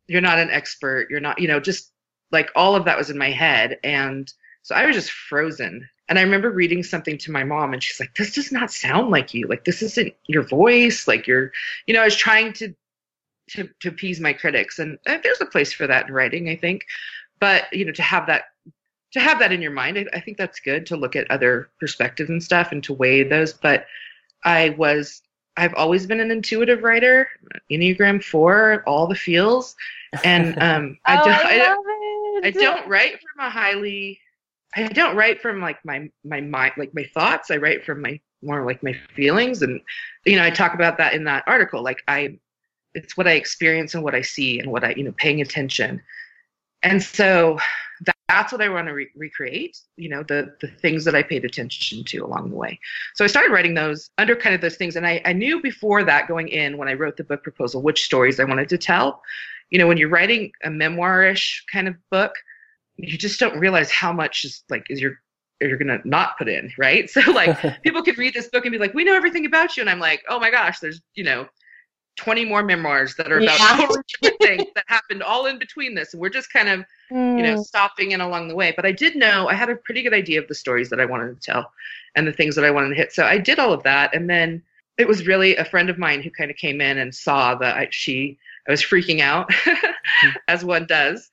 you're 0.09 0.21
not 0.21 0.39
an 0.39 0.51
expert, 0.51 1.09
you're 1.11 1.21
not, 1.21 1.41
you 1.41 1.49
know, 1.49 1.61
just 1.61 1.93
like 2.33 2.51
all 2.55 2.77
of 2.77 2.85
that 2.85 2.99
was 2.99 3.11
in 3.11 3.19
my 3.19 3.31
head, 3.31 3.79
and 3.85 4.33
so 4.63 4.75
I 4.75 4.87
was 4.87 4.97
just 4.97 5.11
frozen. 5.11 5.89
And 6.09 6.19
I 6.19 6.23
remember 6.23 6.51
reading 6.51 6.83
something 6.83 7.17
to 7.19 7.31
my 7.31 7.45
mom, 7.45 7.73
and 7.73 7.83
she's 7.83 8.01
like, 8.01 8.15
"This 8.17 8.35
does 8.35 8.51
not 8.51 8.73
sound 8.73 9.11
like 9.11 9.33
you. 9.33 9.47
Like 9.47 9.65
this 9.65 9.81
isn't 9.81 10.13
your 10.27 10.43
voice. 10.43 11.07
Like 11.07 11.27
you're, 11.27 11.53
you 11.87 11.95
know." 11.95 12.03
I 12.03 12.05
was 12.05 12.17
trying 12.17 12.53
to 12.55 12.75
to 13.51 13.69
to 13.81 13.89
appease 13.89 14.21
my 14.21 14.33
critics, 14.33 14.79
and 14.81 14.99
uh, 15.07 15.19
there's 15.23 15.41
a 15.41 15.47
place 15.47 15.73
for 15.73 15.87
that 15.87 16.09
in 16.09 16.15
writing, 16.15 16.49
I 16.49 16.57
think. 16.57 16.83
But 17.39 17.73
you 17.73 17.85
know, 17.85 17.93
to 17.93 18.03
have 18.03 18.27
that 18.27 18.45
to 19.13 19.21
have 19.21 19.39
that 19.41 19.53
in 19.53 19.63
your 19.63 19.73
mind. 19.73 19.99
I, 19.99 20.07
I, 20.13 20.21
think 20.21 20.37
that's 20.37 20.61
good 20.61 20.87
to 20.87 20.97
look 20.97 21.17
at 21.17 21.31
other 21.31 21.71
perspectives 21.79 22.31
and 22.31 22.43
stuff 22.43 22.73
and 22.73 22.83
to 22.85 22.93
weigh 22.93 23.23
those. 23.23 23.53
But 23.53 23.87
I 24.45 24.71
was, 24.71 25.23
I've 25.57 25.75
always 25.75 26.07
been 26.07 26.21
an 26.21 26.31
intuitive 26.31 26.83
writer, 26.83 27.29
Enneagram 27.71 28.23
four, 28.23 28.83
all 28.87 29.07
the 29.07 29.15
feels, 29.15 29.77
and 30.25 30.57
um, 30.63 30.99
I 31.05 31.21
oh, 31.21 31.25
don't, 31.25 31.47
I, 31.47 31.59
I, 32.45 32.49
I, 32.49 32.51
don't 32.51 32.89
write 32.89 33.13
from 33.21 33.47
a 33.47 33.51
highly, 33.51 34.21
I 34.77 34.85
don't 34.89 35.17
write 35.17 35.43
from 35.43 35.61
like 35.61 35.85
my 35.85 36.09
my 36.25 36.41
mind, 36.41 36.75
like 36.77 36.95
my 36.95 37.05
thoughts. 37.13 37.51
I 37.51 37.57
write 37.57 37.85
from 37.85 38.01
my 38.01 38.21
more 38.43 38.65
like 38.65 38.83
my 38.83 38.95
feelings, 39.15 39.63
and 39.63 39.81
you 40.25 40.37
know, 40.37 40.45
I 40.45 40.51
talk 40.51 40.75
about 40.75 40.97
that 40.99 41.15
in 41.15 41.25
that 41.25 41.45
article. 41.47 41.83
Like 41.83 41.99
I, 42.07 42.39
it's 42.95 43.17
what 43.17 43.27
I 43.27 43.33
experience 43.33 43.95
and 43.95 44.05
what 44.05 44.15
I 44.15 44.23
see 44.23 44.61
and 44.61 44.71
what 44.71 44.85
I, 44.85 44.95
you 44.95 45.05
know, 45.05 45.13
paying 45.13 45.41
attention. 45.41 46.01
And 46.83 47.03
so 47.03 47.59
that's 48.31 48.53
what 48.53 48.63
I 48.63 48.69
want 48.69 48.87
to 48.87 48.95
re- 48.95 49.11
recreate, 49.17 49.77
you 49.97 50.09
know, 50.09 50.23
the 50.23 50.55
the 50.61 50.69
things 50.69 51.05
that 51.05 51.15
I 51.15 51.23
paid 51.23 51.45
attention 51.45 52.05
to 52.05 52.19
along 52.19 52.51
the 52.51 52.57
way. 52.57 52.79
So 53.15 53.25
I 53.25 53.29
started 53.29 53.53
writing 53.53 53.75
those 53.75 54.11
under 54.19 54.37
kind 54.37 54.55
of 54.55 54.61
those 54.61 54.77
things. 54.77 54.97
And 54.97 55.07
I, 55.07 55.21
I 55.25 55.33
knew 55.33 55.61
before 55.61 56.05
that 56.05 56.29
going 56.29 56.49
in 56.49 56.79
when 56.79 56.89
I 56.89 56.95
wrote 56.95 57.17
the 57.17 57.25
book 57.25 57.43
proposal 57.43 57.83
which 57.83 58.05
stories 58.05 58.39
I 58.39 58.45
wanted 58.45 58.69
to 58.69 58.79
tell. 58.79 59.21
You 59.71 59.79
know, 59.79 59.89
when 59.89 59.97
you're 59.97 60.09
writing 60.09 60.53
a 60.65 60.69
memoirish 60.69 61.63
kind 61.73 61.89
of 61.89 61.97
book, 62.11 62.33
you 62.97 63.19
just 63.19 63.41
don't 63.41 63.59
realize 63.59 63.91
how 63.91 64.13
much 64.13 64.45
is 64.45 64.63
like 64.71 64.87
is 64.91 65.01
your 65.01 65.15
you're 65.61 65.77
gonna 65.77 66.01
not 66.05 66.39
put 66.39 66.49
in, 66.49 66.73
right? 66.79 67.11
So 67.15 67.21
like 67.33 67.83
people 67.83 68.03
could 68.03 68.19
read 68.19 68.35
this 68.35 68.49
book 68.49 68.65
and 68.65 68.73
be 68.73 68.79
like, 68.79 68.95
we 68.95 69.05
know 69.05 69.15
everything 69.15 69.47
about 69.47 69.77
you, 69.77 69.83
and 69.83 69.91
I'm 69.91 70.01
like, 70.01 70.23
oh 70.29 70.39
my 70.39 70.51
gosh, 70.51 70.79
there's 70.79 71.01
you 71.15 71.25
know 71.25 71.49
20 72.17 72.45
more 72.45 72.63
memoirs 72.63 73.15
that 73.17 73.33
are 73.33 73.39
about 73.39 73.59
yeah. 73.59 73.77
totally 73.77 74.01
different 74.23 74.41
things 74.43 74.71
that 74.75 74.85
happened 74.89 75.23
all 75.23 75.47
in 75.47 75.59
between 75.59 75.95
this. 75.95 76.13
And 76.13 76.21
we're 76.21 76.29
just 76.29 76.53
kind 76.53 76.69
of, 76.69 76.85
mm. 77.11 77.37
you 77.37 77.43
know, 77.43 77.57
hmm. 77.57 77.63
stopping 77.63 78.13
in 78.13 78.21
along 78.21 78.49
the 78.49 78.55
way. 78.55 78.73
But 78.75 78.87
I 78.87 78.93
did 78.93 79.17
know 79.17 79.49
I 79.49 79.55
had 79.55 79.71
a 79.71 79.77
pretty 79.77 80.03
good 80.03 80.15
idea 80.15 80.41
of 80.41 80.49
the 80.49 80.55
stories 80.55 80.89
that 80.91 81.01
I 81.01 81.05
wanted 81.05 81.41
to 81.41 81.53
tell 81.53 81.73
and 82.15 82.27
the 82.27 82.33
things 82.33 82.55
that 82.57 82.65
I 82.65 82.71
wanted 82.71 82.91
to 82.91 82.95
hit. 82.95 83.13
So 83.13 83.25
I 83.25 83.39
did 83.39 83.59
all 83.59 83.73
of 83.73 83.83
that. 83.85 84.15
And 84.15 84.29
then 84.29 84.63
it 84.99 85.07
was 85.07 85.27
really 85.27 85.57
a 85.57 85.65
friend 85.65 85.89
of 85.89 85.99
mine 85.99 86.23
who 86.23 86.31
kind 86.31 86.51
of 86.51 86.57
came 86.57 86.81
in 86.81 86.99
and 86.99 87.15
saw 87.15 87.55
that 87.57 87.77
I, 87.77 87.89
she, 87.91 88.39
I 88.69 88.71
was 88.71 88.83
freaking 88.83 89.21
out, 89.21 89.51
as 90.49 90.65
one 90.65 90.87
does. 90.87 91.31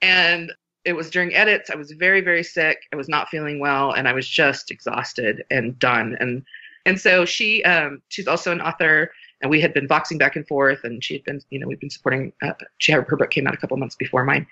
And 0.00 0.52
it 0.84 0.94
was 0.94 1.10
during 1.10 1.34
edits. 1.34 1.70
I 1.70 1.76
was 1.76 1.92
very, 1.92 2.20
very 2.20 2.42
sick. 2.42 2.82
I 2.92 2.96
was 2.96 3.08
not 3.08 3.28
feeling 3.28 3.58
well, 3.58 3.92
and 3.92 4.08
I 4.08 4.12
was 4.12 4.26
just 4.26 4.70
exhausted 4.70 5.44
and 5.50 5.78
done. 5.78 6.16
And 6.20 6.42
and 6.86 6.98
so 6.98 7.26
she, 7.26 7.62
um, 7.64 8.00
she's 8.08 8.26
also 8.26 8.52
an 8.52 8.62
author 8.62 9.12
and 9.40 9.50
we 9.50 9.60
had 9.60 9.72
been 9.72 9.88
voxing 9.88 10.18
back 10.18 10.36
and 10.36 10.46
forth 10.46 10.84
and 10.84 11.02
she 11.02 11.14
had 11.14 11.24
been 11.24 11.40
you 11.50 11.58
know 11.58 11.66
we've 11.66 11.80
been 11.80 11.90
supporting 11.90 12.32
uh, 12.42 12.52
she 12.78 12.92
had 12.92 13.04
her 13.04 13.16
book 13.16 13.30
came 13.30 13.46
out 13.46 13.54
a 13.54 13.56
couple 13.56 13.76
months 13.76 13.96
before 13.96 14.24
mine. 14.24 14.46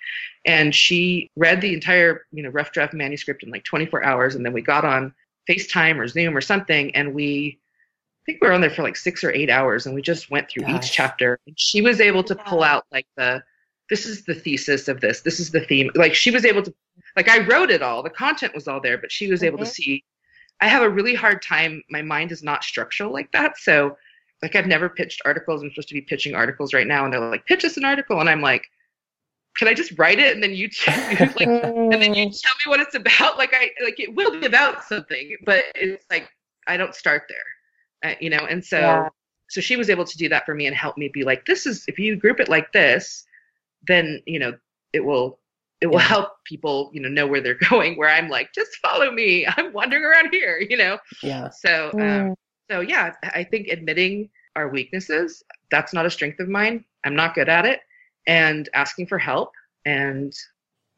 And 0.45 0.75
she 0.75 1.31
read 1.37 1.61
the 1.61 1.75
entire 1.75 2.27
you 2.33 2.43
know 2.43 2.51
rough 2.51 2.73
draft 2.73 2.95
manuscript 2.95 3.43
in 3.43 3.51
like 3.51 3.65
24 3.65 4.05
hours 4.05 4.35
and 4.35 4.45
then 4.45 4.53
we 4.53 4.63
got 4.63 4.85
on 4.85 5.15
facetime 5.49 5.99
or 5.99 6.07
zoom 6.07 6.37
or 6.37 6.41
something 6.41 6.95
and 6.95 7.15
we 7.15 7.59
i 8.23 8.25
think 8.27 8.43
we 8.43 8.49
were 8.49 8.55
on 8.55 8.61
there 8.61 8.71
for 8.71 8.83
like 8.83 8.97
six 8.97 9.25
or 9.25 9.33
eight 9.33 9.51
hours 9.51 9.87
and 9.87 9.95
we 9.95 10.03
just 10.03 10.31
went 10.31 10.49
through 10.51 10.65
Gosh. 10.65 10.85
each 10.85 10.93
chapter. 10.93 11.39
And 11.47 11.59
she 11.59 11.83
was 11.83 12.01
able 12.01 12.23
to 12.25 12.35
pull 12.35 12.63
out 12.63 12.85
like 12.93 13.07
the 13.17 13.43
this 13.91 14.05
is 14.05 14.25
the 14.25 14.35
thesis 14.35 14.87
of 14.89 15.01
this. 15.01 15.23
This 15.23 15.41
is 15.41 15.51
the 15.51 15.61
theme. 15.61 15.91
Like 15.95 16.15
she 16.15 16.31
was 16.31 16.45
able 16.45 16.63
to 16.63 16.75
like 17.17 17.29
i 17.29 17.45
wrote 17.47 17.71
it 17.71 17.83
all. 17.83 18.03
The 18.03 18.11
content 18.11 18.55
was 18.55 18.69
all 18.69 18.81
there 18.81 18.99
but 18.99 19.13
she 19.13 19.31
was 19.31 19.41
mm-hmm. 19.41 19.47
able 19.47 19.59
to 19.59 19.65
mm-hmm. 19.65 19.71
see 19.71 20.05
i 20.61 20.69
have 20.69 20.83
a 20.83 20.91
really 20.91 21.15
hard 21.15 21.43
time. 21.43 21.83
My 21.91 22.03
mind 22.03 22.33
is 22.33 22.43
not 22.43 22.65
structural 22.65 23.13
like 23.13 23.31
that. 23.33 23.59
So 23.59 23.97
like 24.43 24.55
I've 24.55 24.67
never 24.67 24.89
pitched 24.89 25.23
articles. 25.25 25.63
I'm 25.63 25.71
supposed 25.71 25.89
to 25.89 25.95
be 25.95 26.01
pitching 26.01 26.35
articles 26.35 26.73
right 26.73 26.87
now, 26.87 27.05
and 27.05 27.13
they're 27.13 27.21
like, 27.21 27.47
pitch 27.47 27.65
us 27.65 27.77
an 27.77 27.85
article, 27.85 28.21
and 28.21 28.29
I'm 28.29 28.41
like, 28.41 28.65
can 29.59 29.69
I 29.69 29.75
just 29.75 29.99
write 29.99 30.21
it 30.21 30.35
and 30.35 30.43
then 30.43 30.53
you 30.53 30.71
like, 30.87 31.41
and 31.41 31.93
then 31.93 32.15
you 32.15 32.25
tell 32.31 32.55
me 32.65 32.69
what 32.69 32.81
it's 32.81 32.95
about? 32.95 33.37
Like 33.37 33.53
I 33.53 33.71
like 33.83 33.99
it 33.99 34.15
will 34.15 34.39
be 34.39 34.47
about 34.47 34.85
something, 34.85 35.37
but 35.45 35.65
it's 35.75 36.05
like 36.11 36.31
I 36.67 36.77
don't 36.77 36.95
start 36.95 37.25
there, 37.29 38.11
uh, 38.11 38.15
you 38.21 38.31
know. 38.31 38.47
And 38.49 38.65
so 38.65 38.79
yeah. 38.79 39.09
so 39.49 39.61
she 39.61 39.77
was 39.77 39.91
able 39.91 40.05
to 40.05 40.17
do 40.17 40.29
that 40.29 40.47
for 40.47 40.55
me 40.55 40.67
and 40.67 40.77
help 40.77 40.97
me 40.97 41.11
be 41.13 41.25
like, 41.25 41.45
this 41.45 41.67
is 41.67 41.85
if 41.89 41.99
you 41.99 42.17
group 42.17 42.41
it 42.41 42.49
like 42.49 42.73
this, 42.73 43.25
then 43.87 44.23
you 44.27 44.39
know 44.39 44.55
it 44.93 45.05
will 45.05 45.41
it 45.81 45.87
will 45.87 45.95
yeah. 45.95 46.07
help 46.09 46.45
people 46.45 46.91
you 46.95 47.01
know 47.01 47.09
know 47.09 47.27
where 47.27 47.41
they're 47.41 47.59
going. 47.69 47.99
Where 47.99 48.09
I'm 48.09 48.29
like, 48.29 48.53
just 48.55 48.77
follow 48.77 49.11
me. 49.11 49.47
I'm 49.57 49.73
wandering 49.73 50.05
around 50.05 50.29
here, 50.31 50.59
you 50.59 50.77
know. 50.77 50.99
Yeah. 51.23 51.51
So 51.51 51.91
um, 51.95 51.99
mm. 51.99 52.35
So 52.71 52.81
yeah, 52.81 53.15
I 53.23 53.45
think 53.45 53.69
admitting 53.69 54.31
our 54.57 54.69
weaknesses 54.69 55.43
that's 55.71 55.93
not 55.93 56.07
a 56.07 56.11
strength 56.11 56.41
of 56.41 56.49
mine. 56.49 56.85
I'm 57.05 57.15
not 57.15 57.35
good 57.35 57.49
at 57.49 57.67
it 57.67 57.81
and 58.27 58.69
asking 58.75 59.07
for 59.07 59.19
help. 59.19 59.53
And, 59.85 60.33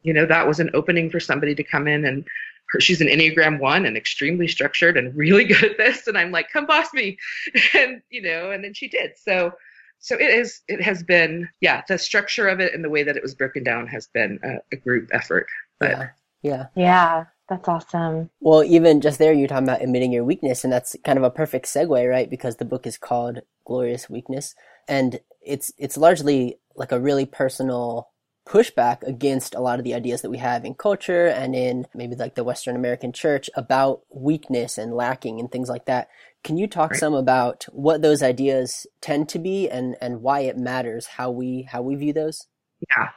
you 0.02 0.12
know, 0.12 0.26
that 0.26 0.46
was 0.46 0.60
an 0.60 0.70
opening 0.74 1.10
for 1.10 1.20
somebody 1.20 1.54
to 1.54 1.64
come 1.64 1.86
in 1.86 2.04
and 2.04 2.26
her, 2.70 2.80
she's 2.80 3.00
an 3.00 3.08
Enneagram 3.08 3.58
one 3.58 3.84
and 3.84 3.96
extremely 3.96 4.48
structured 4.48 4.96
and 4.96 5.14
really 5.16 5.44
good 5.46 5.64
at 5.64 5.76
this. 5.76 6.06
And 6.06 6.16
I'm 6.16 6.30
like, 6.30 6.50
come 6.52 6.66
boss 6.66 6.92
me. 6.92 7.18
And, 7.74 8.02
you 8.10 8.22
know, 8.22 8.50
and 8.50 8.64
then 8.64 8.74
she 8.74 8.88
did. 8.88 9.12
So, 9.16 9.52
so 9.98 10.16
it 10.16 10.30
is, 10.30 10.62
it 10.68 10.82
has 10.82 11.02
been, 11.02 11.48
yeah, 11.60 11.82
the 11.88 11.98
structure 11.98 12.48
of 12.48 12.60
it 12.60 12.74
and 12.74 12.82
the 12.82 12.88
way 12.88 13.02
that 13.02 13.16
it 13.16 13.22
was 13.22 13.34
broken 13.34 13.62
down 13.62 13.86
has 13.88 14.06
been 14.08 14.38
a, 14.42 14.56
a 14.72 14.76
group 14.76 15.10
effort. 15.12 15.46
But 15.78 15.90
yeah. 15.90 16.08
Yeah. 16.42 16.66
Yeah. 16.74 17.24
That's 17.50 17.68
awesome. 17.68 18.30
Well, 18.38 18.62
even 18.62 19.00
just 19.00 19.18
there, 19.18 19.32
you're 19.32 19.48
talking 19.48 19.64
about 19.64 19.82
admitting 19.82 20.12
your 20.12 20.22
weakness, 20.22 20.62
and 20.62 20.72
that's 20.72 20.94
kind 21.04 21.18
of 21.18 21.24
a 21.24 21.30
perfect 21.30 21.66
segue, 21.66 22.08
right? 22.08 22.30
Because 22.30 22.56
the 22.56 22.64
book 22.64 22.86
is 22.86 22.96
called 22.96 23.40
Glorious 23.64 24.08
Weakness, 24.08 24.54
and 24.86 25.18
it's 25.42 25.72
it's 25.76 25.96
largely 25.96 26.60
like 26.76 26.92
a 26.92 27.00
really 27.00 27.26
personal 27.26 28.08
pushback 28.48 29.02
against 29.02 29.56
a 29.56 29.60
lot 29.60 29.80
of 29.80 29.84
the 29.84 29.94
ideas 29.94 30.22
that 30.22 30.30
we 30.30 30.38
have 30.38 30.64
in 30.64 30.74
culture 30.74 31.26
and 31.26 31.56
in 31.56 31.86
maybe 31.92 32.14
like 32.14 32.36
the 32.36 32.44
Western 32.44 32.76
American 32.76 33.12
church 33.12 33.50
about 33.56 34.02
weakness 34.14 34.78
and 34.78 34.94
lacking 34.94 35.40
and 35.40 35.50
things 35.50 35.68
like 35.68 35.86
that. 35.86 36.08
Can 36.44 36.56
you 36.56 36.68
talk 36.68 36.92
right. 36.92 37.00
some 37.00 37.14
about 37.14 37.64
what 37.72 38.00
those 38.00 38.22
ideas 38.22 38.86
tend 39.00 39.28
to 39.30 39.40
be 39.40 39.68
and, 39.68 39.96
and 40.00 40.22
why 40.22 40.40
it 40.40 40.56
matters 40.56 41.06
how 41.06 41.32
we 41.32 41.62
how 41.62 41.82
we 41.82 41.96
view 41.96 42.12
those? 42.12 42.46
Yeah. 42.88 43.08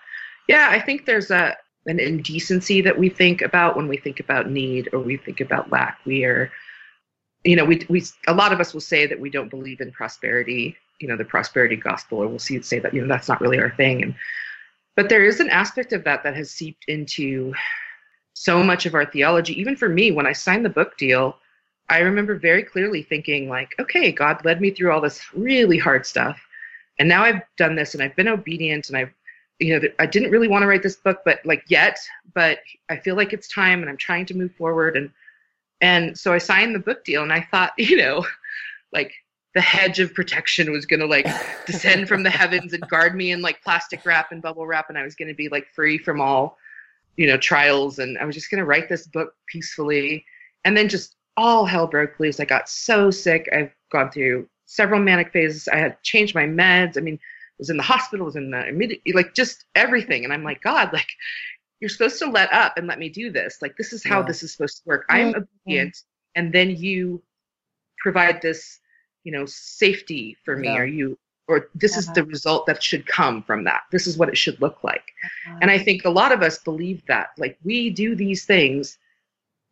Yeah, 0.47 0.67
I 0.71 0.81
think 0.81 1.05
there's 1.05 1.31
a 1.31 1.55
an 1.85 1.99
indecency 1.99 2.81
that 2.81 2.97
we 2.97 3.09
think 3.09 3.41
about 3.41 3.75
when 3.75 3.87
we 3.87 3.97
think 3.97 4.19
about 4.19 4.49
need 4.49 4.89
or 4.93 4.99
we 4.99 5.17
think 5.17 5.41
about 5.41 5.71
lack. 5.71 5.99
We 6.05 6.25
are 6.25 6.51
you 7.43 7.57
know, 7.57 7.65
we 7.65 7.85
we 7.89 8.03
a 8.27 8.33
lot 8.33 8.53
of 8.53 8.59
us 8.61 8.73
will 8.73 8.81
say 8.81 9.05
that 9.05 9.19
we 9.19 9.29
don't 9.29 9.49
believe 9.49 9.81
in 9.81 9.91
prosperity 9.91 10.77
you 10.99 11.07
know 11.09 11.17
the 11.17 11.25
prosperity 11.25 11.75
gospel 11.75 12.19
or 12.19 12.27
we'll 12.27 12.39
see 12.39 12.61
say 12.61 12.79
that 12.79 12.93
you 12.93 13.01
know 13.01 13.07
that's 13.07 13.27
not 13.27 13.41
really 13.41 13.59
our 13.59 13.71
thing. 13.71 14.01
And 14.01 14.15
but 14.95 15.09
there 15.09 15.25
is 15.25 15.39
an 15.39 15.49
aspect 15.49 15.91
of 15.91 16.03
that 16.05 16.23
that 16.23 16.35
has 16.35 16.51
seeped 16.51 16.85
into 16.87 17.53
so 18.33 18.63
much 18.63 18.85
of 18.85 18.93
our 18.93 19.05
theology. 19.05 19.59
Even 19.59 19.75
for 19.75 19.89
me 19.89 20.11
when 20.11 20.25
i 20.25 20.31
signed 20.31 20.65
the 20.65 20.69
book 20.69 20.97
deal 20.97 21.37
i 21.89 21.99
remember 21.99 22.35
very 22.35 22.63
clearly 22.63 23.03
thinking 23.03 23.49
like 23.49 23.75
okay 23.79 24.11
god 24.11 24.43
led 24.45 24.61
me 24.61 24.71
through 24.71 24.91
all 24.91 25.01
this 25.01 25.21
really 25.33 25.77
hard 25.77 26.05
stuff. 26.05 26.39
And 26.99 27.09
now 27.09 27.23
i've 27.23 27.41
done 27.57 27.75
this 27.75 27.93
and 27.93 28.01
i've 28.01 28.15
been 28.15 28.29
obedient 28.29 28.87
and 28.87 28.97
i've 28.97 29.13
you 29.59 29.79
know 29.79 29.87
i 29.99 30.05
didn't 30.05 30.31
really 30.31 30.47
want 30.47 30.61
to 30.61 30.67
write 30.67 30.83
this 30.83 30.95
book 30.95 31.19
but 31.25 31.39
like 31.45 31.63
yet 31.67 31.97
but 32.33 32.59
i 32.89 32.97
feel 32.97 33.15
like 33.15 33.33
it's 33.33 33.47
time 33.47 33.81
and 33.81 33.89
i'm 33.89 33.97
trying 33.97 34.25
to 34.25 34.35
move 34.35 34.53
forward 34.55 34.97
and 34.97 35.09
and 35.81 36.17
so 36.17 36.33
i 36.33 36.37
signed 36.37 36.73
the 36.73 36.79
book 36.79 37.03
deal 37.03 37.23
and 37.23 37.33
i 37.33 37.41
thought 37.51 37.71
you 37.77 37.97
know 37.97 38.25
like 38.91 39.13
the 39.53 39.61
hedge 39.61 39.99
of 39.99 40.15
protection 40.15 40.71
was 40.71 40.87
going 40.87 40.99
to 40.99 41.05
like 41.05 41.27
descend 41.67 42.07
from 42.07 42.23
the 42.23 42.29
heavens 42.29 42.73
and 42.73 42.87
guard 42.89 43.15
me 43.15 43.31
in 43.31 43.41
like 43.41 43.61
plastic 43.61 44.03
wrap 44.03 44.31
and 44.31 44.41
bubble 44.41 44.65
wrap 44.65 44.89
and 44.89 44.97
i 44.97 45.03
was 45.03 45.15
going 45.15 45.27
to 45.27 45.33
be 45.35 45.47
like 45.49 45.67
free 45.75 45.97
from 45.97 46.19
all 46.19 46.57
you 47.17 47.27
know 47.27 47.37
trials 47.37 47.99
and 47.99 48.17
i 48.17 48.25
was 48.25 48.33
just 48.33 48.49
going 48.49 48.59
to 48.59 48.65
write 48.65 48.89
this 48.89 49.07
book 49.07 49.35
peacefully. 49.53 50.25
And 50.65 50.75
then 50.75 50.89
just 50.89 51.15
all 51.37 51.65
hell 51.65 51.87
broke 51.87 52.19
loose. 52.19 52.39
I 52.39 52.45
got 52.45 52.69
so 52.69 53.11
sick. 53.11 53.47
I've 53.53 53.71
gone 53.91 54.11
through 54.11 54.47
several 54.65 54.99
manic 54.99 55.31
phases. 55.31 55.67
I 55.67 55.77
had 55.77 56.01
changed 56.03 56.35
my 56.35 56.45
meds. 56.45 56.97
I 56.97 57.01
mean 57.01 57.19
was 57.59 57.69
in 57.69 57.77
the 57.77 57.83
hospital 57.83 58.25
was 58.25 58.35
in 58.35 58.51
the 58.51 58.67
immediate 58.67 59.01
like 59.13 59.33
just 59.33 59.65
everything 59.75 60.23
and 60.23 60.33
i'm 60.33 60.43
like 60.43 60.61
god 60.61 60.91
like 60.93 61.07
you're 61.79 61.89
supposed 61.89 62.19
to 62.19 62.29
let 62.29 62.51
up 62.53 62.77
and 62.77 62.87
let 62.87 62.99
me 62.99 63.09
do 63.09 63.31
this 63.31 63.57
like 63.61 63.75
this 63.77 63.93
is 63.93 64.03
how 64.03 64.19
yeah. 64.19 64.25
this 64.25 64.43
is 64.43 64.51
supposed 64.51 64.77
to 64.77 64.83
work 64.85 65.05
i'm 65.09 65.33
mm-hmm. 65.33 65.41
obedient 65.65 65.97
and 66.35 66.53
then 66.53 66.69
you 66.69 67.21
provide 67.99 68.41
this 68.41 68.79
you 69.23 69.31
know 69.31 69.45
safety 69.45 70.37
for 70.43 70.55
me 70.55 70.67
yeah. 70.67 70.77
or 70.77 70.85
you 70.85 71.17
or 71.47 71.67
this 71.75 71.97
is 71.97 72.07
the 72.13 72.23
result 72.23 72.65
that 72.65 72.81
should 72.81 73.05
come 73.05 73.43
from 73.43 73.63
that 73.63 73.81
this 73.91 74.07
is 74.07 74.17
what 74.17 74.29
it 74.29 74.37
should 74.37 74.59
look 74.61 74.83
like 74.83 75.11
uh-huh. 75.25 75.59
and 75.61 75.71
i 75.71 75.77
think 75.77 76.05
a 76.05 76.09
lot 76.09 76.31
of 76.31 76.41
us 76.41 76.57
believe 76.59 77.01
that 77.07 77.29
like 77.37 77.57
we 77.63 77.89
do 77.89 78.15
these 78.15 78.45
things 78.45 78.97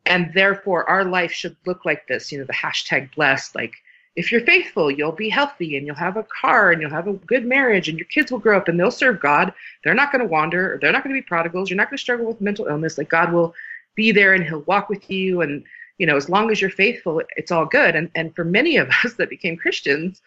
and 0.06 0.32
therefore 0.34 0.88
our 0.88 1.04
life 1.04 1.32
should 1.32 1.56
look 1.66 1.84
like 1.84 2.06
this 2.08 2.32
you 2.32 2.38
know 2.38 2.44
the 2.44 2.52
hashtag 2.52 3.14
blessed 3.14 3.54
like 3.54 3.74
if 4.16 4.30
you're 4.30 4.42
faithful 4.42 4.90
you'll 4.90 5.12
be 5.12 5.28
healthy 5.28 5.76
and 5.76 5.86
you'll 5.86 5.96
have 5.96 6.16
a 6.16 6.26
car 6.40 6.72
and 6.72 6.80
you'll 6.80 6.90
have 6.90 7.08
a 7.08 7.14
good 7.14 7.44
marriage 7.44 7.88
and 7.88 7.98
your 7.98 8.06
kids 8.08 8.30
will 8.30 8.38
grow 8.38 8.56
up 8.56 8.68
and 8.68 8.78
they'll 8.78 8.90
serve 8.90 9.20
god 9.20 9.52
they're 9.82 9.94
not 9.94 10.12
going 10.12 10.20
to 10.20 10.28
wander 10.28 10.74
or 10.74 10.78
they're 10.78 10.92
not 10.92 11.02
going 11.02 11.14
to 11.14 11.20
be 11.20 11.26
prodigals 11.26 11.70
you're 11.70 11.76
not 11.76 11.88
going 11.88 11.96
to 11.96 12.02
struggle 12.02 12.26
with 12.26 12.40
mental 12.40 12.66
illness 12.66 12.98
like 12.98 13.08
god 13.08 13.32
will 13.32 13.54
be 13.94 14.12
there 14.12 14.34
and 14.34 14.44
he'll 14.44 14.60
walk 14.60 14.88
with 14.88 15.10
you 15.10 15.40
and 15.42 15.64
you 16.02 16.06
know, 16.06 16.16
as 16.16 16.28
long 16.28 16.50
as 16.50 16.60
you're 16.60 16.68
faithful, 16.68 17.22
it's 17.36 17.52
all 17.52 17.64
good. 17.64 17.94
And 17.94 18.10
and 18.16 18.34
for 18.34 18.44
many 18.44 18.76
of 18.76 18.88
us 19.04 19.14
that 19.14 19.30
became 19.30 19.56
Christians, 19.56 20.20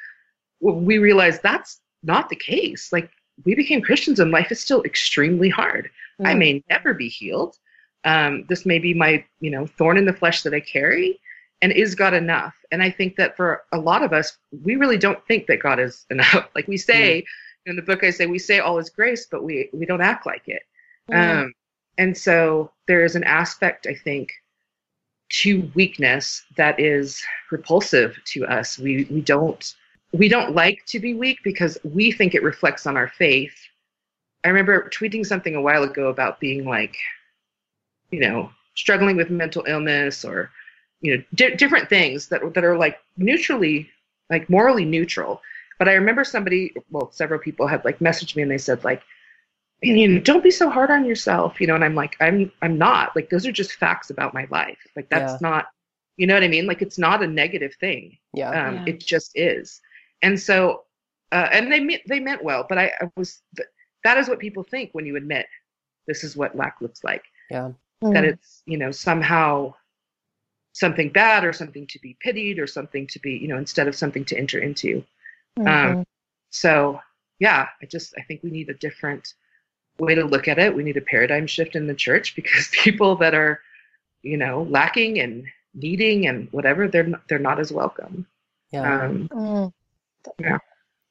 we 0.61 0.97
realized 0.97 1.43
that's 1.43 1.81
not 2.01 2.29
the 2.29 2.35
case. 2.37 2.93
Like 2.93 3.09
we 3.43 3.55
became 3.55 3.81
Christians 3.81 4.21
and 4.21 4.31
life 4.31 4.53
is 4.53 4.61
still 4.61 4.83
extremely 4.83 5.49
hard. 5.49 5.89
Mm. 6.21 6.27
I 6.27 6.33
may 6.33 6.63
never 6.69 6.93
be 6.93 7.09
healed. 7.09 7.57
Um, 8.05 8.45
this 8.47 8.65
may 8.65 8.79
be 8.79 8.93
my, 8.93 9.25
you 9.41 9.49
know, 9.49 9.65
thorn 9.65 9.97
in 9.97 10.05
the 10.05 10.13
flesh 10.13 10.43
that 10.43 10.53
I 10.53 10.61
carry. 10.61 11.19
And 11.65 11.73
is 11.73 11.95
God 11.95 12.13
enough? 12.13 12.53
And 12.71 12.83
I 12.83 12.91
think 12.91 13.15
that 13.15 13.35
for 13.35 13.63
a 13.71 13.79
lot 13.79 14.03
of 14.03 14.13
us, 14.13 14.37
we 14.63 14.75
really 14.75 14.99
don't 14.99 15.25
think 15.25 15.47
that 15.47 15.63
God 15.63 15.79
is 15.79 16.05
enough. 16.11 16.47
Like 16.53 16.67
we 16.67 16.77
say 16.77 17.23
mm. 17.23 17.71
in 17.71 17.75
the 17.75 17.81
book, 17.81 18.03
I 18.03 18.11
say 18.11 18.27
we 18.27 18.37
say 18.37 18.59
all 18.59 18.77
is 18.77 18.91
grace, 18.91 19.25
but 19.31 19.43
we 19.43 19.71
we 19.73 19.87
don't 19.87 19.99
act 19.99 20.27
like 20.27 20.43
it. 20.45 20.61
Mm. 21.09 21.45
Um, 21.45 21.53
and 21.97 22.15
so 22.15 22.71
there 22.87 23.03
is 23.03 23.15
an 23.15 23.23
aspect, 23.23 23.87
I 23.87 23.95
think, 23.95 24.29
to 25.41 25.71
weakness 25.73 26.45
that 26.55 26.79
is 26.79 27.23
repulsive 27.49 28.15
to 28.25 28.45
us. 28.45 28.77
We 28.77 29.07
we 29.09 29.21
don't 29.21 29.73
we 30.11 30.29
don't 30.29 30.53
like 30.53 30.85
to 30.89 30.99
be 30.99 31.15
weak 31.15 31.39
because 31.43 31.79
we 31.83 32.11
think 32.11 32.35
it 32.35 32.43
reflects 32.43 32.85
on 32.85 32.95
our 32.95 33.07
faith. 33.07 33.57
I 34.43 34.49
remember 34.49 34.87
tweeting 34.91 35.25
something 35.25 35.55
a 35.55 35.61
while 35.63 35.81
ago 35.81 36.09
about 36.09 36.39
being 36.39 36.63
like, 36.63 36.95
you 38.11 38.19
know, 38.19 38.51
struggling 38.75 39.17
with 39.17 39.31
mental 39.31 39.65
illness 39.67 40.23
or, 40.23 40.51
you 41.05 41.17
know, 41.17 41.23
di- 41.35 41.55
different 41.55 41.87
things 41.89 42.27
that 42.29 42.41
that 42.53 42.63
are 42.63 42.77
like 42.77 42.97
neutrally, 43.17 43.89
like 44.29 44.49
morally 44.49 44.85
neutral. 44.85 45.41
But 45.77 45.89
I 45.89 45.93
remember 45.93 46.23
somebody, 46.23 46.73
well, 46.89 47.11
several 47.11 47.39
people 47.39 47.67
had 47.67 47.83
like 47.85 47.99
messaged 47.99 48.35
me 48.35 48.41
and 48.41 48.51
they 48.51 48.57
said 48.57 48.83
like, 48.83 49.01
you 49.81 50.07
know, 50.07 50.19
don't 50.19 50.43
be 50.43 50.51
so 50.51 50.69
hard 50.69 50.89
on 50.89 51.05
yourself, 51.05 51.59
you 51.59 51.67
know, 51.67 51.75
and 51.75 51.83
I'm 51.83 51.95
like, 51.95 52.15
I'm, 52.21 52.49
I'm 52.61 52.77
not 52.77 53.13
like, 53.15 53.29
those 53.29 53.45
are 53.45 53.51
just 53.51 53.73
facts 53.73 54.09
about 54.09 54.33
my 54.33 54.47
life. 54.49 54.79
Like 54.95 55.09
that's 55.09 55.33
yeah. 55.33 55.37
not, 55.41 55.65
you 56.15 56.27
know 56.27 56.33
what 56.33 56.43
I 56.43 56.47
mean? 56.47 56.65
Like 56.65 56.81
it's 56.81 56.97
not 56.97 57.21
a 57.21 57.27
negative 57.27 57.75
thing. 57.75 58.17
Yeah. 58.33 58.51
Um, 58.51 58.75
yeah. 58.75 58.83
It 58.87 58.99
just 59.01 59.31
is. 59.35 59.81
And 60.21 60.39
so, 60.39 60.85
uh, 61.33 61.49
and 61.51 61.69
they 61.69 61.81
meant, 61.81 62.03
they 62.07 62.21
meant 62.21 62.43
well, 62.43 62.65
but 62.67 62.77
I, 62.77 62.93
I 63.01 63.11
was, 63.17 63.41
that 64.05 64.17
is 64.17 64.29
what 64.29 64.39
people 64.39 64.63
think 64.63 64.91
when 64.93 65.05
you 65.05 65.17
admit 65.17 65.45
this 66.07 66.23
is 66.23 66.37
what 66.37 66.55
lack 66.55 66.77
looks 66.79 67.03
like. 67.03 67.23
Yeah. 67.51 67.71
Mm-hmm. 68.01 68.13
That 68.13 68.23
it's, 68.23 68.63
you 68.65 68.77
know, 68.77 68.91
somehow 68.91 69.73
something 70.75 71.09
bad 71.09 71.45
or 71.45 71.53
something 71.53 71.87
to 71.87 71.99
be 71.99 72.17
pitied 72.19 72.59
or 72.59 72.67
something 72.67 73.07
to 73.07 73.19
be, 73.19 73.31
you 73.31 73.47
know, 73.47 73.57
instead 73.57 73.87
of 73.87 73.95
something 73.95 74.25
to 74.25 74.37
enter 74.37 74.59
into. 74.59 75.03
Mm-hmm. 75.57 75.97
Um, 75.97 76.05
so 76.49 76.99
yeah, 77.39 77.67
I 77.81 77.85
just, 77.85 78.13
I 78.17 78.23
think 78.23 78.43
we 78.43 78.51
need 78.51 78.69
a 78.69 78.73
different, 78.73 79.33
way 79.97 80.15
to 80.15 80.25
look 80.25 80.47
at 80.47 80.59
it. 80.59 80.75
We 80.75 80.83
need 80.83 80.97
a 80.97 81.01
paradigm 81.01 81.47
shift 81.47 81.75
in 81.75 81.87
the 81.87 81.93
church 81.93 82.35
because 82.35 82.67
people 82.71 83.15
that 83.17 83.33
are, 83.33 83.61
you 84.21 84.37
know, 84.37 84.67
lacking 84.69 85.19
and 85.19 85.45
needing 85.73 86.27
and 86.27 86.47
whatever, 86.51 86.87
they're 86.87 87.03
not, 87.03 87.27
they're 87.27 87.39
not 87.39 87.59
as 87.59 87.71
welcome. 87.71 88.25
Yeah. 88.71 89.03
Um, 89.03 89.29
mm. 89.29 89.73
Yeah. 90.39 90.57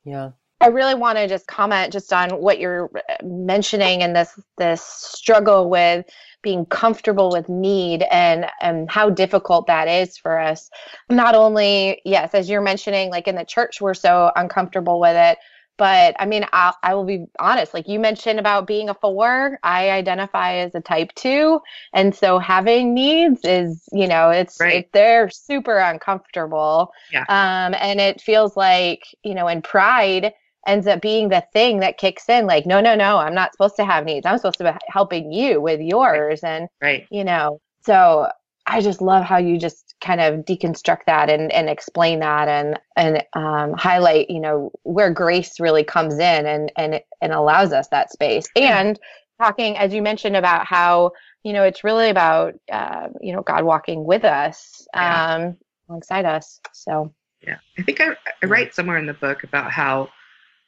Yeah. 0.05 0.31
I 0.61 0.69
really 0.69 0.95
want 0.95 1.19
to 1.19 1.29
just 1.29 1.47
comment 1.47 1.93
just 1.93 2.13
on 2.13 2.31
what 2.31 2.59
you're 2.59 2.91
mentioning 3.23 4.03
and 4.03 4.15
this 4.17 4.39
this 4.57 4.83
struggle 4.83 5.69
with 5.69 6.07
being 6.43 6.65
comfortable 6.67 7.31
with 7.31 7.49
need 7.49 8.05
and 8.11 8.47
and 8.61 8.91
how 8.91 9.11
difficult 9.11 9.67
that 9.67 9.89
is 9.89 10.17
for 10.17 10.39
us. 10.39 10.71
Not 11.11 11.35
only 11.35 12.01
yes, 12.05 12.35
as 12.35 12.49
you're 12.49 12.63
mentioning, 12.63 13.11
like 13.11 13.29
in 13.29 13.35
the 13.35 13.45
church 13.45 13.81
we're 13.81 13.95
so 13.95 14.31
uncomfortable 14.37 15.01
with 15.01 15.17
it, 15.17 15.39
but 15.77 16.15
I 16.19 16.27
mean, 16.27 16.47
I'll, 16.53 16.77
I 16.83 16.95
will 16.95 17.05
be 17.05 17.27
honest. 17.39 17.75
Like 17.75 17.89
you 17.89 17.99
mentioned 17.99 18.39
about 18.39 18.67
being 18.67 18.89
a 18.89 18.95
four, 18.95 19.59
I 19.63 19.91
identify 19.91 20.55
as 20.57 20.75
a 20.75 20.81
type 20.81 21.13
two, 21.15 21.61
and 21.93 22.15
so 22.15 22.39
having 22.39 22.95
needs 22.95 23.41
is, 23.45 23.89
you 23.93 24.07
know, 24.07 24.31
it's 24.31 24.61
Right. 24.61 24.85
it, 24.85 24.93
they're 24.93 25.31
super 25.31 25.79
uncomfortable. 25.79 26.93
Yeah. 27.13 27.25
Um, 27.29 27.75
and 27.79 28.01
it 28.01 28.21
feels 28.21 28.57
like 28.57 29.03
you 29.25 29.35
know, 29.35 29.49
in 29.49 29.63
pride 29.63 30.33
ends 30.67 30.87
up 30.87 31.01
being 31.01 31.29
the 31.29 31.45
thing 31.53 31.81
that 31.81 31.99
kicks 31.99 32.29
in. 32.29 32.47
Like, 32.47 32.67
no, 32.67 32.81
no, 32.81 32.95
no, 32.95 33.19
I'm 33.19 33.35
not 33.35 33.53
supposed 33.53 33.77
to 33.77 33.85
have 33.85 34.05
needs. 34.05 34.27
I'm 34.27 34.39
supposed 34.39 34.59
to 34.59 34.65
be 34.65 34.79
helping 34.89 35.33
you 35.33 35.61
with 35.61 35.81
yours, 35.81 36.41
and 36.43 36.69
Right. 36.83 37.07
you 37.11 37.25
know, 37.25 37.61
so 37.85 38.29
I 38.67 38.81
just 38.81 39.03
love 39.03 39.25
how 39.25 39.37
you 39.37 39.59
just 39.59 39.95
kind 40.01 40.21
of 40.21 40.45
deconstruct 40.47 41.05
that 41.07 41.29
and, 41.29 41.53
and 41.53 41.69
explain 41.69 42.21
that 42.21 42.49
and 42.49 42.79
and 42.97 43.23
um, 43.35 43.75
highlight, 43.75 44.31
you 44.31 44.41
know, 44.41 44.71
where 44.85 45.11
grace 45.11 45.61
really 45.61 45.85
comes 45.85 46.15
in 46.15 46.47
and 46.47 46.73
and 46.77 47.01
and 47.21 47.33
allows 47.33 47.73
us 47.73 47.89
that 47.89 48.11
space. 48.11 48.47
And 48.57 48.99
talking, 49.41 49.77
as 49.77 49.93
you 49.93 50.01
mentioned, 50.01 50.37
about 50.37 50.67
how 50.67 51.13
you 51.43 51.53
know 51.53 51.63
it's 51.63 51.85
really 51.85 52.09
about 52.09 52.55
uh, 52.73 53.09
you 53.21 53.33
know 53.35 53.43
God 53.43 53.65
walking 53.65 54.05
with 54.05 54.25
us 54.25 54.87
Yeah. 54.95 55.35
um, 55.35 55.57
alongside 55.89 56.25
us. 56.25 56.61
So 56.73 57.13
Yeah. 57.47 57.59
I 57.79 57.83
think 57.83 58.01
I, 58.01 58.17
I 58.43 58.47
write 58.47 58.75
somewhere 58.75 58.97
in 58.97 59.07
the 59.07 59.13
book 59.15 59.45
about 59.45 59.71
how, 59.71 60.09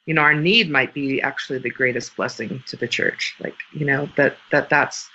you 0.07 0.13
know, 0.13 0.21
our 0.21 0.33
need 0.33 0.71
might 0.71 0.93
be 0.93 1.21
actually 1.21 1.59
the 1.59 1.69
greatest 1.69 2.15
blessing 2.15 2.63
to 2.67 2.77
the 2.77 2.87
church. 2.87 3.35
Like, 3.41 3.55
you 3.73 3.85
know, 3.85 4.09
that 4.15 4.37
that 4.51 4.69
that's 4.69 5.09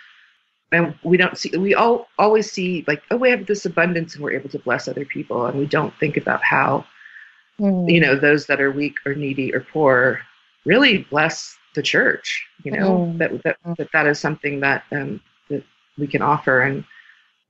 and 0.70 0.94
we 1.02 1.16
don't 1.16 1.37
see 1.37 1.57
we 1.57 1.74
all 1.74 2.09
always 2.18 2.52
see 2.52 2.85
like, 2.87 3.02
oh, 3.11 3.16
we 3.16 3.31
have 3.31 3.46
this 3.46 3.64
abundance 3.64 4.14
and 4.14 4.22
we're 4.22 4.33
able 4.33 4.50
to 4.50 4.59
bless 4.59 4.88
other 4.88 5.07
people. 5.07 5.46
And 5.46 5.59
we 5.59 5.66
don't 5.66 5.94
think 5.98 6.18
about 6.18 6.42
how, 6.44 6.85
you 7.88 8.00
know, 8.00 8.16
those 8.16 8.46
that 8.46 8.61
are 8.61 8.70
weak 8.70 8.96
or 9.07 9.14
needy 9.14 9.52
or 9.55 9.61
poor 9.61 10.20
really 10.66 10.98
bless 11.11 11.57
the 11.74 11.83
church, 11.83 12.46
you 12.62 12.70
know, 12.72 12.98
Mm. 12.98 13.18
that, 13.18 13.42
that 13.44 13.57
that 13.78 13.88
that 13.92 14.07
is 14.07 14.20
something 14.20 14.61
that 14.61 14.85
um 14.92 15.22
that 15.48 15.64
we 15.98 16.07
can 16.07 16.20
offer. 16.20 16.61
And 16.61 16.85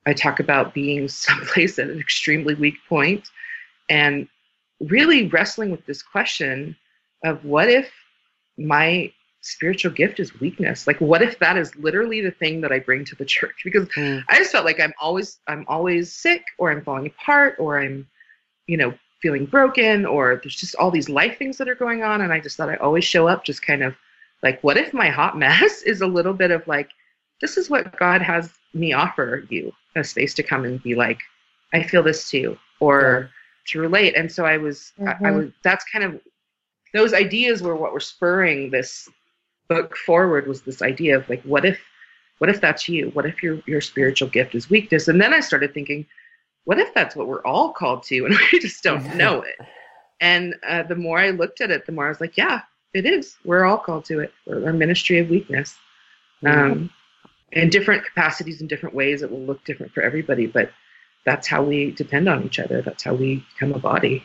I 0.07 0.13
talk 0.13 0.39
about 0.39 0.75
being 0.75 1.09
someplace 1.27 1.79
at 1.81 1.91
an 1.91 1.99
extremely 1.99 2.55
weak 2.55 2.77
point 2.89 3.31
and 3.91 4.29
really 4.81 5.27
wrestling 5.27 5.73
with 5.73 5.85
this 5.87 6.03
question 6.03 6.77
of 7.25 7.45
what 7.45 7.69
if 7.69 7.91
my 8.59 9.13
spiritual 9.41 9.91
gift 9.93 10.21
is 10.21 10.39
weakness? 10.41 10.87
Like 10.87 11.01
what 11.01 11.23
if 11.23 11.39
that 11.41 11.57
is 11.57 11.75
literally 11.77 12.21
the 12.21 12.31
thing 12.31 12.61
that 12.61 12.73
i 12.73 12.79
bring 12.79 13.05
to 13.07 13.17
the 13.17 13.25
church? 13.25 13.57
Because 13.65 13.89
Mm. 13.97 14.25
i 14.29 14.39
just 14.39 14.53
felt 14.53 14.65
like 14.65 14.81
i'm 14.81 14.93
always 15.01 15.39
i'm 15.49 15.65
always 15.69 16.13
sick 16.13 16.45
or 16.59 16.71
i'm 16.71 16.83
falling 16.83 17.07
apart 17.07 17.57
or 17.59 17.79
i'm 17.81 18.07
you 18.67 18.77
know 18.77 18.95
feeling 19.21 19.47
broken 19.47 20.05
or 20.07 20.41
there's 20.43 20.57
just 20.57 20.75
all 20.77 20.91
these 20.91 21.09
life 21.09 21.39
things 21.39 21.57
that 21.59 21.69
are 21.69 21.75
going 21.75 22.03
on. 22.03 22.21
And 22.23 22.33
i 22.33 22.41
just 22.41 22.57
thought 22.57 22.69
i 22.71 22.77
always 22.77 23.05
show 23.05 23.29
up 23.29 23.45
just 23.45 23.65
kind 23.67 23.83
of 23.83 23.95
like 24.43 24.63
what 24.63 24.77
if 24.77 24.93
my 24.95 25.09
hot 25.09 25.37
mess 25.45 25.83
is 25.83 26.01
a 26.03 26.07
little 26.07 26.35
bit 26.35 26.51
of 26.51 26.67
like 26.67 26.91
this 27.41 27.57
is 27.57 27.71
what 27.71 27.97
god 27.99 28.23
has 28.23 28.51
me 28.75 28.93
offer 28.93 29.45
you 29.51 29.73
a 29.97 30.05
space 30.05 30.35
to 30.35 30.43
come 30.43 30.65
and 30.65 30.83
be 30.83 30.95
like 30.95 31.19
i 31.75 31.83
feel 31.83 32.03
this 32.03 32.31
too 32.31 32.57
or 32.81 33.31
to 33.67 33.81
relate. 33.81 34.17
And 34.17 34.31
so 34.31 34.45
i 34.45 34.57
was 34.57 34.93
I, 35.07 35.15
I 35.25 35.31
Mhm. 35.31 35.37
was 35.37 35.51
that's 35.63 35.85
kind 35.93 36.05
of 36.05 36.21
those 36.93 37.13
ideas 37.13 37.63
were 37.63 37.77
what 37.77 37.93
were 37.93 38.01
spurring 38.01 38.71
this 38.71 39.09
book 39.69 39.97
forward 39.97 40.47
was 40.47 40.63
this 40.63 40.83
idea 40.83 41.17
of 41.17 41.29
like 41.29 41.43
what 41.43 41.65
if 41.65 41.81
what 42.39 42.51
if 42.51 42.61
that's 42.61 42.89
you? 42.89 43.11
What 43.11 43.27
if 43.27 43.43
your 43.43 43.61
your 43.67 43.81
spiritual 43.81 44.29
gift 44.29 44.55
is 44.55 44.69
weakness? 44.71 45.09
And 45.09 45.21
then 45.21 45.33
i 45.33 45.41
started 45.41 45.73
thinking 45.75 46.07
what 46.65 46.79
if 46.79 46.95
that's 46.95 47.17
what 47.17 47.27
we're 47.27 47.45
all 47.45 47.73
called 47.73 48.03
to? 48.05 48.25
And 48.27 48.37
we 48.53 48.59
just 48.59 48.83
don't 48.83 49.17
know 49.17 49.43
it. 49.43 49.57
And 50.21 50.55
uh, 50.67 50.85
the 50.85 50.97
more 50.97 51.19
i 51.19 51.31
looked 51.31 51.61
at 51.61 51.71
it 51.71 51.87
the 51.87 51.93
more 51.93 52.07
i 52.07 52.09
was 52.09 52.21
like 52.21 52.37
yeah 52.37 52.63
it 52.95 53.07
is. 53.07 53.37
We're 53.45 53.65
all 53.65 53.79
called 53.79 54.05
to 54.07 54.21
it. 54.21 54.33
We're 54.47 54.69
a 54.69 54.73
ministry 54.75 55.19
of 55.19 55.31
weakness. 55.31 55.77
Um, 56.45 56.91
in 57.53 57.71
different 57.71 58.05
capacities 58.05 58.61
in 58.61 58.67
different 58.67 58.95
ways 58.95 59.23
it 59.23 59.31
will 59.31 59.45
look 59.45 59.65
different 59.65 59.93
for 59.93 60.03
everybody 60.03 60.47
but 60.47 60.73
that's 61.25 61.47
how 61.47 61.63
we 61.63 61.93
depend 61.93 62.29
on 62.29 62.45
each 62.45 62.59
other. 62.59 62.83
That's 62.83 63.03
how 63.03 63.15
we 63.15 63.45
become 63.53 63.73
a 63.73 63.79
body. 63.79 64.25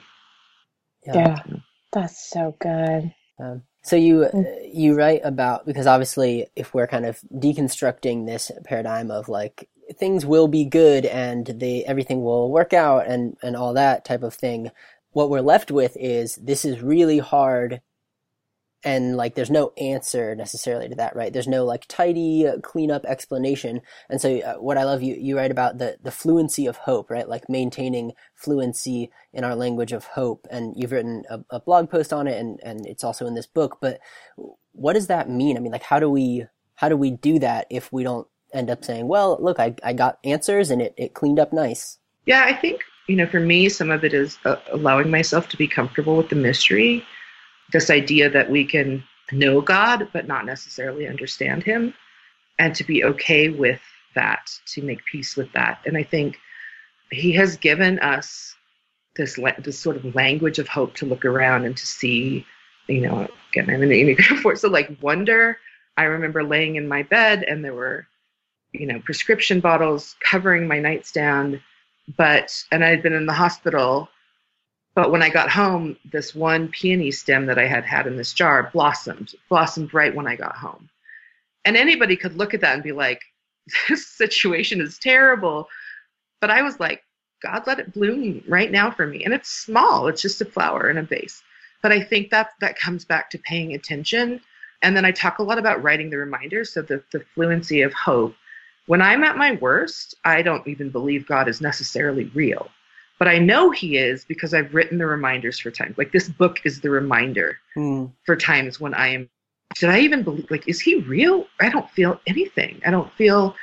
Yeah, 1.06 1.42
that's 1.94 2.30
so 2.30 2.56
good. 2.60 3.14
Um, 3.40 3.64
so 3.84 3.96
you 3.96 4.24
uh, 4.26 4.32
Mm. 4.34 4.48
you 4.74 4.96
write 4.96 5.22
about 5.24 5.66
because 5.66 5.88
obviously 5.88 6.48
if 6.56 6.74
we're 6.74 6.88
kind 6.88 7.06
of 7.06 7.20
deconstructing 7.34 8.26
this 8.26 8.52
paradigm 8.66 9.12
of 9.12 9.30
like 9.30 9.70
things 10.00 10.26
will 10.26 10.48
be 10.48 10.66
good 10.66 11.06
and 11.06 11.48
they 11.48 11.84
everything 11.86 12.24
will 12.24 12.52
work 12.52 12.74
out 12.74 13.08
and 13.08 13.38
and 13.44 13.56
all 13.56 13.74
that 13.74 14.06
type 14.06 14.24
of 14.24 14.34
thing, 14.36 14.72
what 15.12 15.30
we're 15.30 15.42
left 15.42 15.72
with 15.72 15.98
is 16.00 16.36
this 16.38 16.66
is 16.66 16.82
really 16.82 17.20
hard 17.20 17.82
and 18.84 19.18
like 19.18 19.36
there's 19.36 19.50
no 19.50 19.74
answer 19.78 20.36
necessarily 20.36 20.88
to 20.90 20.96
that 20.96 21.16
right? 21.16 21.34
There's 21.34 21.48
no 21.48 21.66
like 21.66 21.86
tidy 21.88 22.48
uh, 22.48 22.60
cleanup 22.60 23.06
explanation. 23.06 23.82
And 24.10 24.22
so 24.22 24.40
uh, 24.40 24.56
what 24.56 24.78
i 24.78 24.84
love 24.84 25.02
you 25.04 25.16
you 25.16 25.38
write 25.38 25.52
about 25.52 25.78
the 25.78 25.98
the 26.02 26.12
fluency 26.12 26.66
of 26.68 26.78
hope 26.78 27.10
right? 27.10 27.28
Like 27.28 27.50
maintaining 27.50 28.14
fluency 28.36 29.12
in 29.34 29.44
our 29.44 29.56
language 29.56 29.92
of 29.92 30.06
hope. 30.06 30.48
And 30.50 30.74
you've 30.76 30.92
written 30.92 31.24
a, 31.30 31.40
a 31.50 31.60
blog 31.60 31.90
post 31.90 32.14
on 32.14 32.28
it 32.28 32.40
and 32.40 32.60
and 32.64 32.86
it's 32.86 33.04
also 33.04 33.26
in 33.26 33.36
this 33.36 33.48
book. 33.48 33.78
But 33.82 34.00
what 34.72 34.94
does 34.94 35.08
that 35.08 35.30
mean? 35.30 35.58
I 35.58 35.60
mean 35.60 35.72
like 35.72 35.84
how 35.84 36.00
do 36.00 36.10
we 36.10 36.46
how 36.76 36.90
do 36.90 36.98
we 36.98 37.12
do 37.12 37.40
that 37.40 37.68
if 37.70 37.92
we 37.92 38.04
don't 38.04 38.28
end 38.54 38.70
up 38.70 38.86
saying 38.86 39.10
well 39.10 39.38
look 39.42 39.60
i, 39.60 39.76
I 39.84 39.92
got 39.92 40.20
answers 40.24 40.72
and 40.72 40.82
it, 40.82 40.94
it 40.96 41.14
cleaned 41.14 41.38
up 41.38 41.52
nice 41.52 42.00
Yeah, 42.26 42.44
I 42.46 42.54
think, 42.54 42.84
you 43.08 43.16
know, 43.16 43.26
for 43.26 43.40
me, 43.40 43.70
some 43.70 43.90
of 43.90 44.04
it 44.04 44.14
is 44.14 44.38
uh, 44.44 44.58
allowing 44.70 45.10
myself 45.10 45.48
to 45.50 45.58
be 45.58 45.68
comfortable 45.68 46.18
with 46.18 46.28
the 46.30 46.36
mystery. 46.36 47.04
This 47.72 47.90
idea 47.90 48.30
that 48.30 48.50
we 48.50 48.66
can 48.66 49.04
know 49.32 49.62
God, 49.62 50.08
but 50.14 50.28
not 50.28 50.46
necessarily 50.46 51.08
understand 51.08 51.64
Him, 51.64 51.94
and 52.60 52.74
to 52.76 52.84
be 52.84 53.04
okay 53.04 53.50
with 53.50 53.82
that, 54.16 54.50
to 54.68 54.82
make 54.82 55.04
peace 55.06 55.36
with 55.36 55.52
that. 55.54 55.82
And 55.86 55.98
I 55.98 56.04
think 56.04 56.38
He 57.12 57.32
has 57.34 57.58
given 57.58 58.00
us 58.00 58.56
this, 59.16 59.40
this 59.60 59.80
sort 59.80 59.98
of 59.98 60.16
language 60.16 60.60
of 60.60 60.68
hope 60.68 60.96
to 60.96 61.06
look 61.06 61.26
around 61.26 61.66
and 61.66 61.76
to 61.76 61.86
see, 61.86 62.46
you 62.88 63.02
know, 63.02 63.28
again, 63.52 63.70
I'm 63.70 63.84
in 63.84 63.90
the 63.90 64.02
Enneagram 64.02 64.42
4, 64.42 64.56
so 64.56 64.70
like 64.70 64.98
wonder. 65.02 65.58
I 65.98 66.04
remember 66.04 66.44
laying 66.44 66.76
in 66.76 66.88
my 66.88 67.04
bed 67.04 67.44
and 67.44 67.66
there 67.66 67.74
were, 67.74 68.06
you 68.72 68.86
know, 68.86 69.00
prescription 69.00 69.60
bottles 69.60 70.16
covering 70.22 70.68
my 70.68 70.80
nightstand 70.80 71.60
but 72.16 72.64
and 72.72 72.84
I 72.84 72.90
had 72.90 73.04
been 73.04 73.14
in 73.14 73.26
the 73.26 73.34
hospital. 73.34 74.10
But 74.98 75.12
when 75.12 75.22
I 75.22 75.30
got 75.30 75.52
home, 75.52 75.96
this 76.12 76.34
one 76.34 76.70
peony 76.70 77.12
stem 77.12 77.46
that 77.46 77.60
I 77.60 77.68
had 77.68 77.86
had 77.86 78.08
in 78.08 78.18
this 78.18 78.34
jar 78.34 78.72
blossomed, 78.74 79.36
blossomed 79.48 79.94
right 79.94 80.16
when 80.16 80.26
I 80.26 80.36
got 80.36 80.56
home. 80.56 80.90
And 81.66 81.78
anybody 81.78 82.16
could 82.16 82.36
look 82.36 82.56
at 82.56 82.62
that 82.62 82.74
and 82.74 82.82
be 82.82 82.94
like, 82.94 83.22
"This 83.90 84.08
situation 84.08 84.82
is 84.82 84.98
terrible," 84.98 85.70
but 86.42 86.50
I 86.50 86.64
was 86.64 86.80
like, 86.80 87.04
"God, 87.44 87.68
let 87.68 87.78
it 87.78 87.94
bloom 87.94 88.44
right 88.48 88.72
now 88.72 88.90
for 88.90 89.06
me." 89.06 89.24
And 89.24 89.36
it's 89.36 89.50
small; 89.50 90.08
it's 90.08 90.24
just 90.24 90.42
a 90.42 90.46
flower 90.46 90.90
in 90.90 90.98
a 90.98 91.04
vase. 91.04 91.44
But 91.84 91.92
I 91.92 92.02
think 92.02 92.32
that 92.32 92.54
that 92.60 92.80
comes 92.80 93.06
back 93.06 93.30
to 93.30 93.38
paying 93.38 93.76
attention. 93.76 94.42
And 94.82 94.98
then 94.98 95.06
I 95.06 95.12
talk 95.12 95.38
a 95.38 95.44
lot 95.44 95.60
about 95.60 95.84
writing 95.84 96.10
the 96.10 96.18
reminders, 96.18 96.74
so 96.74 96.82
the, 96.82 97.04
the 97.12 97.24
fluency 97.36 97.84
of 97.84 97.94
hope 97.94 98.34
when 98.88 99.02
I'm 99.02 99.24
at 99.24 99.38
my 99.38 99.52
worst, 99.52 100.16
I 100.24 100.42
don't 100.42 100.66
even 100.66 100.90
believe 100.90 101.28
God 101.28 101.48
is 101.48 101.62
necessarily 101.62 102.26
real. 102.34 102.72
But 103.20 103.28
I 103.28 103.40
know 103.40 103.72
He 103.72 103.98
is 103.98 104.26
because 104.26 104.54
I've 104.54 104.74
written 104.74 104.98
the 104.98 105.08
reminders 105.08 105.60
for 105.60 105.72
times. 105.72 105.98
Like 105.98 106.12
this 106.12 106.30
book 106.30 106.60
is 106.64 106.82
the 106.82 106.90
reminder 106.90 107.58
Hmm. 107.74 108.06
for 108.26 108.36
times 108.36 108.80
when 108.80 108.94
I 108.94 109.08
am, 109.10 109.30
did 109.80 109.90
I 109.90 110.00
even 110.00 110.24
believe, 110.24 110.50
like, 110.50 110.68
is 110.68 110.80
He 110.80 110.96
real? 111.02 111.48
I 111.62 111.70
don't 111.70 111.90
feel 111.92 112.20
anything. 112.28 112.82
I 112.86 112.92
don't 112.92 113.12
feel 113.14 113.56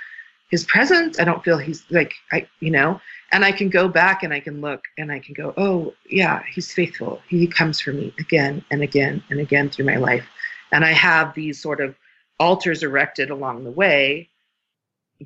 His 0.51 0.65
presence. 0.65 1.19
I 1.21 1.25
don't 1.25 1.43
feel 1.45 1.59
He's 1.59 1.85
like, 1.91 2.15
I, 2.33 2.47
you 2.61 2.71
know, 2.71 3.01
and 3.33 3.45
I 3.45 3.53
can 3.53 3.69
go 3.69 3.89
back 3.89 4.23
and 4.23 4.33
I 4.33 4.41
can 4.41 4.61
look 4.61 4.83
and 4.99 5.11
I 5.11 5.19
can 5.19 5.35
go, 5.35 5.55
oh, 5.57 5.95
yeah, 6.09 6.43
He's 6.53 6.73
faithful. 6.73 7.23
He 7.29 7.47
comes 7.47 7.81
for 7.81 7.93
me 7.93 8.13
again 8.19 8.65
and 8.71 8.83
again 8.83 9.23
and 9.31 9.41
again 9.41 9.71
through 9.71 9.87
my 9.87 9.97
life. 9.97 10.27
And 10.73 10.85
I 10.85 10.93
have 10.93 11.35
these 11.35 11.61
sort 11.61 11.81
of 11.81 11.95
altars 12.41 12.83
erected 12.83 13.31
along 13.31 13.63
the 13.63 13.71
way 13.71 14.29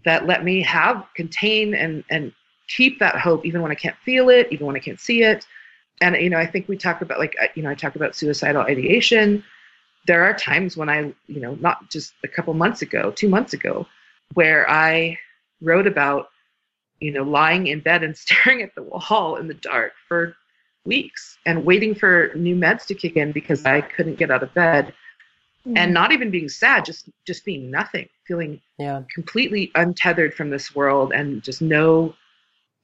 that 0.04 0.26
let 0.26 0.44
me 0.44 0.62
have 0.62 1.06
contain 1.14 1.74
and 1.74 2.04
and 2.10 2.32
keep 2.68 2.98
that 3.00 3.16
hope 3.16 3.44
even 3.44 3.62
when 3.62 3.72
I 3.72 3.74
can't 3.74 3.96
feel 4.04 4.28
it, 4.28 4.48
even 4.50 4.66
when 4.66 4.76
I 4.76 4.80
can't 4.80 5.00
see 5.00 5.22
it. 5.22 5.46
And 6.00 6.16
you 6.16 6.30
know, 6.30 6.38
I 6.38 6.46
think 6.46 6.68
we 6.68 6.76
talk 6.76 7.02
about 7.02 7.18
like 7.18 7.36
you 7.54 7.62
know, 7.62 7.70
I 7.70 7.74
talk 7.74 7.96
about 7.96 8.14
suicidal 8.14 8.62
ideation. 8.62 9.42
There 10.06 10.24
are 10.24 10.32
times 10.32 10.76
when 10.76 10.88
I, 10.88 11.12
you 11.26 11.40
know, 11.40 11.54
not 11.56 11.90
just 11.90 12.14
a 12.24 12.28
couple 12.28 12.54
months 12.54 12.82
ago, 12.82 13.10
2 13.10 13.28
months 13.28 13.52
ago, 13.52 13.86
where 14.34 14.68
I 14.70 15.18
wrote 15.60 15.86
about 15.86 16.30
you 17.00 17.12
know, 17.12 17.22
lying 17.22 17.68
in 17.68 17.80
bed 17.80 18.02
and 18.02 18.16
staring 18.16 18.62
at 18.62 18.74
the 18.74 18.82
wall 18.82 19.36
in 19.36 19.48
the 19.48 19.54
dark 19.54 19.92
for 20.06 20.36
weeks 20.84 21.38
and 21.46 21.64
waiting 21.64 21.94
for 21.94 22.30
new 22.34 22.56
meds 22.56 22.86
to 22.86 22.94
kick 22.94 23.16
in 23.16 23.32
because 23.32 23.64
I 23.66 23.80
couldn't 23.80 24.16
get 24.16 24.30
out 24.30 24.42
of 24.42 24.54
bed 24.54 24.94
mm-hmm. 25.66 25.76
and 25.76 25.92
not 25.92 26.12
even 26.12 26.30
being 26.30 26.48
sad, 26.48 26.84
just 26.84 27.08
just 27.26 27.44
being 27.44 27.70
nothing, 27.70 28.08
feeling 28.26 28.60
yeah 28.78 29.02
completely 29.14 29.70
untethered 29.74 30.34
from 30.34 30.50
this 30.50 30.74
world 30.74 31.12
and 31.12 31.42
just 31.42 31.60
no 31.60 32.14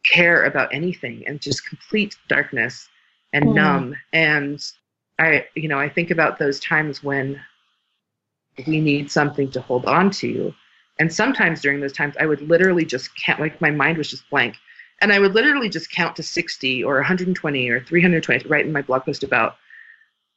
care 0.05 0.45
about 0.45 0.73
anything 0.73 1.25
and 1.27 1.41
just 1.41 1.67
complete 1.67 2.17
darkness 2.29 2.89
and 3.33 3.47
Mm. 3.47 3.55
numb 3.55 3.97
and 4.13 4.73
I, 5.19 5.47
you 5.55 5.69
know, 5.69 5.79
I 5.79 5.89
think 5.89 6.11
about 6.11 6.39
those 6.39 6.59
times 6.61 7.03
when 7.03 7.41
we 8.67 8.81
need 8.81 9.11
something 9.11 9.51
to 9.53 9.61
hold 9.61 9.87
on 9.87 10.11
to. 10.11 10.53
And 10.99 11.13
sometimes 11.13 11.61
during 11.61 11.81
those 11.81 11.93
times, 11.93 12.17
I 12.19 12.27
would 12.27 12.41
literally 12.43 12.85
just 12.85 13.15
count, 13.17 13.41
like 13.41 13.61
my 13.61 13.71
mind 13.71 13.99
was 13.99 14.11
just 14.11 14.29
blank. 14.31 14.57
And 15.01 15.13
I 15.13 15.19
would 15.19 15.35
literally 15.35 15.69
just 15.69 15.91
count 15.91 16.17
to 16.17 16.23
60 16.23 16.85
or 16.85 16.97
120 16.97 17.69
or 17.69 17.81
320, 17.81 18.49
right 18.49 18.65
in 18.65 18.73
my 18.73 18.83
blog 18.83 19.05
post 19.05 19.23
about 19.25 19.57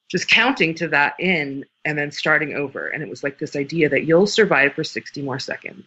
just 0.10 0.28
counting 0.30 0.74
to 0.76 0.88
that 0.88 1.16
in 1.20 1.66
and 1.86 1.98
then 1.98 2.12
starting 2.12 2.54
over. 2.54 2.88
And 2.88 3.04
it 3.04 3.10
was 3.10 3.24
like 3.24 3.40
this 3.40 3.56
idea 3.56 3.90
that 3.90 4.06
you'll 4.06 4.28
survive 4.28 4.74
for 4.74 4.84
60 4.84 5.22
more 5.22 5.40
seconds 5.40 5.86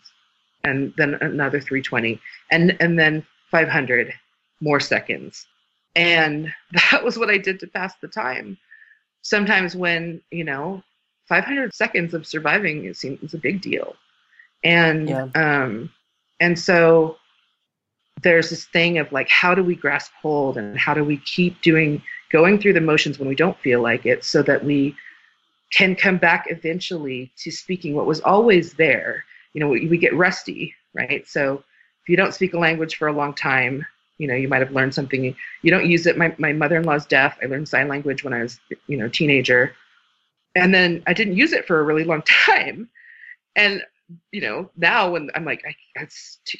and 0.64 0.92
then 0.96 1.14
another 1.20 1.60
320 1.60 2.20
and, 2.50 2.76
and 2.80 2.98
then 2.98 3.26
500 3.50 4.12
more 4.60 4.80
seconds. 4.80 5.46
And 5.96 6.52
that 6.90 7.04
was 7.04 7.18
what 7.18 7.30
I 7.30 7.38
did 7.38 7.60
to 7.60 7.66
pass 7.66 7.94
the 8.00 8.08
time. 8.08 8.58
Sometimes 9.22 9.76
when, 9.76 10.20
you 10.30 10.44
know, 10.44 10.82
500 11.28 11.74
seconds 11.74 12.14
of 12.14 12.26
surviving 12.26 12.84
it 12.86 12.96
seems 12.96 13.34
a 13.34 13.38
big 13.38 13.60
deal. 13.60 13.94
And, 14.64 15.08
yeah. 15.08 15.28
um, 15.34 15.90
and 16.40 16.58
so 16.58 17.16
there's 18.22 18.50
this 18.50 18.64
thing 18.66 18.98
of 18.98 19.10
like, 19.12 19.28
how 19.28 19.54
do 19.54 19.62
we 19.62 19.74
grasp 19.74 20.12
hold 20.20 20.58
and 20.58 20.78
how 20.78 20.92
do 20.94 21.04
we 21.04 21.18
keep 21.18 21.60
doing, 21.62 22.02
going 22.30 22.58
through 22.58 22.74
the 22.74 22.80
motions 22.80 23.18
when 23.18 23.28
we 23.28 23.34
don't 23.34 23.58
feel 23.58 23.80
like 23.80 24.06
it 24.06 24.24
so 24.24 24.42
that 24.42 24.64
we 24.64 24.94
can 25.70 25.94
come 25.94 26.18
back 26.18 26.46
eventually 26.48 27.30
to 27.38 27.50
speaking 27.50 27.94
what 27.94 28.06
was 28.06 28.20
always 28.20 28.74
there. 28.74 29.24
You 29.54 29.60
know, 29.60 29.68
we, 29.68 29.86
we 29.86 29.98
get 29.98 30.14
rusty, 30.14 30.74
right? 30.94 31.26
So 31.26 31.62
you 32.10 32.16
don't 32.16 32.34
speak 32.34 32.54
a 32.54 32.58
language 32.58 32.96
for 32.96 33.06
a 33.06 33.12
long 33.12 33.32
time, 33.32 33.86
you 34.18 34.26
know, 34.26 34.34
you 34.34 34.48
might 34.48 34.60
have 34.60 34.72
learned 34.72 34.92
something. 34.92 35.24
You 35.62 35.70
don't 35.70 35.86
use 35.86 36.06
it. 36.06 36.18
My, 36.18 36.34
my 36.38 36.52
mother-in-law's 36.52 37.06
deaf. 37.06 37.38
I 37.40 37.46
learned 37.46 37.68
sign 37.68 37.86
language 37.86 38.24
when 38.24 38.34
I 38.34 38.42
was, 38.42 38.58
you 38.88 38.96
know, 38.96 39.08
teenager. 39.08 39.76
And 40.56 40.74
then 40.74 41.04
I 41.06 41.12
didn't 41.12 41.36
use 41.36 41.52
it 41.52 41.68
for 41.68 41.78
a 41.78 41.84
really 41.84 42.02
long 42.02 42.22
time. 42.26 42.88
And, 43.54 43.80
you 44.32 44.40
know, 44.40 44.68
now 44.76 45.12
when 45.12 45.30
I'm 45.36 45.44
like, 45.44 45.62
I, 45.96 46.08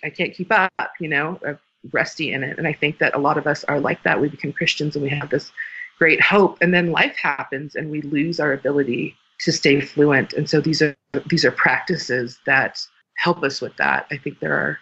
I 0.05 0.11
can't 0.11 0.33
keep 0.33 0.53
up, 0.53 0.73
you 1.01 1.09
know, 1.09 1.41
I'm 1.45 1.59
rusty 1.93 2.33
in 2.33 2.45
it. 2.45 2.57
And 2.57 2.69
I 2.69 2.73
think 2.73 2.99
that 3.01 3.17
a 3.17 3.19
lot 3.19 3.37
of 3.37 3.49
us 3.49 3.65
are 3.65 3.81
like 3.81 4.05
that. 4.05 4.21
We 4.21 4.29
become 4.29 4.53
Christians 4.53 4.95
and 4.95 5.03
we 5.03 5.11
have 5.11 5.31
this 5.31 5.51
great 5.99 6.21
hope. 6.21 6.59
And 6.61 6.73
then 6.73 6.93
life 6.93 7.17
happens 7.17 7.75
and 7.75 7.91
we 7.91 8.03
lose 8.03 8.39
our 8.39 8.53
ability 8.53 9.17
to 9.41 9.51
stay 9.51 9.81
fluent. 9.81 10.33
And 10.33 10.49
so 10.49 10.61
these 10.61 10.81
are, 10.81 10.97
these 11.27 11.45
are 11.45 11.51
practices 11.51 12.39
that 12.47 12.79
help 13.17 13.43
us 13.43 13.61
with 13.61 13.77
that. 13.79 14.07
I 14.13 14.17
think 14.17 14.39
there 14.39 14.55
are, 14.55 14.79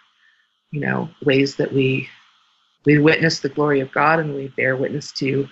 you 0.71 0.81
know, 0.81 1.09
ways 1.23 1.55
that 1.55 1.73
we 1.73 2.07
we 2.85 2.97
witness 2.97 3.39
the 3.39 3.49
glory 3.49 3.81
of 3.81 3.91
God 3.91 4.19
and 4.19 4.33
we 4.33 4.47
bear 4.49 4.75
witness 4.75 5.11
to 5.13 5.47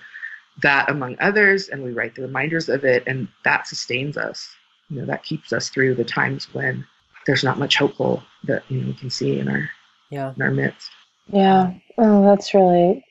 that 0.62 0.90
among 0.90 1.16
others 1.20 1.68
and 1.68 1.82
we 1.82 1.92
write 1.92 2.14
the 2.14 2.22
reminders 2.22 2.68
of 2.68 2.84
it 2.84 3.04
and 3.06 3.28
that 3.44 3.66
sustains 3.66 4.16
us. 4.16 4.48
You 4.88 5.00
know, 5.00 5.06
that 5.06 5.22
keeps 5.22 5.52
us 5.52 5.68
through 5.68 5.94
the 5.94 6.04
times 6.04 6.52
when 6.54 6.84
there's 7.26 7.44
not 7.44 7.58
much 7.58 7.76
hopeful 7.76 8.22
that 8.44 8.62
you 8.68 8.80
know 8.80 8.86
we 8.86 8.94
can 8.94 9.10
see 9.10 9.38
in 9.38 9.48
our 9.48 9.68
yeah 10.10 10.32
in 10.34 10.42
our 10.42 10.50
midst. 10.50 10.90
Yeah. 11.28 11.74
Oh, 11.98 12.24
that's 12.24 12.54
really 12.54 13.04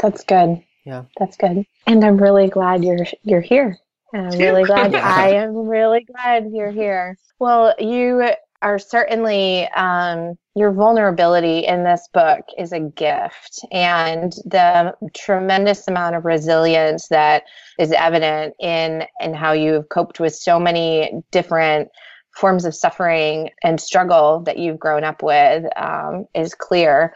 that's 0.00 0.24
good. 0.24 0.62
Yeah. 0.84 1.04
That's 1.18 1.36
good. 1.36 1.64
And 1.86 2.04
I'm 2.04 2.18
really 2.18 2.48
glad 2.48 2.84
you're 2.84 3.06
you're 3.22 3.40
here. 3.40 3.78
And 4.12 4.28
I'm 4.28 4.38
really 4.38 4.64
glad 4.64 4.94
I 4.94 5.28
am 5.34 5.54
really 5.54 6.04
glad 6.04 6.50
you're 6.52 6.70
here. 6.70 7.18
Well, 7.40 7.74
you 7.78 8.30
are 8.62 8.78
certainly 8.78 9.68
um, 9.68 10.36
your 10.54 10.72
vulnerability 10.72 11.66
in 11.66 11.84
this 11.84 12.08
book 12.12 12.40
is 12.56 12.72
a 12.72 12.80
gift 12.80 13.60
and 13.72 14.32
the 14.44 14.94
tremendous 15.14 15.86
amount 15.88 16.16
of 16.16 16.24
resilience 16.24 17.08
that 17.08 17.44
is 17.78 17.92
evident 17.92 18.54
in 18.60 19.04
in 19.20 19.34
how 19.34 19.52
you've 19.52 19.88
coped 19.88 20.20
with 20.20 20.34
so 20.34 20.58
many 20.58 21.22
different 21.30 21.88
forms 22.36 22.64
of 22.64 22.74
suffering 22.74 23.50
and 23.62 23.80
struggle 23.80 24.40
that 24.40 24.58
you've 24.58 24.78
grown 24.78 25.04
up 25.04 25.22
with 25.22 25.64
um, 25.76 26.26
is 26.34 26.54
clear. 26.54 27.14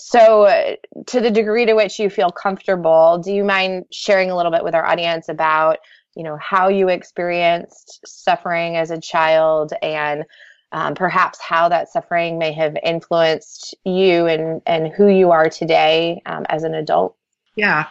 So 0.00 0.76
to 1.06 1.20
the 1.20 1.30
degree 1.30 1.66
to 1.66 1.74
which 1.74 1.98
you 1.98 2.08
feel 2.08 2.30
comfortable 2.30 3.18
do 3.18 3.32
you 3.32 3.44
mind 3.44 3.84
sharing 3.92 4.30
a 4.30 4.36
little 4.36 4.52
bit 4.52 4.64
with 4.64 4.74
our 4.74 4.86
audience 4.86 5.28
about 5.28 5.78
you 6.14 6.22
know 6.22 6.38
how 6.40 6.68
you 6.68 6.88
experienced 6.88 8.00
suffering 8.06 8.76
as 8.76 8.90
a 8.90 9.00
child 9.00 9.72
and 9.82 10.24
um, 10.72 10.94
perhaps 10.94 11.40
how 11.40 11.68
that 11.68 11.88
suffering 11.88 12.38
may 12.38 12.52
have 12.52 12.76
influenced 12.82 13.74
you 13.84 14.26
and, 14.26 14.60
and 14.66 14.88
who 14.88 15.08
you 15.08 15.30
are 15.30 15.48
today 15.48 16.22
um, 16.26 16.44
as 16.48 16.62
an 16.62 16.74
adult. 16.74 17.16
Yeah. 17.56 17.86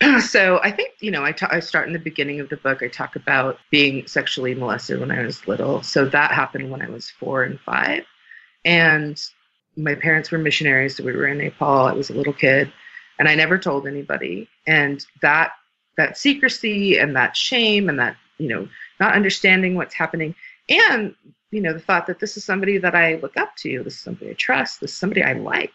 So 0.20 0.60
I 0.62 0.70
think, 0.70 0.94
you 1.00 1.10
know, 1.10 1.24
I, 1.24 1.32
ta- 1.32 1.48
I 1.50 1.60
start 1.60 1.86
in 1.86 1.94
the 1.94 1.98
beginning 1.98 2.40
of 2.40 2.50
the 2.50 2.58
book. 2.58 2.82
I 2.82 2.88
talk 2.88 3.16
about 3.16 3.58
being 3.70 4.06
sexually 4.06 4.54
molested 4.54 5.00
when 5.00 5.10
I 5.10 5.22
was 5.22 5.46
little. 5.46 5.82
So 5.82 6.04
that 6.06 6.32
happened 6.32 6.70
when 6.70 6.82
I 6.82 6.90
was 6.90 7.10
four 7.10 7.44
and 7.44 7.58
five. 7.60 8.04
And 8.66 9.18
my 9.76 9.94
parents 9.94 10.30
were 10.30 10.36
missionaries. 10.36 10.96
So 10.96 11.04
we 11.04 11.12
were 11.12 11.28
in 11.28 11.38
Nepal. 11.38 11.86
I 11.86 11.92
was 11.92 12.10
a 12.10 12.14
little 12.14 12.32
kid 12.34 12.70
and 13.18 13.28
I 13.28 13.34
never 13.34 13.56
told 13.56 13.86
anybody. 13.86 14.48
And 14.66 15.04
that, 15.22 15.52
that 15.96 16.18
secrecy 16.18 16.98
and 16.98 17.16
that 17.16 17.36
shame 17.36 17.88
and 17.88 17.98
that, 17.98 18.16
you 18.38 18.48
know, 18.48 18.68
not 19.00 19.14
understanding 19.14 19.74
what's 19.74 19.94
happening 19.94 20.34
and 20.68 21.14
you 21.54 21.60
know, 21.60 21.72
the 21.72 21.78
thought 21.78 22.08
that 22.08 22.18
this 22.18 22.36
is 22.36 22.44
somebody 22.44 22.78
that 22.78 22.96
I 22.96 23.14
look 23.16 23.36
up 23.36 23.54
to, 23.58 23.84
this 23.84 23.94
is 23.94 24.00
somebody 24.00 24.30
I 24.32 24.34
trust, 24.34 24.80
this 24.80 24.90
is 24.90 24.98
somebody 24.98 25.22
I 25.22 25.34
like, 25.34 25.72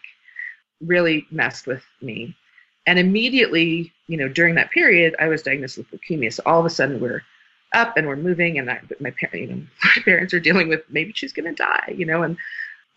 really 0.82 1.26
messed 1.30 1.66
with 1.66 1.82
me. 2.02 2.36
And 2.86 2.98
immediately, 2.98 3.90
you 4.06 4.18
know, 4.18 4.28
during 4.28 4.54
that 4.56 4.70
period, 4.70 5.16
I 5.18 5.28
was 5.28 5.42
diagnosed 5.42 5.78
with 5.78 5.90
leukemia. 5.90 6.32
So 6.34 6.42
all 6.44 6.60
of 6.60 6.66
a 6.66 6.70
sudden, 6.70 7.00
we're 7.00 7.22
up 7.72 7.96
and 7.96 8.06
we're 8.06 8.16
moving, 8.16 8.58
and 8.58 8.70
I, 8.70 8.80
my 9.00 9.10
parents, 9.10 9.38
you 9.38 9.46
know, 9.46 9.62
my 9.96 10.02
parents 10.04 10.34
are 10.34 10.40
dealing 10.40 10.68
with 10.68 10.82
maybe 10.90 11.12
she's 11.14 11.32
going 11.32 11.46
to 11.46 11.62
die, 11.62 11.94
you 11.96 12.04
know, 12.04 12.22
and 12.22 12.36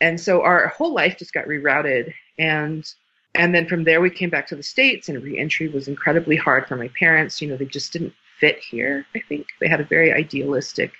and 0.02 0.20
so 0.20 0.42
our 0.42 0.68
whole 0.68 0.94
life 0.94 1.18
just 1.18 1.34
got 1.34 1.46
rerouted, 1.46 2.14
and 2.38 2.92
and 3.36 3.56
then 3.56 3.66
from 3.66 3.86
there 3.86 4.02
we 4.02 4.10
came 4.10 4.30
back 4.30 4.48
to 4.48 4.56
the 4.56 4.64
states, 4.64 5.08
and 5.08 5.24
reentry 5.24 5.70
was 5.70 5.88
incredibly 5.88 6.36
hard 6.36 6.68
for 6.68 6.76
my 6.76 6.90
parents. 7.00 7.42
You 7.42 7.48
know, 7.48 7.56
they 7.56 7.66
just 7.66 7.94
didn't 7.94 8.14
fit 8.40 8.60
here. 8.60 9.06
I 9.16 9.22
think 9.30 9.48
they 9.62 9.70
had 9.70 9.80
a 9.80 9.86
very 9.86 10.12
idealistic 10.12 10.92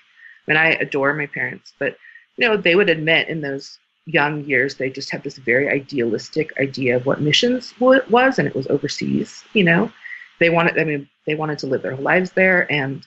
and 0.48 0.58
I 0.58 0.70
adore 0.70 1.14
my 1.14 1.26
parents, 1.26 1.72
but 1.78 1.96
you 2.36 2.48
know, 2.48 2.56
they 2.56 2.74
would 2.74 2.90
admit 2.90 3.28
in 3.28 3.40
those 3.40 3.78
young 4.06 4.44
years 4.44 4.74
they 4.74 4.90
just 4.90 5.10
had 5.10 5.22
this 5.22 5.38
very 5.38 5.68
idealistic 5.68 6.52
idea 6.58 6.96
of 6.96 7.06
what 7.06 7.20
missions 7.20 7.74
was, 7.78 8.38
and 8.38 8.48
it 8.48 8.54
was 8.54 8.66
overseas. 8.68 9.44
You 9.52 9.64
know, 9.64 9.92
they 10.40 10.50
wanted. 10.50 10.78
I 10.78 10.84
mean, 10.84 11.08
they 11.26 11.34
wanted 11.34 11.58
to 11.60 11.66
live 11.66 11.82
their 11.82 11.94
whole 11.94 12.04
lives 12.04 12.32
there, 12.32 12.70
and 12.70 13.04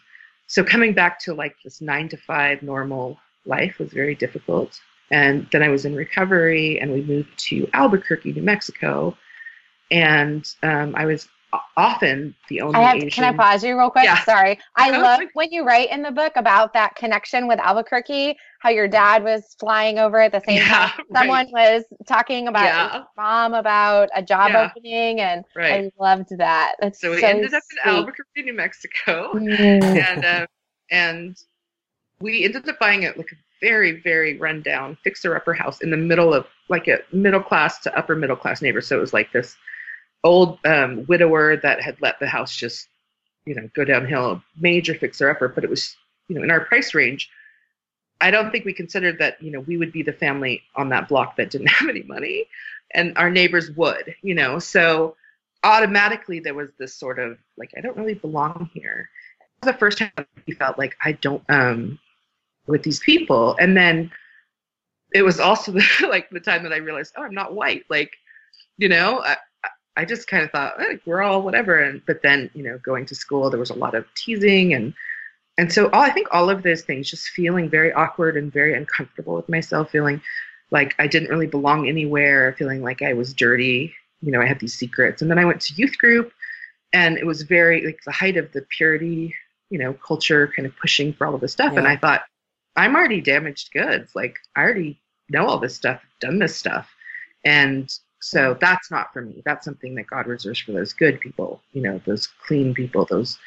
so 0.48 0.64
coming 0.64 0.94
back 0.94 1.20
to 1.22 1.34
like 1.34 1.56
this 1.64 1.82
nine 1.82 2.10
to 2.10 2.18
five 2.18 2.64
normal 2.64 3.20
life 3.46 3.80
was 3.80 3.92
very 3.92 4.16
difficult. 4.16 4.80
And 5.10 5.48
then 5.52 5.64
I 5.64 5.70
was 5.70 5.86
in 5.86 5.96
recovery, 5.96 6.80
and 6.80 6.92
we 6.92 7.02
moved 7.02 7.38
to 7.50 7.70
Albuquerque, 7.74 8.34
New 8.34 8.42
Mexico, 8.42 9.16
and 9.90 10.46
um, 10.64 10.96
I 10.96 11.06
was 11.06 11.30
often 11.76 12.36
the 12.50 12.62
only 12.62 12.76
I 12.76 12.98
have. 12.98 13.12
Can 13.12 13.24
I 13.24 13.36
pause 13.36 13.64
you 13.64 13.78
real 13.78 13.90
quick? 13.90 14.06
Yeah. 14.06 14.24
Sorry. 14.24 14.60
I 14.76 14.92
love 14.92 15.20
like, 15.20 15.30
when 15.34 15.52
you 15.52 15.64
write 15.64 15.92
in 15.92 16.02
the 16.02 16.12
book 16.12 16.34
about 16.36 16.74
that 16.74 16.96
connection 16.96 17.48
with 17.48 17.60
Albuquerque, 17.60 18.36
how 18.60 18.70
your 18.70 18.88
dad 18.88 19.24
was 19.24 19.56
flying 19.60 20.00
over 20.00 20.20
at 20.20 20.32
the 20.32 20.42
same 20.48 20.58
yeah, 20.58 20.90
time. 20.90 21.06
Someone 21.16 21.52
right. 21.54 21.76
was 21.76 21.84
talking 22.08 22.48
about 22.48 22.66
yeah. 22.66 23.04
mom 23.16 23.54
about 23.54 24.10
a 24.16 24.24
job 24.24 24.52
yeah. 24.52 24.70
opening, 24.70 25.22
and 25.22 25.46
right. 25.56 25.86
I 25.86 25.92
loved 26.00 26.38
that. 26.38 26.76
That's 26.80 27.00
so 27.00 27.12
we 27.12 27.22
so 27.22 27.28
ended 27.28 27.54
up 27.54 27.64
in 27.72 27.92
Albuquerque, 27.92 28.44
New 28.44 28.54
Mexico, 28.54 29.34
mm. 29.34 29.84
and 29.84 30.26
uh, 30.26 30.48
and 30.92 31.38
we 32.20 32.46
ended 32.46 32.68
up 32.68 32.80
buying 32.80 33.04
it 33.04 33.18
like 33.18 33.32
a 33.32 33.36
very 33.62 34.02
very 34.02 34.38
rundown 34.38 34.98
fixer 35.04 35.36
upper 35.36 35.54
house 35.54 35.82
in 35.82 35.90
the 35.90 35.98
middle 35.98 36.34
of 36.34 36.46
like 36.70 36.88
a 36.88 37.00
middle 37.12 37.42
class 37.42 37.80
to 37.80 37.98
upper 37.98 38.16
middle 38.16 38.36
class 38.36 38.62
neighbor. 38.62 38.82
So 38.82 38.98
it 38.98 39.02
was 39.02 39.14
like 39.14 39.32
this 39.32 39.56
old 40.28 40.60
um, 40.66 41.06
widower 41.08 41.58
that 41.58 41.82
had 41.82 41.98
let 42.02 42.20
the 42.20 42.28
house 42.28 42.56
just, 42.56 42.88
you 43.46 43.56
know, 43.56 43.70
go 43.76 43.84
downhill, 43.86 44.42
major 44.60 44.94
fixer 44.94 45.30
upper, 45.30 45.48
but 45.48 45.64
it 45.64 45.70
was, 45.70 45.96
you 46.28 46.36
know, 46.36 46.44
in 46.44 46.52
our 46.52 46.62
price 46.62 46.94
range. 46.94 47.30
I 48.20 48.32
don't 48.32 48.52
think 48.52 48.66
we 48.66 48.74
considered 48.74 49.20
that, 49.20 49.42
you 49.42 49.52
know, 49.52 49.62
we 49.62 49.78
would 49.78 49.92
be 49.92 50.04
the 50.04 50.14
family 50.14 50.64
on 50.76 50.90
that 50.90 51.08
block 51.08 51.36
that 51.38 51.50
didn't 51.50 51.68
have 51.80 51.90
any 51.90 52.04
money 52.04 52.48
and 52.94 53.18
our 53.18 53.30
neighbors 53.30 53.72
would, 53.72 54.16
you 54.22 54.36
know. 54.36 54.60
So 54.60 55.16
automatically 55.64 56.40
there 56.40 56.54
was 56.54 56.70
this 56.78 56.94
sort 56.94 57.20
of 57.20 57.38
like, 57.58 57.72
I 57.78 57.82
don't 57.82 57.98
really 57.98 58.14
belong 58.14 58.70
here. 58.74 59.10
The 59.62 59.74
first 59.74 59.98
time 59.98 60.12
we 60.46 60.54
felt 60.54 60.78
like 60.78 60.96
I 61.04 61.14
don't 61.14 61.44
um 61.50 62.00
with 62.68 62.84
these 62.84 63.00
people. 63.00 63.56
And 63.60 63.76
then 63.76 64.12
it 65.14 65.24
was 65.24 65.40
also 65.40 65.72
the, 65.74 65.86
like 66.10 66.30
the 66.30 66.40
time 66.40 66.64
that 66.64 66.74
I 66.74 66.78
realized, 66.78 67.14
oh, 67.18 67.24
I'm 67.24 67.34
not 67.34 67.56
white. 67.56 67.86
Like, 67.90 68.12
you 68.78 68.90
know, 68.90 69.24
I 69.98 70.06
just 70.06 70.28
kind 70.28 70.44
of 70.44 70.52
thought 70.52 70.78
like, 70.78 71.02
we're 71.06 71.24
all 71.24 71.42
whatever. 71.42 71.82
And 71.82 72.02
but 72.06 72.22
then 72.22 72.50
you 72.54 72.64
know 72.64 72.78
going 72.78 73.06
to 73.08 73.16
school 73.16 73.50
there 73.50 73.60
was 73.60 73.72
a 73.72 73.76
lot 73.76 73.96
of 73.96 74.06
teasing 74.16 74.74
and 74.74 74.94
and 75.58 75.74
so 75.74 75.90
all, 75.90 76.02
I 76.02 76.12
think 76.12 76.28
all 76.32 76.50
of 76.50 76.62
those 76.64 76.84
things 76.84 77.10
just 77.10 77.30
feeling 77.30 77.70
very 77.70 77.92
awkward 77.92 78.38
and 78.38 78.54
very 78.54 78.76
uncomfortable 78.76 79.36
with 79.36 79.50
myself, 79.50 79.90
feeling 79.90 80.22
like 80.70 80.94
I 81.00 81.08
didn't 81.08 81.30
really 81.30 81.48
belong 81.48 81.88
anywhere, 81.88 82.54
feeling 82.58 82.84
like 82.84 83.02
I 83.02 83.14
was 83.14 83.34
dirty. 83.34 83.94
You 84.22 84.32
know, 84.32 84.42
I 84.42 84.46
had 84.46 84.60
these 84.60 84.76
secrets, 84.76 85.22
and 85.22 85.32
then 85.32 85.40
I 85.40 85.46
went 85.46 85.62
to 85.62 85.74
youth 85.74 85.98
group, 85.98 86.32
and 86.94 87.18
it 87.18 87.26
was 87.26 87.42
very 87.42 87.86
like 87.86 88.00
the 88.06 88.12
height 88.12 88.38
of 88.38 88.52
the 88.52 88.62
purity, 88.70 89.34
you 89.70 89.80
know, 89.80 89.94
culture 89.94 90.52
kind 90.56 90.68
of 90.68 90.78
pushing 90.78 91.14
for 91.14 91.26
all 91.26 91.36
of 91.36 91.42
this 91.42 91.54
stuff. 91.54 91.76
And 91.76 91.88
I 91.88 91.98
thought, 91.98 92.24
I'm 92.76 92.96
already 92.96 93.22
damaged 93.22 93.72
goods. 93.74 94.16
Like 94.16 94.38
I 94.56 94.62
already 94.62 95.00
know 95.30 95.48
all 95.48 95.60
this 95.60 95.76
stuff, 95.76 96.02
done 96.20 96.38
this 96.38 96.56
stuff, 96.56 96.88
and 97.44 97.92
so 98.20 98.58
that's 98.60 98.90
not 98.90 99.14
for 99.14 99.22
me. 99.22 99.42
That's 99.46 99.66
something 99.66 99.96
that 99.96 100.08
God 100.08 100.28
reserves 100.28 100.60
for 100.60 100.72
those 100.72 100.94
good 100.94 101.20
people, 101.20 101.62
you 101.74 101.82
know, 101.82 102.02
those 102.06 102.28
clean 102.46 102.74
people, 102.74 103.06
those 103.06 103.38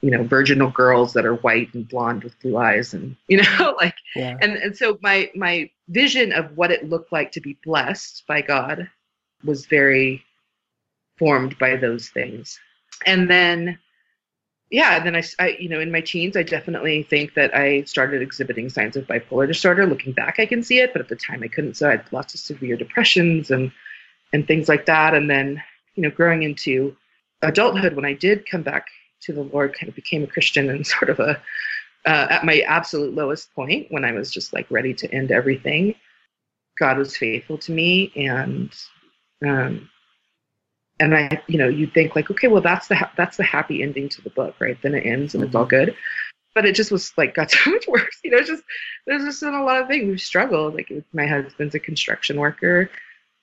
you 0.00 0.10
know 0.10 0.22
virginal 0.24 0.70
girls 0.70 1.12
that 1.12 1.26
are 1.26 1.34
white 1.36 1.72
and 1.74 1.86
blonde 1.88 2.24
with 2.24 2.38
blue 2.40 2.56
eyes, 2.56 2.94
and 2.94 3.16
you 3.28 3.42
know, 3.42 3.74
like 3.80 3.94
Yeah. 4.16 4.36
and 4.40 4.56
and 4.56 4.76
so 4.76 4.98
my 5.02 5.30
my 5.34 5.70
vision 5.88 6.32
of 6.32 6.56
what 6.56 6.70
it 6.70 6.88
looked 6.88 7.12
like 7.12 7.32
to 7.32 7.40
be 7.40 7.58
blessed 7.64 8.24
by 8.26 8.42
God 8.42 8.88
was 9.44 9.66
very 9.66 10.24
formed 11.18 11.58
by 11.58 11.76
those 11.76 12.08
things. 12.08 12.58
And 13.06 13.30
then 13.30 13.78
yeah, 14.70 14.96
and 14.96 15.06
then 15.06 15.16
I, 15.16 15.22
I, 15.38 15.56
you 15.58 15.68
know 15.68 15.80
in 15.80 15.92
my 15.92 16.00
teens 16.00 16.36
I 16.36 16.42
definitely 16.42 17.02
think 17.04 17.34
that 17.34 17.54
I 17.54 17.82
started 17.82 18.22
exhibiting 18.22 18.70
signs 18.70 18.96
of 18.96 19.06
bipolar 19.06 19.46
disorder. 19.46 19.86
Looking 19.86 20.12
back 20.12 20.40
I 20.40 20.46
can 20.46 20.62
see 20.62 20.80
it, 20.80 20.92
but 20.92 21.02
at 21.02 21.08
the 21.08 21.16
time 21.16 21.42
I 21.42 21.48
couldn't. 21.48 21.76
So 21.76 21.88
I 21.88 21.92
had 21.92 22.12
lots 22.12 22.34
of 22.34 22.40
severe 22.40 22.76
depressions 22.76 23.50
and 23.50 23.70
and 24.32 24.46
things 24.46 24.68
like 24.68 24.86
that. 24.86 25.14
And 25.14 25.28
then 25.28 25.62
you 25.94 26.02
know 26.02 26.10
growing 26.10 26.42
into 26.42 26.96
adulthood 27.42 27.94
when 27.94 28.04
I 28.04 28.14
did 28.14 28.48
come 28.48 28.62
back 28.62 28.86
to 29.22 29.32
the 29.32 29.42
Lord, 29.42 29.74
kind 29.74 29.88
of 29.88 29.94
became 29.94 30.24
a 30.24 30.26
Christian 30.26 30.70
and 30.70 30.86
sort 30.86 31.10
of 31.10 31.20
a 31.20 31.40
uh, 32.06 32.26
at 32.30 32.44
my 32.44 32.60
absolute 32.60 33.14
lowest 33.14 33.54
point 33.54 33.86
when 33.90 34.04
I 34.04 34.12
was 34.12 34.30
just 34.30 34.52
like 34.52 34.70
ready 34.70 34.94
to 34.94 35.14
end 35.14 35.30
everything, 35.30 35.94
God 36.78 36.96
was 36.96 37.16
faithful 37.16 37.58
to 37.58 37.72
me, 37.72 38.10
and 38.16 38.72
um, 39.46 39.88
and 40.98 41.14
I, 41.14 41.42
you 41.46 41.58
know, 41.58 41.68
you 41.68 41.86
think 41.86 42.16
like, 42.16 42.30
okay, 42.30 42.48
well, 42.48 42.62
that's 42.62 42.88
the 42.88 42.96
ha- 42.96 43.12
that's 43.16 43.36
the 43.36 43.44
happy 43.44 43.82
ending 43.82 44.08
to 44.10 44.22
the 44.22 44.30
book, 44.30 44.54
right? 44.60 44.78
Then 44.82 44.94
it 44.94 45.06
ends 45.06 45.34
and 45.34 45.44
it's 45.44 45.54
all 45.54 45.66
good, 45.66 45.94
but 46.54 46.64
it 46.64 46.74
just 46.74 46.90
was 46.90 47.12
like 47.18 47.34
got 47.34 47.50
so 47.50 47.70
much 47.70 47.86
worse. 47.86 48.18
You 48.24 48.30
know, 48.30 48.38
it's 48.38 48.48
just 48.48 48.64
there's 49.06 49.24
just 49.24 49.40
been 49.42 49.54
a 49.54 49.64
lot 49.64 49.80
of 49.80 49.88
things 49.88 50.06
we've 50.06 50.20
struggled. 50.20 50.74
Like 50.74 50.90
my 51.12 51.26
husband's 51.26 51.74
a 51.74 51.80
construction 51.80 52.38
worker. 52.38 52.90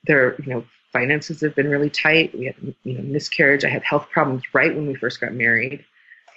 There, 0.05 0.35
you 0.41 0.53
know, 0.53 0.65
finances 0.97 1.41
have 1.41 1.55
been 1.55 1.69
really 1.69 1.89
tight. 1.89 2.37
We 2.37 2.45
had, 2.45 2.55
you 2.83 2.93
know, 2.93 3.03
miscarriage. 3.03 3.63
I 3.63 3.69
had 3.69 3.83
health 3.83 4.07
problems 4.11 4.41
right 4.53 4.75
when 4.75 4.87
we 4.87 4.95
first 4.95 5.21
got 5.21 5.33
married. 5.33 5.85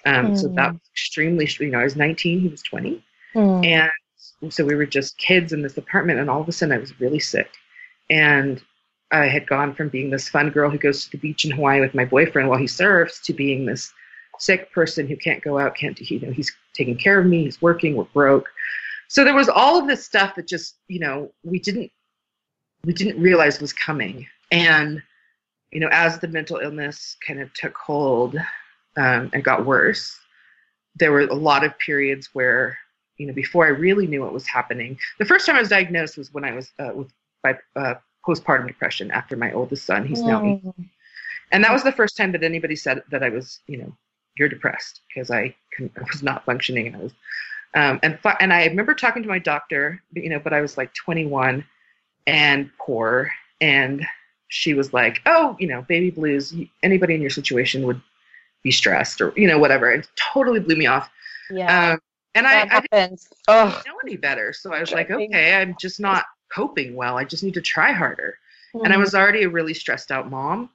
Um, 0.04 0.36
So 0.36 0.48
that 0.48 0.72
was 0.72 0.80
extremely, 0.92 1.48
you 1.60 1.70
know, 1.70 1.80
I 1.80 1.84
was 1.84 1.96
19, 1.96 2.40
he 2.40 2.48
was 2.48 2.62
20. 2.62 3.02
Mm. 3.34 3.66
And 3.66 4.52
so 4.52 4.64
we 4.64 4.74
were 4.74 4.86
just 4.86 5.16
kids 5.18 5.52
in 5.52 5.62
this 5.62 5.76
apartment, 5.76 6.20
and 6.20 6.28
all 6.28 6.40
of 6.40 6.48
a 6.48 6.52
sudden 6.52 6.74
I 6.74 6.78
was 6.78 7.00
really 7.00 7.20
sick. 7.20 7.50
And 8.10 8.62
I 9.10 9.26
had 9.26 9.46
gone 9.46 9.74
from 9.74 9.88
being 9.88 10.10
this 10.10 10.28
fun 10.28 10.50
girl 10.50 10.70
who 10.70 10.78
goes 10.78 11.04
to 11.04 11.10
the 11.10 11.18
beach 11.18 11.44
in 11.44 11.50
Hawaii 11.50 11.80
with 11.80 11.94
my 11.94 12.04
boyfriend 12.04 12.48
while 12.48 12.58
he 12.58 12.66
surfs 12.66 13.20
to 13.26 13.32
being 13.32 13.64
this 13.64 13.92
sick 14.38 14.72
person 14.72 15.06
who 15.06 15.16
can't 15.16 15.42
go 15.42 15.58
out, 15.58 15.74
can't 15.74 15.96
do, 15.96 16.04
you 16.04 16.20
know, 16.20 16.32
he's 16.32 16.52
taking 16.74 16.96
care 16.96 17.18
of 17.18 17.26
me, 17.26 17.44
he's 17.44 17.60
working, 17.60 17.96
we're 17.96 18.04
broke. 18.04 18.48
So 19.08 19.24
there 19.24 19.34
was 19.34 19.48
all 19.48 19.78
of 19.78 19.86
this 19.86 20.04
stuff 20.04 20.36
that 20.36 20.46
just, 20.46 20.76
you 20.88 21.00
know, 21.00 21.32
we 21.44 21.58
didn't 21.58 21.90
we 22.84 22.92
didn't 22.92 23.20
realize 23.20 23.60
was 23.60 23.72
coming. 23.72 24.26
And, 24.50 25.02
you 25.70 25.80
know, 25.80 25.88
as 25.92 26.18
the 26.18 26.28
mental 26.28 26.58
illness 26.58 27.16
kind 27.26 27.40
of 27.40 27.52
took 27.54 27.76
hold 27.76 28.36
um, 28.96 29.30
and 29.32 29.44
got 29.44 29.64
worse, 29.64 30.18
there 30.96 31.12
were 31.12 31.20
a 31.20 31.34
lot 31.34 31.64
of 31.64 31.78
periods 31.78 32.30
where, 32.32 32.76
you 33.16 33.26
know, 33.26 33.32
before 33.32 33.66
I 33.66 33.70
really 33.70 34.06
knew 34.06 34.22
what 34.22 34.32
was 34.32 34.46
happening, 34.46 34.98
the 35.18 35.24
first 35.24 35.46
time 35.46 35.56
I 35.56 35.60
was 35.60 35.68
diagnosed 35.68 36.16
was 36.16 36.32
when 36.32 36.44
I 36.44 36.52
was 36.52 36.72
uh, 36.78 36.90
with 36.94 37.12
by 37.42 37.56
uh, 37.76 37.94
postpartum 38.26 38.66
depression 38.66 39.10
after 39.10 39.36
my 39.36 39.52
oldest 39.52 39.86
son. 39.86 40.06
He's 40.06 40.22
now 40.22 40.44
eight. 40.44 40.64
Mm. 40.64 40.88
And 41.52 41.64
that 41.64 41.72
was 41.72 41.82
the 41.82 41.92
first 41.92 42.16
time 42.16 42.32
that 42.32 42.42
anybody 42.42 42.76
said 42.76 43.02
that 43.10 43.22
I 43.22 43.28
was, 43.28 43.60
you 43.66 43.78
know, 43.78 43.96
you're 44.36 44.48
depressed 44.48 45.00
because 45.08 45.30
I, 45.30 45.54
I 45.80 46.02
was 46.10 46.22
not 46.22 46.44
functioning 46.44 46.88
and 46.88 46.96
I 46.96 46.98
was, 47.00 47.12
um, 47.74 48.00
and 48.02 48.18
and 48.40 48.52
I 48.52 48.66
remember 48.66 48.94
talking 48.94 49.22
to 49.22 49.28
my 49.28 49.38
doctor, 49.38 50.02
you 50.12 50.28
know, 50.28 50.40
but 50.40 50.52
I 50.52 50.60
was 50.60 50.76
like 50.76 50.92
21 50.94 51.64
and 52.26 52.70
poor, 52.78 53.30
and 53.60 54.04
she 54.50 54.74
was 54.74 54.92
like, 54.92 55.22
oh, 55.26 55.56
you 55.58 55.66
know, 55.66 55.82
baby 55.82 56.10
blues. 56.10 56.54
Anybody 56.82 57.14
in 57.14 57.20
your 57.22 57.30
situation 57.30 57.86
would 57.86 58.00
be 58.62 58.70
stressed 58.70 59.20
or 59.22 59.32
you 59.36 59.48
know 59.48 59.58
whatever. 59.58 59.90
It 59.90 60.06
totally 60.34 60.60
blew 60.60 60.76
me 60.76 60.86
off. 60.86 61.08
Yeah, 61.50 61.92
Um, 61.94 62.00
and 62.34 62.46
I, 62.46 62.52
that 62.66 62.72
I 62.72 62.80
didn't 62.80 62.92
happens. 62.92 63.28
Oh, 63.48 63.82
know 63.86 63.94
any 64.04 64.16
better, 64.16 64.52
so 64.52 64.72
I 64.74 64.80
was 64.80 64.92
like, 64.92 65.10
okay, 65.10 65.54
I'm 65.54 65.74
just 65.80 65.98
not 65.98 66.24
coping 66.52 66.94
well. 66.94 67.16
I 67.16 67.24
just 67.24 67.42
need 67.42 67.54
to 67.54 67.62
try 67.62 67.92
harder 67.92 68.36
Mm. 68.74 68.84
and 68.84 68.92
I 68.92 68.98
was 68.98 69.16
already 69.16 69.42
a 69.42 69.48
really 69.48 69.74
stressed 69.74 70.12
out 70.12 70.30
mom. 70.30 70.70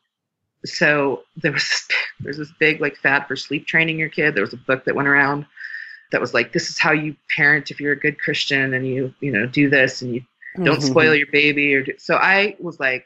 So 0.66 1.24
there 1.38 1.52
was 1.54 1.64
this, 1.70 1.88
there's 2.20 2.38
this 2.38 2.52
big 2.60 2.82
like 2.82 2.98
fad 2.98 3.28
for 3.28 3.36
sleep 3.38 3.68
training 3.68 4.00
your 4.00 4.10
kid. 4.10 4.36
There 4.36 4.44
was 4.44 4.54
a 4.54 4.58
book 4.58 4.84
that 4.86 4.96
went 4.96 5.08
around 5.08 5.46
that 6.12 6.20
was 6.22 6.34
like, 6.34 6.52
this 6.52 6.70
is 6.70 6.78
how 6.78 6.92
you 6.92 7.16
parent 7.36 7.72
if 7.72 7.80
you're 7.80 7.94
a 7.94 8.00
good 8.00 8.20
Christian 8.20 8.74
and 8.74 8.86
you 8.88 9.14
you 9.22 9.32
know 9.32 9.46
do 9.46 9.70
this 9.70 10.02
and 10.02 10.14
you 10.16 10.22
don't 10.64 10.80
Mhm. 10.82 10.90
spoil 10.90 11.14
your 11.16 11.28
baby 11.32 11.74
or 11.76 11.84
do, 11.84 11.94
so 11.98 12.16
I 12.16 12.56
was 12.60 12.80
like, 12.80 13.06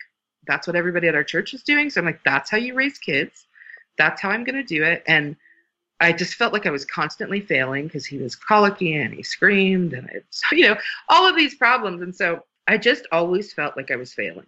that's 0.49 0.65
what 0.65 0.75
everybody 0.75 1.07
at 1.07 1.13
our 1.13 1.23
church 1.23 1.53
is 1.53 1.61
doing. 1.61 1.91
So 1.91 2.01
I'm 2.01 2.07
like, 2.07 2.23
that's 2.25 2.49
how 2.49 2.57
you 2.57 2.73
raise 2.73 2.97
kids. 2.97 3.45
That's 3.99 4.19
how 4.19 4.29
I'm 4.29 4.43
going 4.43 4.55
to 4.55 4.63
do 4.63 4.83
it. 4.83 5.03
And 5.07 5.35
I 5.99 6.11
just 6.11 6.33
felt 6.33 6.53
like 6.53 6.65
I 6.65 6.71
was 6.71 6.85
constantly 6.85 7.39
failing 7.39 7.85
because 7.85 8.05
he 8.05 8.17
was 8.17 8.35
colicky 8.35 8.95
and 8.95 9.13
he 9.13 9.21
screamed 9.21 9.93
and 9.93 10.09
I, 10.09 10.21
you 10.55 10.67
know, 10.67 10.77
all 11.07 11.27
of 11.27 11.35
these 11.35 11.53
problems. 11.53 12.01
And 12.01 12.15
so 12.15 12.43
I 12.67 12.79
just 12.79 13.05
always 13.11 13.53
felt 13.53 13.77
like 13.77 13.91
I 13.91 13.95
was 13.95 14.11
failing. 14.11 14.47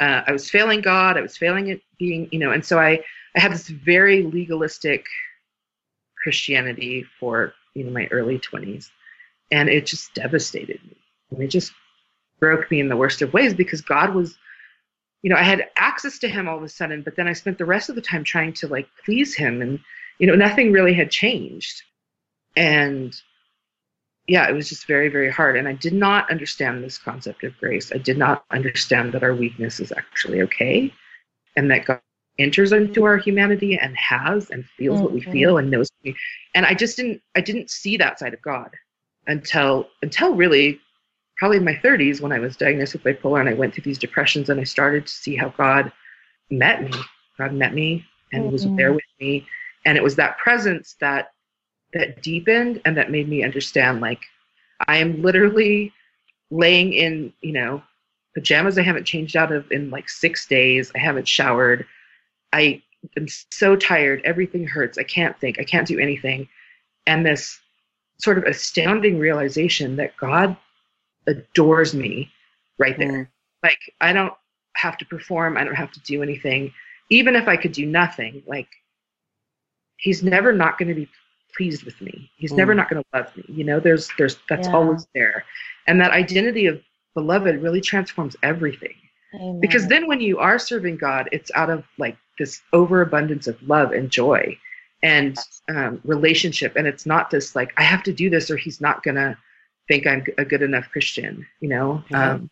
Uh, 0.00 0.22
I 0.26 0.32
was 0.32 0.50
failing 0.50 0.80
God. 0.80 1.16
I 1.16 1.20
was 1.20 1.36
failing 1.36 1.70
at 1.70 1.78
being, 2.00 2.28
you 2.32 2.40
know, 2.40 2.50
and 2.50 2.64
so 2.64 2.80
I, 2.80 3.00
I 3.36 3.40
had 3.40 3.52
this 3.52 3.68
very 3.68 4.24
legalistic 4.24 5.06
Christianity 6.20 7.06
for, 7.20 7.54
you 7.74 7.84
know, 7.84 7.92
my 7.92 8.08
early 8.10 8.40
20s. 8.40 8.90
And 9.52 9.68
it 9.68 9.86
just 9.86 10.14
devastated 10.14 10.80
me. 10.84 10.96
And 11.30 11.42
it 11.42 11.48
just 11.48 11.72
broke 12.40 12.70
me 12.72 12.80
in 12.80 12.88
the 12.88 12.96
worst 12.96 13.22
of 13.22 13.32
ways 13.32 13.54
because 13.54 13.80
God 13.80 14.14
was, 14.14 14.36
you 15.22 15.30
know, 15.30 15.36
I 15.36 15.42
had 15.42 15.68
access 15.76 16.18
to 16.20 16.28
him 16.28 16.48
all 16.48 16.56
of 16.56 16.62
a 16.62 16.68
sudden, 16.68 17.02
but 17.02 17.16
then 17.16 17.26
I 17.28 17.32
spent 17.32 17.58
the 17.58 17.64
rest 17.64 17.88
of 17.88 17.96
the 17.96 18.02
time 18.02 18.24
trying 18.24 18.52
to 18.54 18.68
like 18.68 18.88
please 19.04 19.34
him 19.34 19.62
and, 19.62 19.80
you 20.18 20.26
know, 20.26 20.34
nothing 20.34 20.72
really 20.72 20.94
had 20.94 21.10
changed. 21.10 21.82
And 22.56 23.14
yeah, 24.26 24.48
it 24.48 24.52
was 24.52 24.68
just 24.68 24.86
very, 24.86 25.08
very 25.08 25.30
hard. 25.30 25.56
And 25.56 25.66
I 25.66 25.72
did 25.72 25.94
not 25.94 26.30
understand 26.30 26.84
this 26.84 26.98
concept 26.98 27.42
of 27.44 27.56
grace. 27.58 27.90
I 27.92 27.98
did 27.98 28.18
not 28.18 28.44
understand 28.50 29.12
that 29.12 29.22
our 29.22 29.34
weakness 29.34 29.80
is 29.80 29.92
actually 29.92 30.42
okay 30.42 30.92
and 31.56 31.70
that 31.70 31.86
God 31.86 32.00
enters 32.38 32.70
into 32.70 33.04
our 33.04 33.16
humanity 33.16 33.76
and 33.76 33.96
has 33.96 34.50
and 34.50 34.64
feels 34.76 35.00
what 35.00 35.12
we 35.12 35.20
feel 35.20 35.58
and 35.58 35.70
knows. 35.70 35.90
And 36.54 36.64
I 36.64 36.74
just 36.74 36.96
didn't, 36.96 37.20
I 37.34 37.40
didn't 37.40 37.70
see 37.70 37.96
that 37.96 38.20
side 38.20 38.34
of 38.34 38.42
God 38.42 38.70
until, 39.26 39.88
until 40.02 40.34
really 40.36 40.80
probably 41.38 41.58
in 41.58 41.64
my 41.64 41.74
30s 41.74 42.20
when 42.20 42.32
I 42.32 42.38
was 42.38 42.56
diagnosed 42.56 42.94
with 42.94 43.04
bipolar 43.04 43.40
and 43.40 43.48
I 43.48 43.54
went 43.54 43.74
through 43.74 43.84
these 43.84 43.98
depressions 43.98 44.50
and 44.50 44.60
I 44.60 44.64
started 44.64 45.06
to 45.06 45.12
see 45.12 45.36
how 45.36 45.50
God 45.50 45.92
met 46.50 46.82
me. 46.82 46.92
God 47.38 47.52
met 47.52 47.74
me 47.74 48.04
and 48.32 48.50
was 48.50 48.66
Mhm. 48.66 48.76
there 48.76 48.92
with 48.92 49.04
me. 49.20 49.46
And 49.84 49.96
it 49.96 50.02
was 50.02 50.16
that 50.16 50.38
presence 50.38 50.96
that 51.00 51.32
that 51.94 52.22
deepened 52.22 52.82
and 52.84 52.96
that 52.96 53.10
made 53.10 53.28
me 53.28 53.42
understand 53.42 54.00
like 54.02 54.20
I 54.86 54.98
am 54.98 55.22
literally 55.22 55.92
laying 56.50 56.92
in, 56.92 57.32
you 57.40 57.52
know, 57.52 57.82
pajamas 58.34 58.78
I 58.78 58.82
haven't 58.82 59.04
changed 59.06 59.36
out 59.36 59.52
of 59.52 59.70
in 59.72 59.90
like 59.90 60.08
six 60.08 60.46
days. 60.46 60.92
I 60.94 60.98
haven't 60.98 61.26
showered. 61.26 61.86
I 62.52 62.82
am 63.16 63.26
so 63.28 63.74
tired. 63.74 64.20
Everything 64.24 64.66
hurts. 64.66 64.98
I 64.98 65.02
can't 65.04 65.38
think. 65.40 65.58
I 65.58 65.64
can't 65.64 65.86
do 65.86 65.98
anything. 65.98 66.48
And 67.06 67.24
this 67.24 67.58
sort 68.20 68.38
of 68.38 68.44
astounding 68.44 69.18
realization 69.18 69.96
that 69.96 70.16
God 70.16 70.56
adores 71.26 71.94
me 71.94 72.30
right 72.78 72.96
there. 72.98 73.24
Mm. 73.24 73.28
Like 73.62 73.80
I 74.00 74.12
don't 74.12 74.34
have 74.74 74.96
to 74.98 75.04
perform. 75.06 75.56
I 75.56 75.64
don't 75.64 75.74
have 75.74 75.92
to 75.92 76.00
do 76.00 76.22
anything. 76.22 76.72
Even 77.10 77.34
if 77.34 77.48
I 77.48 77.56
could 77.56 77.72
do 77.72 77.86
nothing, 77.86 78.42
like 78.46 78.68
he's 79.96 80.22
never 80.22 80.52
not 80.52 80.78
going 80.78 80.88
to 80.88 80.94
be 80.94 81.08
pleased 81.56 81.82
with 81.84 82.00
me. 82.00 82.30
He's 82.36 82.52
never 82.52 82.72
Mm. 82.72 82.76
not 82.76 82.90
going 82.90 83.02
to 83.02 83.08
love 83.18 83.36
me. 83.36 83.44
You 83.48 83.64
know, 83.64 83.80
there's 83.80 84.08
there's 84.18 84.38
that's 84.48 84.68
Yeah. 84.68 84.74
always 84.74 85.06
there. 85.14 85.44
And 85.86 86.00
that 86.00 86.12
identity 86.12 86.66
of 86.66 86.80
beloved 87.14 87.60
really 87.62 87.80
transforms 87.80 88.36
everything. 88.42 88.94
Amen. 89.34 89.60
Because 89.60 89.88
then 89.88 90.06
when 90.06 90.20
you 90.20 90.38
are 90.38 90.58
serving 90.58 90.96
God, 90.98 91.28
it's 91.32 91.50
out 91.54 91.70
of 91.70 91.84
like 91.98 92.16
this 92.38 92.62
overabundance 92.72 93.46
of 93.46 93.60
love 93.68 93.92
and 93.92 94.10
joy 94.10 94.56
and 95.02 95.36
um, 95.68 96.00
relationship. 96.04 96.76
And 96.76 96.86
it's 96.86 97.06
not 97.06 97.30
this 97.30 97.56
like, 97.56 97.72
I 97.76 97.82
have 97.82 98.02
to 98.04 98.12
do 98.12 98.30
this 98.30 98.50
or 98.50 98.56
he's 98.56 98.80
not 98.80 99.02
going 99.02 99.16
to 99.16 99.36
think 99.88 100.06
I'm 100.06 100.24
a 100.38 100.44
good 100.44 100.62
enough 100.62 100.88
Christian. 100.92 101.46
You 101.60 101.68
know, 101.70 102.04
um, 102.14 102.50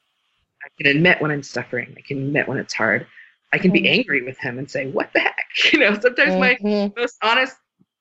I 0.65 0.69
can 0.83 0.97
admit 0.97 1.21
when 1.21 1.31
I'm 1.31 1.43
suffering, 1.43 1.95
I 1.97 2.01
can 2.03 2.19
admit 2.19 2.49
when 2.49 2.59
it's 2.59 2.75
hard. 2.75 3.07
I 3.53 3.59
can 3.59 3.73
be 3.73 3.83
Mhm. 3.83 3.91
angry 3.99 4.23
with 4.23 4.39
him 4.39 4.59
and 4.59 4.71
say, 4.71 4.89
What 4.91 5.13
the 5.13 5.21
heck? 5.21 5.37
You 5.73 5.81
know, 5.81 5.99
sometimes 6.01 6.37
my 6.37 6.59
Mhm. 6.63 6.97
most 6.97 7.17
honest 7.23 7.57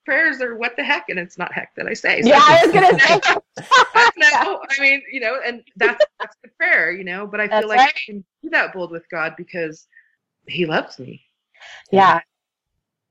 prayers 0.05 0.41
are 0.41 0.55
what 0.55 0.75
the 0.75 0.83
heck, 0.83 1.09
and 1.09 1.19
it's 1.19 1.37
not 1.37 1.53
heck 1.53 1.73
that 1.75 1.87
I 1.87 1.93
say. 1.93 2.21
So- 2.21 2.29
yeah, 2.29 2.41
I 2.45 2.63
was 2.65 2.73
gonna 2.73 2.99
say. 2.99 3.21
no, 4.17 4.61
I 4.69 4.81
mean, 4.81 5.01
you 5.11 5.19
know, 5.19 5.39
and 5.45 5.63
that's 5.77 6.03
that's 6.19 6.35
the 6.43 6.49
prayer, 6.57 6.91
you 6.91 7.03
know. 7.03 7.27
But 7.27 7.39
I 7.41 7.47
feel 7.47 7.67
That's 7.67 7.67
like 7.67 7.79
right. 7.79 7.93
I 7.95 7.99
can 8.05 8.25
be 8.43 8.49
that 8.49 8.73
bold 8.73 8.91
with 8.91 9.07
God 9.09 9.35
because 9.37 9.87
He 10.47 10.65
loves 10.65 10.99
me. 10.99 11.21
yeah, 11.91 12.21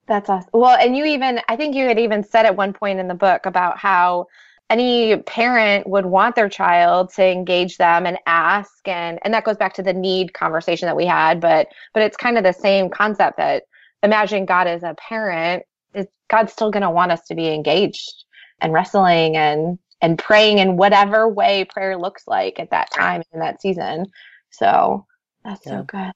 That's 0.06 0.28
awesome. 0.28 0.50
Well, 0.52 0.76
and 0.78 0.96
you 0.96 1.04
even, 1.06 1.40
I 1.48 1.56
think 1.56 1.74
you 1.74 1.86
had 1.86 1.98
even 1.98 2.22
said 2.22 2.44
at 2.46 2.56
one 2.56 2.72
point 2.72 3.00
in 3.00 3.08
the 3.08 3.14
book 3.14 3.46
about 3.46 3.78
how 3.78 4.26
any 4.70 5.16
parent 5.18 5.86
would 5.86 6.06
want 6.06 6.34
their 6.34 6.48
child 6.48 7.12
to 7.14 7.24
engage 7.24 7.76
them 7.76 8.06
and 8.06 8.18
ask 8.26 8.86
and 8.88 9.18
and 9.22 9.34
that 9.34 9.44
goes 9.44 9.56
back 9.56 9.74
to 9.74 9.82
the 9.82 9.92
need 9.92 10.32
conversation 10.34 10.86
that 10.86 10.96
we 10.96 11.06
had 11.06 11.40
but 11.40 11.68
but 11.92 12.02
it's 12.02 12.16
kind 12.16 12.38
of 12.38 12.44
the 12.44 12.52
same 12.52 12.88
concept 12.88 13.36
that 13.36 13.64
imagine 14.02 14.46
god 14.46 14.66
as 14.66 14.82
a 14.82 14.94
parent 14.94 15.62
is 15.94 16.06
god's 16.30 16.52
still 16.52 16.70
going 16.70 16.82
to 16.82 16.90
want 16.90 17.12
us 17.12 17.22
to 17.26 17.34
be 17.34 17.48
engaged 17.48 18.24
and 18.60 18.72
wrestling 18.72 19.36
and 19.36 19.78
and 20.00 20.18
praying 20.18 20.58
in 20.58 20.76
whatever 20.76 21.28
way 21.28 21.64
prayer 21.64 21.96
looks 21.96 22.24
like 22.26 22.58
at 22.58 22.70
that 22.70 22.90
time 22.90 23.22
in 23.32 23.40
that 23.40 23.62
season. 23.62 24.04
So 24.50 25.06
that's 25.44 25.64
yeah. 25.64 25.78
so 25.78 25.82
good 25.84 26.12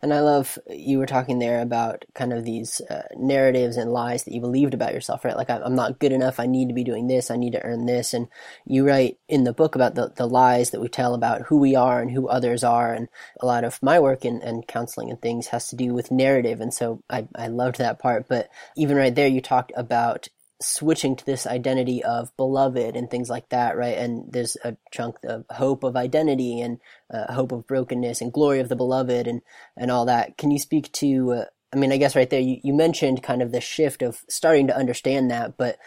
and 0.00 0.14
I 0.14 0.20
love 0.20 0.58
you 0.70 0.98
were 0.98 1.06
talking 1.06 1.38
there 1.38 1.60
about 1.60 2.04
kind 2.14 2.32
of 2.32 2.44
these 2.44 2.80
uh, 2.82 3.02
narratives 3.16 3.76
and 3.76 3.92
lies 3.92 4.24
that 4.24 4.32
you 4.32 4.40
believed 4.40 4.72
about 4.72 4.94
yourself, 4.94 5.24
right? 5.24 5.36
Like, 5.36 5.50
I'm 5.50 5.74
not 5.74 5.98
good 5.98 6.12
enough. 6.12 6.38
I 6.38 6.46
need 6.46 6.68
to 6.68 6.74
be 6.74 6.84
doing 6.84 7.08
this. 7.08 7.30
I 7.30 7.36
need 7.36 7.52
to 7.52 7.64
earn 7.64 7.86
this. 7.86 8.14
And 8.14 8.28
you 8.64 8.86
write 8.86 9.18
in 9.28 9.42
the 9.42 9.52
book 9.52 9.74
about 9.74 9.96
the, 9.96 10.12
the 10.14 10.28
lies 10.28 10.70
that 10.70 10.80
we 10.80 10.88
tell 10.88 11.14
about 11.14 11.42
who 11.42 11.58
we 11.58 11.74
are 11.74 12.00
and 12.00 12.12
who 12.12 12.28
others 12.28 12.62
are. 12.62 12.94
And 12.94 13.08
a 13.40 13.46
lot 13.46 13.64
of 13.64 13.82
my 13.82 13.98
work 13.98 14.24
in, 14.24 14.40
and 14.42 14.66
counseling 14.68 15.10
and 15.10 15.20
things 15.20 15.48
has 15.48 15.66
to 15.68 15.76
do 15.76 15.92
with 15.92 16.12
narrative. 16.12 16.60
And 16.60 16.72
so 16.72 17.02
I, 17.10 17.26
I 17.34 17.48
loved 17.48 17.78
that 17.78 17.98
part. 17.98 18.28
But 18.28 18.48
even 18.76 18.96
right 18.96 19.14
there, 19.14 19.28
you 19.28 19.40
talked 19.40 19.72
about 19.76 20.28
switching 20.60 21.14
to 21.16 21.24
this 21.24 21.46
identity 21.46 22.02
of 22.02 22.36
beloved 22.36 22.96
and 22.96 23.10
things 23.10 23.30
like 23.30 23.48
that, 23.50 23.76
right? 23.76 23.96
And 23.96 24.32
there's 24.32 24.56
a 24.64 24.76
chunk 24.90 25.16
of 25.24 25.44
hope 25.50 25.84
of 25.84 25.96
identity 25.96 26.60
and 26.60 26.80
uh, 27.12 27.32
hope 27.32 27.52
of 27.52 27.66
brokenness 27.66 28.20
and 28.20 28.32
glory 28.32 28.60
of 28.60 28.68
the 28.68 28.76
beloved 28.76 29.26
and 29.26 29.42
and 29.76 29.90
all 29.90 30.06
that. 30.06 30.36
Can 30.36 30.50
you 30.50 30.58
speak 30.58 30.92
to? 30.94 31.32
Uh, 31.32 31.44
I 31.72 31.76
mean, 31.76 31.92
I 31.92 31.98
guess 31.98 32.16
right 32.16 32.28
there 32.28 32.40
you, 32.40 32.58
you 32.62 32.74
mentioned 32.74 33.22
kind 33.22 33.42
of 33.42 33.52
the 33.52 33.60
shift 33.60 34.02
of 34.02 34.22
starting 34.28 34.66
to 34.68 34.76
understand 34.76 35.30
that, 35.30 35.56
but 35.56 35.78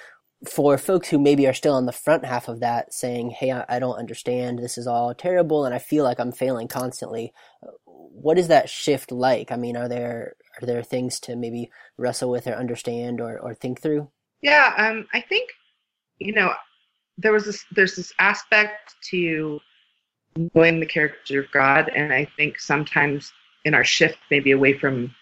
for 0.47 0.77
folks 0.77 1.09
who 1.09 1.19
maybe 1.19 1.47
are 1.47 1.53
still 1.53 1.73
on 1.73 1.85
the 1.85 1.91
front 1.91 2.25
half 2.25 2.47
of 2.47 2.61
that, 2.61 2.93
saying, 2.93 3.31
"Hey, 3.31 3.51
I, 3.51 3.65
I 3.67 3.79
don't 3.79 3.99
understand. 3.99 4.59
This 4.59 4.77
is 4.77 4.87
all 4.87 5.13
terrible, 5.13 5.65
and 5.65 5.75
I 5.75 5.79
feel 5.79 6.03
like 6.03 6.19
I'm 6.19 6.31
failing 6.31 6.67
constantly." 6.67 7.33
What 7.85 8.37
is 8.37 8.49
that 8.49 8.69
shift 8.69 9.11
like? 9.11 9.51
I 9.51 9.55
mean, 9.55 9.75
are 9.75 9.87
there 9.87 10.35
are 10.61 10.65
there 10.65 10.83
things 10.83 11.19
to 11.21 11.35
maybe 11.35 11.71
wrestle 11.97 12.29
with 12.29 12.47
or 12.47 12.53
understand 12.53 13.21
or, 13.21 13.37
or 13.39 13.53
think 13.53 13.81
through? 13.81 14.09
Yeah, 14.41 14.73
um, 14.77 15.07
I 15.13 15.21
think 15.21 15.49
you 16.19 16.33
know 16.33 16.53
there 17.17 17.31
was 17.31 17.45
this 17.45 17.65
there's 17.71 17.95
this 17.95 18.13
aspect 18.19 18.95
to 19.09 19.59
knowing 20.55 20.79
the 20.79 20.85
character 20.85 21.41
of 21.41 21.51
God, 21.51 21.89
and 21.95 22.13
I 22.13 22.25
think 22.37 22.59
sometimes 22.59 23.33
in 23.65 23.73
our 23.73 23.83
shift 23.83 24.17
maybe 24.29 24.51
away 24.51 24.77
from 24.77 25.13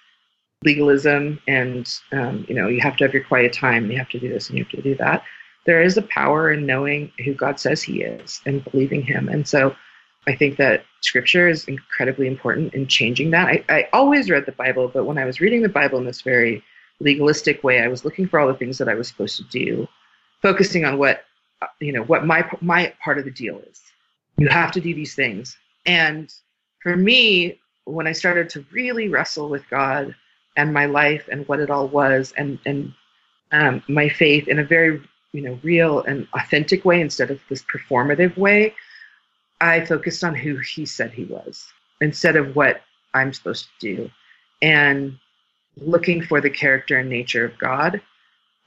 legalism 0.63 1.39
and 1.47 1.99
um, 2.11 2.45
you 2.49 2.55
know 2.55 2.67
you 2.67 2.81
have 2.81 2.97
to 2.97 3.05
have 3.05 3.13
your 3.13 3.23
quiet 3.23 3.53
time 3.53 3.89
you 3.89 3.97
have 3.97 4.09
to 4.09 4.19
do 4.19 4.27
this 4.27 4.49
and 4.49 4.57
you 4.57 4.63
have 4.63 4.71
to 4.71 4.81
do 4.81 4.95
that 4.95 5.23
there 5.65 5.81
is 5.81 5.97
a 5.97 6.01
power 6.03 6.51
in 6.51 6.65
knowing 6.65 7.11
who 7.23 7.33
god 7.33 7.59
says 7.59 7.81
he 7.81 8.01
is 8.01 8.41
and 8.45 8.63
believing 8.65 9.01
him. 9.01 9.29
And 9.29 9.47
so 9.47 9.75
i 10.27 10.35
think 10.35 10.57
that 10.57 10.83
scripture 10.99 11.47
is 11.47 11.65
incredibly 11.65 12.27
important 12.27 12.73
in 12.73 12.87
changing 12.87 13.31
that. 13.31 13.47
I, 13.47 13.63
I 13.69 13.89
always 13.93 14.29
read 14.29 14.45
the 14.45 14.51
bible 14.51 14.89
but 14.89 15.05
when 15.05 15.17
i 15.17 15.25
was 15.25 15.39
reading 15.39 15.61
the 15.61 15.69
bible 15.69 15.97
in 15.97 16.05
this 16.05 16.21
very 16.21 16.61
legalistic 16.99 17.63
way. 17.63 17.81
I 17.81 17.87
was 17.87 18.05
looking 18.05 18.27
for 18.27 18.39
all 18.39 18.47
the 18.47 18.53
things 18.53 18.77
that 18.77 18.89
I 18.89 18.93
was 18.93 19.07
supposed 19.07 19.37
to 19.37 19.43
do, 19.45 19.87
focusing 20.41 20.85
on 20.85 20.97
what 20.97 21.25
you 21.79 21.91
know 21.91 22.03
what 22.03 22.25
my 22.25 22.49
my 22.61 22.93
part 23.03 23.17
of 23.17 23.25
the 23.25 23.31
deal 23.31 23.59
is. 23.69 23.81
You 24.37 24.47
have 24.47 24.71
to 24.73 24.81
do 24.81 24.93
these 24.93 25.15
things, 25.15 25.57
and 25.85 26.33
for 26.81 26.95
me, 26.95 27.59
when 27.85 28.07
I 28.07 28.11
started 28.13 28.49
to 28.51 28.65
really 28.71 29.09
wrestle 29.09 29.49
with 29.49 29.67
God 29.69 30.15
and 30.55 30.73
my 30.73 30.85
life 30.85 31.27
and 31.31 31.47
what 31.47 31.59
it 31.59 31.69
all 31.69 31.87
was, 31.87 32.33
and 32.37 32.59
and 32.65 32.93
um, 33.51 33.83
my 33.87 34.09
faith 34.09 34.47
in 34.47 34.59
a 34.59 34.63
very 34.63 35.01
you 35.31 35.41
know 35.41 35.59
real 35.63 36.01
and 36.01 36.27
authentic 36.33 36.85
way 36.85 37.01
instead 37.01 37.31
of 37.31 37.39
this 37.49 37.63
performative 37.63 38.37
way, 38.37 38.73
I 39.61 39.85
focused 39.85 40.23
on 40.23 40.35
who 40.35 40.57
He 40.57 40.85
said 40.85 41.11
He 41.11 41.25
was 41.25 41.67
instead 42.01 42.35
of 42.35 42.55
what 42.55 42.81
I'm 43.13 43.33
supposed 43.33 43.67
to 43.79 43.95
do, 43.95 44.11
and 44.61 45.17
looking 45.81 46.21
for 46.21 46.41
the 46.41 46.49
character 46.49 46.97
and 46.97 47.09
nature 47.09 47.45
of 47.45 47.57
God, 47.57 48.01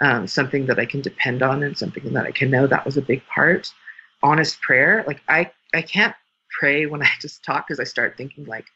um, 0.00 0.26
something 0.26 0.66
that 0.66 0.78
I 0.78 0.86
can 0.86 1.00
depend 1.00 1.42
on 1.42 1.62
and 1.62 1.76
something 1.76 2.12
that 2.12 2.26
I 2.26 2.32
can 2.32 2.50
know. 2.50 2.66
That 2.66 2.84
was 2.84 2.96
a 2.96 3.02
big 3.02 3.22
part. 3.26 3.72
Honest 4.22 4.60
prayer, 4.60 5.04
like 5.06 5.20
I, 5.28 5.50
I 5.74 5.82
can't 5.82 6.14
pray 6.58 6.86
when 6.86 7.02
I 7.02 7.08
just 7.20 7.44
talk 7.44 7.66
because 7.66 7.80
I 7.80 7.84
start 7.84 8.16
thinking 8.16 8.44
like, 8.44 8.66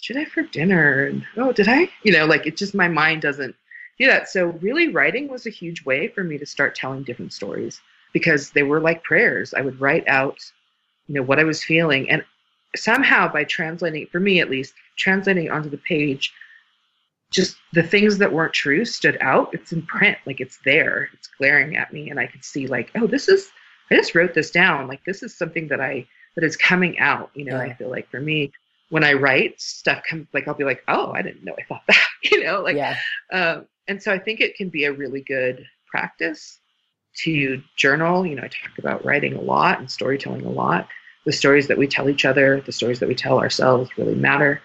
should 0.00 0.16
I 0.16 0.24
for 0.24 0.42
dinner? 0.42 1.06
And 1.06 1.24
oh, 1.36 1.52
did 1.52 1.68
I? 1.68 1.88
You 2.02 2.12
know, 2.12 2.26
like 2.26 2.46
it 2.46 2.56
just 2.56 2.74
my 2.74 2.88
mind 2.88 3.22
doesn't 3.22 3.54
do 3.98 4.06
that. 4.06 4.28
So 4.28 4.46
really, 4.60 4.88
writing 4.88 5.28
was 5.28 5.46
a 5.46 5.50
huge 5.50 5.84
way 5.84 6.08
for 6.08 6.24
me 6.24 6.38
to 6.38 6.46
start 6.46 6.74
telling 6.74 7.04
different 7.04 7.32
stories 7.32 7.80
because 8.12 8.50
they 8.50 8.62
were 8.62 8.80
like 8.80 9.04
prayers. 9.04 9.54
I 9.54 9.60
would 9.60 9.80
write 9.80 10.06
out, 10.08 10.38
you 11.06 11.14
know, 11.14 11.22
what 11.22 11.38
I 11.38 11.44
was 11.44 11.62
feeling, 11.62 12.10
and 12.10 12.24
somehow 12.74 13.32
by 13.32 13.44
translating, 13.44 14.06
for 14.06 14.18
me 14.18 14.40
at 14.40 14.50
least, 14.50 14.74
translating 14.96 15.50
onto 15.50 15.70
the 15.70 15.78
page 15.78 16.32
just 17.32 17.56
the 17.72 17.82
things 17.82 18.18
that 18.18 18.32
weren't 18.32 18.52
true 18.52 18.84
stood 18.84 19.18
out. 19.20 19.52
It's 19.52 19.72
in 19.72 19.82
print, 19.82 20.18
like 20.26 20.40
it's 20.40 20.58
there, 20.64 21.08
it's 21.14 21.26
glaring 21.26 21.76
at 21.76 21.92
me, 21.92 22.10
and 22.10 22.20
I 22.20 22.26
could 22.26 22.44
see 22.44 22.66
like, 22.66 22.90
oh, 22.94 23.06
this 23.06 23.28
is. 23.28 23.50
I 23.90 23.96
just 23.96 24.14
wrote 24.14 24.32
this 24.32 24.50
down. 24.50 24.88
Like 24.88 25.04
this 25.04 25.22
is 25.22 25.36
something 25.36 25.68
that 25.68 25.80
I 25.80 26.06
that 26.36 26.44
is 26.44 26.56
coming 26.56 26.98
out. 26.98 27.30
You 27.34 27.46
know, 27.46 27.56
yeah. 27.56 27.72
I 27.72 27.74
feel 27.74 27.90
like 27.90 28.10
for 28.10 28.20
me, 28.20 28.52
when 28.90 29.04
I 29.04 29.14
write 29.14 29.60
stuff, 29.60 30.02
comes 30.08 30.28
like 30.32 30.46
I'll 30.46 30.54
be 30.54 30.64
like, 30.64 30.82
oh, 30.88 31.12
I 31.12 31.22
didn't 31.22 31.44
know 31.44 31.54
I 31.58 31.64
thought 31.64 31.82
that. 31.88 32.06
you 32.22 32.44
know, 32.44 32.62
like, 32.62 32.76
yeah. 32.76 32.96
um, 33.32 33.66
and 33.88 34.02
so 34.02 34.12
I 34.12 34.18
think 34.18 34.40
it 34.40 34.54
can 34.54 34.68
be 34.68 34.84
a 34.84 34.92
really 34.92 35.22
good 35.22 35.64
practice 35.90 36.60
to 37.24 37.62
journal. 37.76 38.26
You 38.26 38.36
know, 38.36 38.44
I 38.44 38.48
talk 38.48 38.78
about 38.78 39.04
writing 39.04 39.34
a 39.34 39.40
lot 39.40 39.78
and 39.78 39.90
storytelling 39.90 40.44
a 40.44 40.50
lot. 40.50 40.88
The 41.24 41.32
stories 41.32 41.68
that 41.68 41.78
we 41.78 41.86
tell 41.86 42.08
each 42.08 42.24
other, 42.24 42.60
the 42.60 42.72
stories 42.72 42.98
that 43.00 43.08
we 43.08 43.14
tell 43.14 43.38
ourselves, 43.38 43.90
really 43.96 44.14
matter 44.14 44.62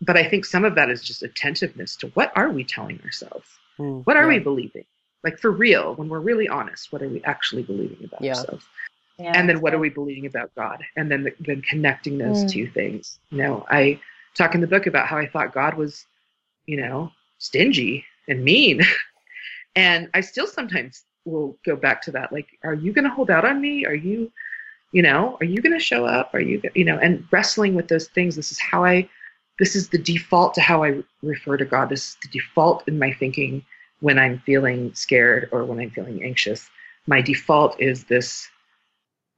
but 0.00 0.16
I 0.16 0.28
think 0.28 0.44
some 0.44 0.64
of 0.64 0.74
that 0.76 0.90
is 0.90 1.02
just 1.02 1.22
attentiveness 1.22 1.96
to 1.96 2.08
what 2.08 2.32
are 2.36 2.50
we 2.50 2.64
telling 2.64 3.00
ourselves? 3.02 3.46
Mm, 3.78 4.04
what 4.04 4.16
are 4.16 4.22
yeah. 4.22 4.38
we 4.38 4.38
believing? 4.38 4.84
Like 5.22 5.38
for 5.38 5.50
real, 5.50 5.94
when 5.94 6.08
we're 6.08 6.20
really 6.20 6.48
honest, 6.48 6.92
what 6.92 7.02
are 7.02 7.08
we 7.08 7.22
actually 7.24 7.62
believing 7.62 8.04
about 8.04 8.22
yeah. 8.22 8.36
ourselves? 8.36 8.64
Yeah, 9.18 9.32
and 9.34 9.48
then 9.48 9.60
what 9.60 9.74
are 9.74 9.78
we 9.78 9.90
believing 9.90 10.24
about 10.24 10.54
God? 10.54 10.82
And 10.96 11.10
then 11.10 11.24
the, 11.24 11.34
then 11.40 11.60
connecting 11.60 12.16
those 12.16 12.44
mm. 12.44 12.50
two 12.50 12.66
things. 12.68 13.18
You 13.30 13.38
know, 13.38 13.66
I 13.70 14.00
talk 14.34 14.54
in 14.54 14.62
the 14.62 14.66
book 14.66 14.86
about 14.86 15.06
how 15.06 15.18
I 15.18 15.26
thought 15.26 15.52
God 15.52 15.74
was, 15.74 16.06
you 16.64 16.78
know, 16.78 17.12
stingy 17.36 18.06
and 18.28 18.42
mean. 18.42 18.80
and 19.76 20.08
I 20.14 20.22
still 20.22 20.46
sometimes 20.46 21.04
will 21.26 21.58
go 21.66 21.76
back 21.76 22.00
to 22.02 22.12
that. 22.12 22.32
Like, 22.32 22.48
are 22.64 22.72
you 22.72 22.94
going 22.94 23.04
to 23.04 23.10
hold 23.10 23.28
out 23.28 23.44
on 23.44 23.60
me? 23.60 23.84
Are 23.84 23.94
you, 23.94 24.32
you 24.92 25.02
know, 25.02 25.36
are 25.40 25.46
you 25.46 25.60
going 25.60 25.78
to 25.78 25.84
show 25.84 26.06
up? 26.06 26.32
Are 26.32 26.40
you, 26.40 26.62
you 26.74 26.86
know, 26.86 26.96
and 26.96 27.26
wrestling 27.30 27.74
with 27.74 27.88
those 27.88 28.08
things. 28.08 28.36
This 28.36 28.52
is 28.52 28.58
how 28.58 28.86
I 28.86 29.06
this 29.60 29.76
is 29.76 29.90
the 29.90 29.98
default 29.98 30.54
to 30.54 30.62
how 30.62 30.82
I 30.82 31.02
refer 31.22 31.58
to 31.58 31.66
God. 31.66 31.90
This 31.90 32.08
is 32.08 32.16
the 32.22 32.28
default 32.28 32.88
in 32.88 32.98
my 32.98 33.12
thinking 33.12 33.62
when 34.00 34.18
I'm 34.18 34.38
feeling 34.40 34.92
scared 34.94 35.50
or 35.52 35.64
when 35.66 35.78
I'm 35.78 35.90
feeling 35.90 36.24
anxious. 36.24 36.70
My 37.06 37.20
default 37.20 37.78
is 37.78 38.04
this 38.04 38.48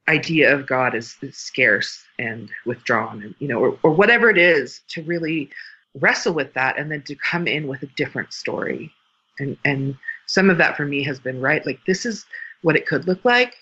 idea 0.07 0.55
of 0.55 0.65
God 0.65 0.95
is, 0.95 1.17
is 1.21 1.37
scarce 1.37 2.05
and 2.17 2.49
withdrawn, 2.65 3.21
and 3.21 3.35
you 3.39 3.49
know, 3.49 3.59
or, 3.59 3.77
or 3.83 3.91
whatever 3.91 4.29
it 4.29 4.37
is, 4.37 4.79
to 4.89 5.03
really 5.03 5.49
wrestle 5.95 6.33
with 6.33 6.53
that 6.53 6.79
and 6.79 6.89
then 6.89 7.01
to 7.03 7.15
come 7.15 7.45
in 7.45 7.67
with 7.67 7.83
a 7.83 7.87
different 7.97 8.31
story. 8.31 8.91
And 9.39 9.57
and 9.65 9.97
some 10.25 10.49
of 10.49 10.57
that 10.57 10.77
for 10.77 10.85
me 10.85 11.03
has 11.03 11.19
been 11.19 11.41
right. 11.41 11.65
Like 11.65 11.81
this 11.85 12.05
is 12.05 12.25
what 12.61 12.77
it 12.77 12.87
could 12.87 13.07
look 13.07 13.25
like 13.25 13.57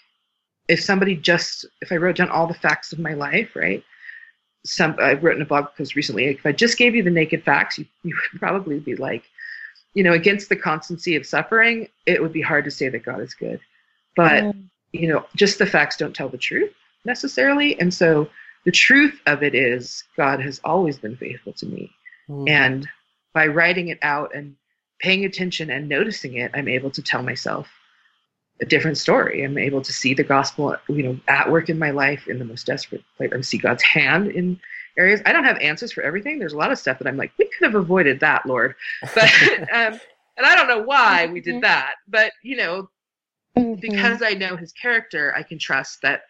if 0.68 0.80
somebody 0.80 1.16
just 1.16 1.66
if 1.82 1.92
I 1.92 1.96
wrote 1.96 2.18
down 2.18 2.30
all 2.30 2.46
the 2.46 2.54
facts 2.54 2.94
of 2.94 3.00
my 3.00 3.14
life, 3.14 3.56
right? 3.56 3.84
Some 4.66 4.96
I've 5.00 5.24
written 5.24 5.42
a 5.42 5.46
blog 5.46 5.68
post 5.78 5.96
recently. 5.96 6.26
If 6.26 6.46
I 6.46 6.52
just 6.52 6.78
gave 6.78 6.96
you 6.96 7.04
the 7.04 7.10
naked 7.10 7.44
facts, 7.44 7.78
you, 7.78 7.86
you 8.04 8.16
would 8.16 8.40
probably 8.40 8.80
be 8.80 8.96
like, 8.96 9.24
you 9.94 10.04
know, 10.04 10.14
against 10.14 10.50
the 10.50 10.56
constancy 10.56 11.16
of 11.16 11.26
suffering, 11.26 11.88
it 12.06 12.22
would 12.22 12.34
be 12.34 12.42
hard 12.42 12.66
to 12.66 12.72
say 12.72 12.90
that 12.90 13.04
God 13.04 13.22
is 13.22 13.34
good. 13.34 13.60
But 14.16 14.44
mm. 14.44 14.64
you 14.92 15.08
know, 15.08 15.26
just 15.36 15.60
the 15.60 15.66
facts 15.66 15.98
don't 15.98 16.16
tell 16.16 16.30
the 16.30 16.38
truth 16.38 16.74
necessarily. 17.06 17.80
And 17.80 17.94
so 17.94 18.30
the 18.66 18.72
truth 18.72 19.20
of 19.26 19.44
it 19.44 19.56
is 19.56 20.04
God 20.16 20.40
has 20.42 20.62
always 20.64 21.00
been 21.00 21.18
faithful 21.18 21.54
to 21.54 21.66
me. 21.66 21.92
Mm. 22.30 22.50
And 22.50 22.90
by 23.34 23.48
writing 23.48 23.88
it 23.88 24.00
out 24.02 24.36
and 24.36 24.56
paying 25.00 25.26
attention 25.26 25.70
and 25.70 25.90
noticing 25.90 26.36
it, 26.36 26.52
I'm 26.54 26.68
able 26.68 26.92
to 26.92 27.02
tell 27.02 27.24
myself 27.24 27.68
a 28.62 28.66
different 28.66 28.98
story. 28.98 29.44
I'm 29.44 29.58
able 29.58 29.82
to 29.82 29.92
see 29.92 30.14
the 30.14 30.24
gospel, 30.24 30.76
you 30.88 31.04
know, 31.04 31.20
at 31.28 31.52
work 31.52 31.70
in 31.70 31.80
my 31.80 31.90
life 31.90 32.28
in 32.28 32.40
the 32.40 32.46
most 32.46 32.68
desperate 32.68 33.04
place. 33.18 33.32
I 33.34 33.42
see 33.42 33.58
God's 33.58 33.84
hand 33.84 34.28
in 34.28 34.60
areas. 34.98 35.22
I 35.26 35.34
don't 35.34 35.44
have 35.44 35.58
answers 35.58 35.92
for 35.92 36.04
everything. 36.04 36.38
There's 36.38 36.54
a 36.54 36.58
lot 36.58 36.72
of 36.72 36.78
stuff 36.78 37.00
that 37.00 37.08
I'm 37.08 37.18
like, 37.18 37.32
we 37.40 37.46
could 37.46 37.66
have 37.66 37.76
avoided 37.76 38.20
that, 38.20 38.46
Lord. 38.46 38.76
But 39.16 39.30
um, 39.74 40.00
and 40.38 40.46
I 40.46 40.56
don't 40.56 40.68
know 40.68 40.84
why 40.84 41.28
we 41.28 41.42
did 41.42 41.56
mm-hmm. 41.56 41.62
that. 41.62 41.96
But 42.08 42.32
you 42.44 42.58
know, 42.58 42.90
mm-hmm. 43.58 43.80
because 43.80 44.22
I 44.22 44.34
know 44.34 44.56
His 44.56 44.72
character, 44.72 45.34
I 45.36 45.44
can 45.44 45.58
trust 45.58 46.02
that 46.04 46.24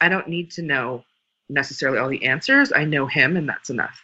I 0.00 0.08
don't 0.08 0.28
need 0.28 0.50
to 0.52 0.62
know 0.62 1.04
necessarily 1.48 1.98
all 1.98 2.08
the 2.08 2.24
answers. 2.24 2.72
I 2.74 2.84
know 2.84 3.06
Him, 3.06 3.36
and 3.36 3.48
that's 3.48 3.70
enough. 3.70 4.00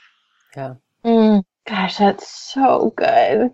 Yeah. 0.56 0.74
Mm, 1.04 1.44
Gosh, 1.68 1.98
that's 1.98 2.30
so 2.50 2.94
good. 2.96 3.50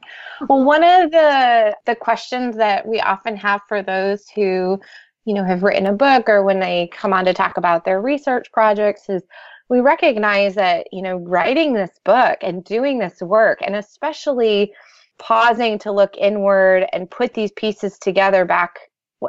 Well, 0.49 0.65
one 0.65 0.85
of 0.85 1.11
the 1.11 1.77
the 1.85 1.97
questions 1.97 2.57
that 2.57 2.87
we 2.87 3.01
often 3.01 3.37
have 3.37 3.63
for 3.69 3.83
those 3.83 4.29
who, 4.29 4.81
you 5.25 5.35
know, 5.35 5.45
have 5.45 5.65
written 5.65 5.87
a 5.87 5.93
book 5.93 6.29
or 6.29 6.45
when 6.45 6.61
they 6.61 6.89
come 6.93 7.13
on 7.13 7.25
to 7.25 7.35
talk 7.35 7.57
about 7.57 7.85
their 7.85 8.01
research 8.01 8.53
projects 8.53 9.09
is 9.09 9.23
we 9.69 9.81
recognize 9.81 10.55
that, 10.55 10.87
you 10.93 11.03
know, 11.03 11.17
writing 11.17 11.73
this 11.73 11.99
book 12.05 12.39
and 12.43 12.63
doing 12.65 13.01
this 13.01 13.21
work 13.21 13.59
and 13.63 13.75
especially 13.75 14.73
pausing 15.19 15.77
to 15.81 15.91
look 15.91 16.17
inward 16.17 16.87
and 16.93 17.11
put 17.11 17.35
these 17.35 17.51
pieces 17.53 17.99
together 17.99 18.45
back 18.45 18.79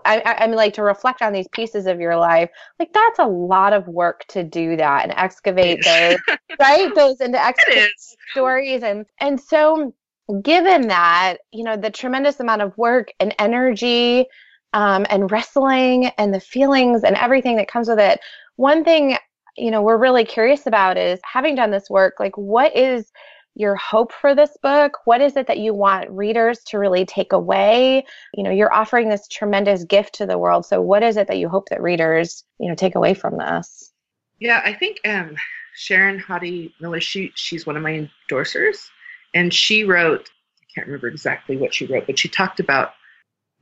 I, 0.05 0.21
I 0.39 0.47
mean, 0.47 0.55
like 0.55 0.73
to 0.75 0.83
reflect 0.83 1.21
on 1.21 1.33
these 1.33 1.47
pieces 1.49 1.85
of 1.87 1.99
your 1.99 2.17
life, 2.17 2.49
like 2.79 2.91
that's 2.93 3.19
a 3.19 3.25
lot 3.25 3.73
of 3.73 3.87
work 3.87 4.25
to 4.29 4.43
do 4.43 4.75
that 4.77 5.03
and 5.03 5.13
excavate 5.13 5.83
those, 5.83 6.17
right? 6.59 6.93
Those 6.95 7.21
into 7.21 7.41
excavate 7.41 7.91
stories, 8.31 8.83
and 8.83 9.05
and 9.19 9.39
so 9.39 9.93
given 10.41 10.87
that, 10.87 11.37
you 11.51 11.63
know, 11.63 11.77
the 11.77 11.91
tremendous 11.91 12.39
amount 12.39 12.61
of 12.61 12.77
work 12.77 13.09
and 13.19 13.33
energy, 13.39 14.25
um, 14.73 15.05
and 15.09 15.31
wrestling 15.31 16.07
and 16.17 16.33
the 16.33 16.39
feelings 16.39 17.03
and 17.03 17.15
everything 17.15 17.55
that 17.55 17.67
comes 17.67 17.87
with 17.87 17.99
it, 17.99 18.19
one 18.57 18.83
thing 18.83 19.17
you 19.57 19.71
know 19.71 19.81
we're 19.81 19.97
really 19.97 20.25
curious 20.25 20.67
about 20.67 20.97
is 20.97 21.19
having 21.23 21.55
done 21.55 21.71
this 21.71 21.89
work, 21.89 22.15
like 22.19 22.37
what 22.37 22.75
is 22.75 23.11
your 23.55 23.75
hope 23.75 24.11
for 24.11 24.35
this 24.35 24.57
book? 24.61 24.99
What 25.05 25.21
is 25.21 25.35
it 25.35 25.47
that 25.47 25.57
you 25.57 25.73
want 25.73 26.09
readers 26.09 26.59
to 26.67 26.77
really 26.77 27.05
take 27.05 27.33
away? 27.33 28.05
You 28.33 28.43
know, 28.43 28.51
you're 28.51 28.73
offering 28.73 29.09
this 29.09 29.27
tremendous 29.27 29.83
gift 29.85 30.15
to 30.15 30.25
the 30.25 30.37
world. 30.37 30.65
So 30.65 30.81
what 30.81 31.03
is 31.03 31.17
it 31.17 31.27
that 31.27 31.37
you 31.37 31.49
hope 31.49 31.69
that 31.69 31.81
readers, 31.81 32.43
you 32.59 32.67
know, 32.67 32.75
take 32.75 32.95
away 32.95 33.13
from 33.13 33.37
this? 33.37 33.93
Yeah, 34.39 34.61
I 34.63 34.73
think 34.73 34.99
um, 35.05 35.35
Sharon 35.75 36.19
Hodde 36.19 36.73
Miller, 36.81 36.99
she 36.99 37.31
she's 37.35 37.65
one 37.65 37.77
of 37.77 37.83
my 37.83 38.07
endorsers, 38.29 38.87
and 39.33 39.53
she 39.53 39.83
wrote. 39.83 40.29
I 40.61 40.65
can't 40.75 40.87
remember 40.87 41.07
exactly 41.07 41.55
what 41.55 41.73
she 41.73 41.85
wrote, 41.85 42.05
but 42.05 42.19
she 42.19 42.27
talked 42.27 42.59
about 42.59 42.91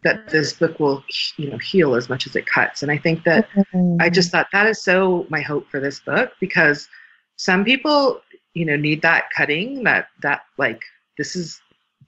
that 0.04 0.30
this 0.30 0.54
book 0.54 0.80
will, 0.80 1.04
you 1.38 1.50
know, 1.50 1.58
heal 1.58 1.96
as 1.96 2.10
much 2.10 2.28
as 2.28 2.36
it 2.36 2.46
cuts. 2.46 2.84
And 2.84 2.92
I 2.92 2.98
think 2.98 3.24
that 3.24 3.48
mm-hmm. 3.52 3.98
I 4.00 4.10
just 4.10 4.32
thought 4.32 4.48
that 4.52 4.68
is 4.68 4.84
so 4.84 5.26
my 5.30 5.42
hope 5.42 5.70
for 5.70 5.80
this 5.80 6.00
book 6.00 6.32
because 6.40 6.88
some 7.36 7.64
people 7.64 8.22
you 8.54 8.66
know 8.66 8.76
need 8.76 9.02
that 9.02 9.30
cutting 9.36 9.84
that 9.84 10.08
that 10.22 10.42
like 10.58 10.82
this 11.18 11.36
is 11.36 11.62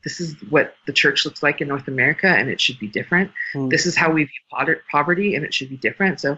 this 0.04 0.22
is 0.22 0.36
what 0.50 0.76
the 0.86 0.94
church 0.94 1.26
looks 1.26 1.42
like 1.42 1.62
in 1.62 1.68
North 1.68 1.88
America 1.88 2.28
and 2.28 2.48
it 2.48 2.62
should 2.62 2.78
be 2.78 2.88
different. 2.88 3.32
Mm. 3.56 3.72
This 3.72 3.88
is 3.88 3.98
how 3.98 4.12
we 4.12 4.24
view 4.24 4.78
poverty 4.92 5.36
and 5.36 5.44
it 5.44 5.54
should 5.54 5.70
be 5.70 5.78
different. 5.78 6.22
So 6.22 6.38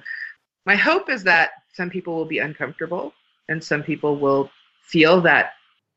my 0.65 0.75
hope 0.75 1.09
is 1.09 1.23
that 1.25 1.51
some 1.73 1.89
people 1.89 2.15
will 2.15 2.25
be 2.25 2.39
uncomfortable 2.39 3.13
and 3.49 3.61
some 3.61 3.83
people 3.83 4.15
will 4.17 4.49
feel 4.81 5.19
that 5.21 5.53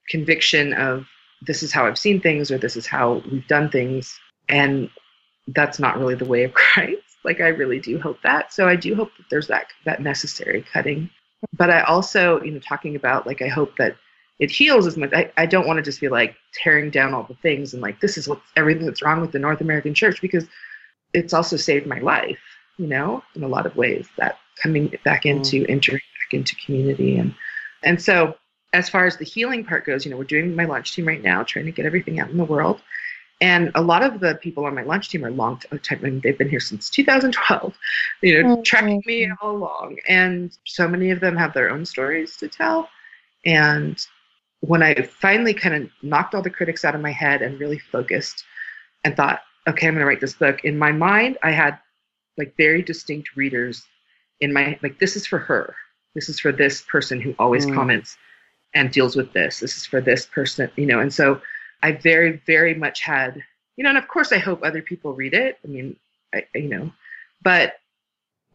conviction 0.08 0.72
of 0.74 1.06
this 1.42 1.62
is 1.62 1.72
how 1.72 1.86
I've 1.86 1.96
seen 1.96 2.20
things 2.20 2.50
or 2.50 2.58
this 2.58 2.76
is 2.76 2.88
how 2.88 3.22
we've 3.30 3.46
done 3.46 3.70
things 3.70 4.18
and 4.48 4.90
that's 5.48 5.78
not 5.78 5.96
really 5.96 6.16
the 6.16 6.24
way 6.24 6.42
of 6.42 6.52
Christ. 6.54 7.02
Like 7.24 7.40
I 7.40 7.48
really 7.48 7.78
do 7.78 8.00
hope 8.00 8.20
that. 8.22 8.52
So 8.52 8.66
I 8.66 8.74
do 8.74 8.96
hope 8.96 9.10
that 9.16 9.26
there's 9.30 9.46
that 9.46 9.66
that 9.84 10.02
necessary 10.02 10.64
cutting 10.72 11.08
but 11.52 11.70
I 11.70 11.82
also, 11.82 12.40
you 12.42 12.52
know, 12.52 12.60
talking 12.60 12.96
about 12.96 13.26
like 13.26 13.42
I 13.42 13.48
hope 13.48 13.76
that 13.76 13.96
it 14.38 14.50
heals 14.50 14.86
as 14.86 14.96
much. 14.96 15.12
I, 15.12 15.30
I 15.36 15.46
don't 15.46 15.66
want 15.66 15.78
to 15.78 15.82
just 15.82 16.00
be 16.00 16.08
like 16.08 16.34
tearing 16.54 16.90
down 16.90 17.14
all 17.14 17.24
the 17.24 17.34
things 17.34 17.74
and 17.74 17.82
like 17.82 18.00
this 18.00 18.16
is 18.16 18.28
what's 18.28 18.42
everything 18.56 18.86
that's 18.86 19.02
wrong 19.02 19.20
with 19.20 19.32
the 19.32 19.38
North 19.38 19.60
American 19.60 19.94
church 19.94 20.20
because 20.20 20.46
it's 21.12 21.34
also 21.34 21.56
saved 21.56 21.86
my 21.86 21.98
life, 21.98 22.38
you 22.78 22.86
know, 22.86 23.22
in 23.34 23.42
a 23.42 23.48
lot 23.48 23.66
of 23.66 23.76
ways. 23.76 24.08
That 24.16 24.38
coming 24.62 24.92
back 25.04 25.24
mm. 25.24 25.30
into 25.36 25.62
mm. 25.62 25.70
entering 25.70 26.00
back 26.00 26.38
into 26.38 26.56
community 26.56 27.16
and 27.16 27.34
and 27.82 28.00
so 28.00 28.36
as 28.72 28.88
far 28.88 29.04
as 29.04 29.16
the 29.16 29.24
healing 29.24 29.64
part 29.64 29.84
goes, 29.84 30.04
you 30.04 30.10
know, 30.10 30.16
we're 30.16 30.24
doing 30.24 30.54
my 30.54 30.64
launch 30.64 30.94
team 30.94 31.08
right 31.08 31.22
now, 31.22 31.42
trying 31.42 31.64
to 31.64 31.72
get 31.72 31.86
everything 31.86 32.20
out 32.20 32.30
in 32.30 32.36
the 32.36 32.44
world. 32.44 32.80
And 33.40 33.70
a 33.74 33.80
lot 33.80 34.02
of 34.02 34.20
the 34.20 34.34
people 34.34 34.66
on 34.66 34.74
my 34.74 34.82
lunch 34.82 35.08
team 35.08 35.24
are 35.24 35.30
long 35.30 35.58
time. 35.82 35.98
I 36.02 36.10
mean, 36.10 36.20
they've 36.22 36.36
been 36.36 36.50
here 36.50 36.60
since 36.60 36.90
2012, 36.90 37.74
you 38.20 38.42
know, 38.42 38.48
mm-hmm. 38.48 38.62
tracking 38.62 39.02
me 39.06 39.30
all 39.40 39.56
along. 39.56 39.96
And 40.06 40.56
so 40.66 40.86
many 40.86 41.10
of 41.10 41.20
them 41.20 41.36
have 41.36 41.54
their 41.54 41.70
own 41.70 41.86
stories 41.86 42.36
to 42.36 42.48
tell. 42.48 42.90
And 43.46 43.98
when 44.60 44.82
I 44.82 44.94
finally 44.94 45.54
kind 45.54 45.74
of 45.74 45.90
knocked 46.02 46.34
all 46.34 46.42
the 46.42 46.50
critics 46.50 46.84
out 46.84 46.94
of 46.94 47.00
my 47.00 47.12
head 47.12 47.40
and 47.40 47.58
really 47.58 47.78
focused 47.78 48.44
and 49.04 49.16
thought, 49.16 49.40
okay, 49.66 49.88
I'm 49.88 49.94
going 49.94 50.00
to 50.00 50.06
write 50.06 50.20
this 50.20 50.34
book, 50.34 50.64
in 50.64 50.78
my 50.78 50.92
mind, 50.92 51.38
I 51.42 51.52
had 51.52 51.78
like 52.36 52.54
very 52.58 52.82
distinct 52.82 53.36
readers 53.36 53.86
in 54.40 54.52
my, 54.52 54.78
like, 54.82 54.98
this 54.98 55.16
is 55.16 55.26
for 55.26 55.38
her. 55.38 55.74
This 56.14 56.28
is 56.28 56.40
for 56.40 56.52
this 56.52 56.82
person 56.82 57.20
who 57.20 57.34
always 57.38 57.64
mm. 57.64 57.74
comments 57.74 58.18
and 58.74 58.90
deals 58.90 59.16
with 59.16 59.32
this. 59.32 59.60
This 59.60 59.78
is 59.78 59.86
for 59.86 60.02
this 60.02 60.26
person, 60.26 60.70
you 60.76 60.86
know, 60.86 61.00
and 61.00 61.12
so 61.12 61.40
I 61.82 61.92
very, 61.92 62.42
very 62.46 62.74
much 62.74 63.00
had, 63.02 63.42
you 63.76 63.84
know, 63.84 63.90
and 63.90 63.98
of 63.98 64.08
course 64.08 64.32
I 64.32 64.38
hope 64.38 64.62
other 64.62 64.82
people 64.82 65.14
read 65.14 65.34
it. 65.34 65.58
I 65.64 65.68
mean, 65.68 65.96
I, 66.34 66.44
you 66.54 66.68
know, 66.68 66.92
but 67.42 67.80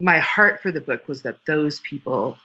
my 0.00 0.18
heart 0.18 0.60
for 0.62 0.70
the 0.70 0.80
book 0.80 1.08
was 1.08 1.22
that 1.22 1.38
those 1.46 1.80
people 1.80 2.36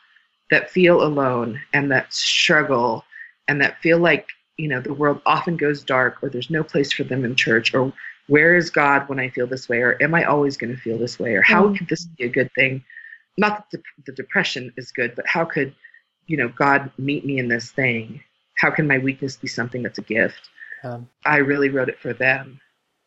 that 0.50 0.70
feel 0.70 1.04
alone 1.04 1.60
and 1.74 1.92
that 1.92 2.14
struggle 2.14 3.04
and 3.48 3.62
that 3.62 3.82
feel 3.82 4.00
like, 4.00 4.28
you 4.58 4.68
know, 4.68 4.82
the 4.82 4.94
world 4.94 5.22
often 5.26 5.58
goes 5.58 5.84
dark 5.84 6.22
or 6.22 6.30
there's 6.30 6.50
no 6.50 6.64
place 6.64 6.92
for 6.92 7.04
them 7.04 7.26
in 7.26 7.36
church 7.36 7.74
or 7.74 7.92
where 8.28 8.56
is 8.56 8.70
God 8.70 9.08
when 9.10 9.20
I 9.20 9.30
feel 9.30 9.48
this 9.48 9.68
way 9.68 9.80
or 9.82 10.02
am 10.02 10.14
I 10.14 10.24
always 10.26 10.58
going 10.58 10.74
to 10.74 10.82
feel 10.82 10.98
this 10.98 11.20
way 11.20 11.36
or 11.36 11.42
how 11.42 11.68
mm. 11.68 11.78
could 11.78 11.88
this 11.88 12.06
be 12.06 12.26
a 12.26 12.30
good 12.30 12.52
thing? 12.54 12.84
Not 13.38 13.58
that 13.58 13.78
the, 13.78 13.84
the 14.06 14.12
depression 14.16 14.72
is 14.78 14.92
good, 14.92 15.16
but 15.16 15.28
how 15.28 15.46
could, 15.46 15.74
you 16.28 16.38
know, 16.38 16.50
God 16.50 16.92
meet 16.98 17.26
me 17.26 17.40
in 17.40 17.48
this 17.48 17.72
thing? 17.72 18.22
How 18.58 18.70
can 18.72 18.88
my 18.88 19.00
weakness 19.00 19.38
be 19.38 19.48
something 19.48 19.82
that's 19.82 19.98
a 19.98 20.04
gift? 20.04 20.50
Um, 20.84 21.10
I 21.26 21.38
really 21.38 21.70
wrote 21.70 21.90
it 21.90 22.00
for 22.00 22.14
them, 22.14 22.60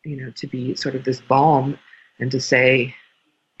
you 0.03 0.17
know, 0.17 0.31
to 0.31 0.47
be 0.47 0.75
sort 0.75 0.95
of 0.95 1.03
this 1.03 1.21
balm 1.21 1.77
and 2.19 2.31
to 2.31 2.39
say, 2.39 2.95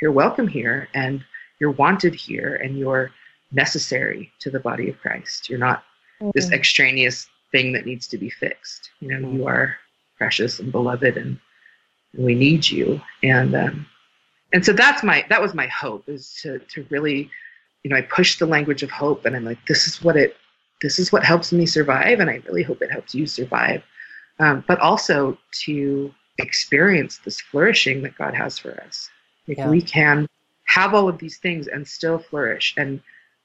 you're 0.01 0.11
welcome 0.11 0.47
here 0.47 0.87
and 0.93 1.23
you're 1.59 1.71
wanted 1.71 2.13
here 2.13 2.55
and 2.55 2.77
you're 2.77 3.11
necessary 3.51 4.31
to 4.39 4.49
the 4.49 4.59
body 4.59 4.89
of 4.89 4.99
Christ. 4.99 5.49
You're 5.49 5.59
not 5.59 5.83
mm-hmm. 6.21 6.31
this 6.33 6.51
extraneous 6.51 7.27
thing 7.51 7.73
that 7.73 7.85
needs 7.85 8.07
to 8.07 8.17
be 8.17 8.29
fixed. 8.29 8.89
You 8.99 9.09
know, 9.09 9.27
mm-hmm. 9.27 9.37
you 9.37 9.47
are 9.47 9.75
precious 10.17 10.59
and 10.59 10.71
beloved 10.71 11.17
and, 11.17 11.39
and 12.13 12.25
we 12.25 12.35
need 12.35 12.69
you. 12.69 13.01
And, 13.23 13.55
um, 13.55 13.85
and 14.53 14.65
so 14.65 14.73
that's 14.73 15.03
my, 15.03 15.25
that 15.29 15.41
was 15.41 15.53
my 15.53 15.67
hope 15.67 16.07
is 16.07 16.37
to, 16.41 16.59
to 16.59 16.85
really, 16.89 17.29
you 17.83 17.89
know, 17.89 17.97
I 17.97 18.01
push 18.01 18.39
the 18.39 18.45
language 18.45 18.83
of 18.83 18.91
hope 18.91 19.25
and 19.25 19.35
I'm 19.35 19.45
like, 19.45 19.65
this 19.67 19.87
is 19.87 20.01
what 20.01 20.15
it, 20.15 20.37
this 20.81 20.99
is 20.99 21.11
what 21.11 21.23
helps 21.23 21.51
me 21.51 21.65
survive. 21.65 22.19
And 22.19 22.29
I 22.29 22.41
really 22.47 22.63
hope 22.63 22.81
it 22.81 22.91
helps 22.91 23.15
you 23.15 23.27
survive 23.27 23.83
um, 24.39 24.63
but 24.67 24.79
also 24.79 25.37
to 25.63 26.13
experience 26.37 27.19
this 27.19 27.39
flourishing 27.39 28.01
that 28.03 28.17
God 28.17 28.33
has 28.33 28.57
for 28.57 28.81
us. 28.81 29.09
If 29.47 29.57
yeah. 29.57 29.69
we 29.69 29.81
can 29.81 30.27
have 30.65 30.93
all 30.93 31.07
of 31.07 31.17
these 31.17 31.37
things 31.37 31.67
and 31.67 31.87
still 31.87 32.19
flourish, 32.19 32.73
and 32.77 33.01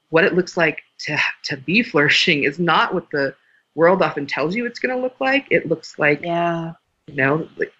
what 0.09 0.23
it 0.23 0.33
looks 0.33 0.57
like 0.57 0.81
to 0.99 1.17
to 1.43 1.57
be 1.57 1.83
flourishing 1.91 2.43
is 2.43 2.59
not 2.59 2.93
what 2.93 3.09
the 3.11 3.35
world 3.75 4.01
often 4.01 4.27
tells 4.27 4.55
you 4.55 4.65
it's 4.65 4.79
going 4.79 4.95
to 4.95 5.01
look 5.01 5.15
like. 5.19 5.47
It 5.49 5.67
looks 5.67 5.97
like, 5.97 6.21
yeah, 6.21 6.73
you 7.07 7.15
know, 7.15 7.47
like 7.57 7.73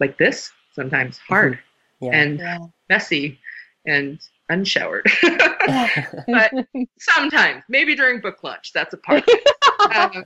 like 0.00 0.18
this 0.18 0.50
sometimes 0.72 1.16
mm-hmm. 1.16 1.34
hard 1.34 1.58
yeah. 2.00 2.10
and 2.12 2.38
yeah. 2.38 2.58
messy 2.88 3.38
and 3.86 4.20
unshowered. 4.48 5.06
but 6.26 6.52
sometimes, 6.98 7.62
maybe 7.68 7.94
during 7.94 8.20
book 8.20 8.42
lunch, 8.42 8.72
that's 8.72 8.94
a 8.94 8.98
part. 8.98 9.24
um, 9.94 10.24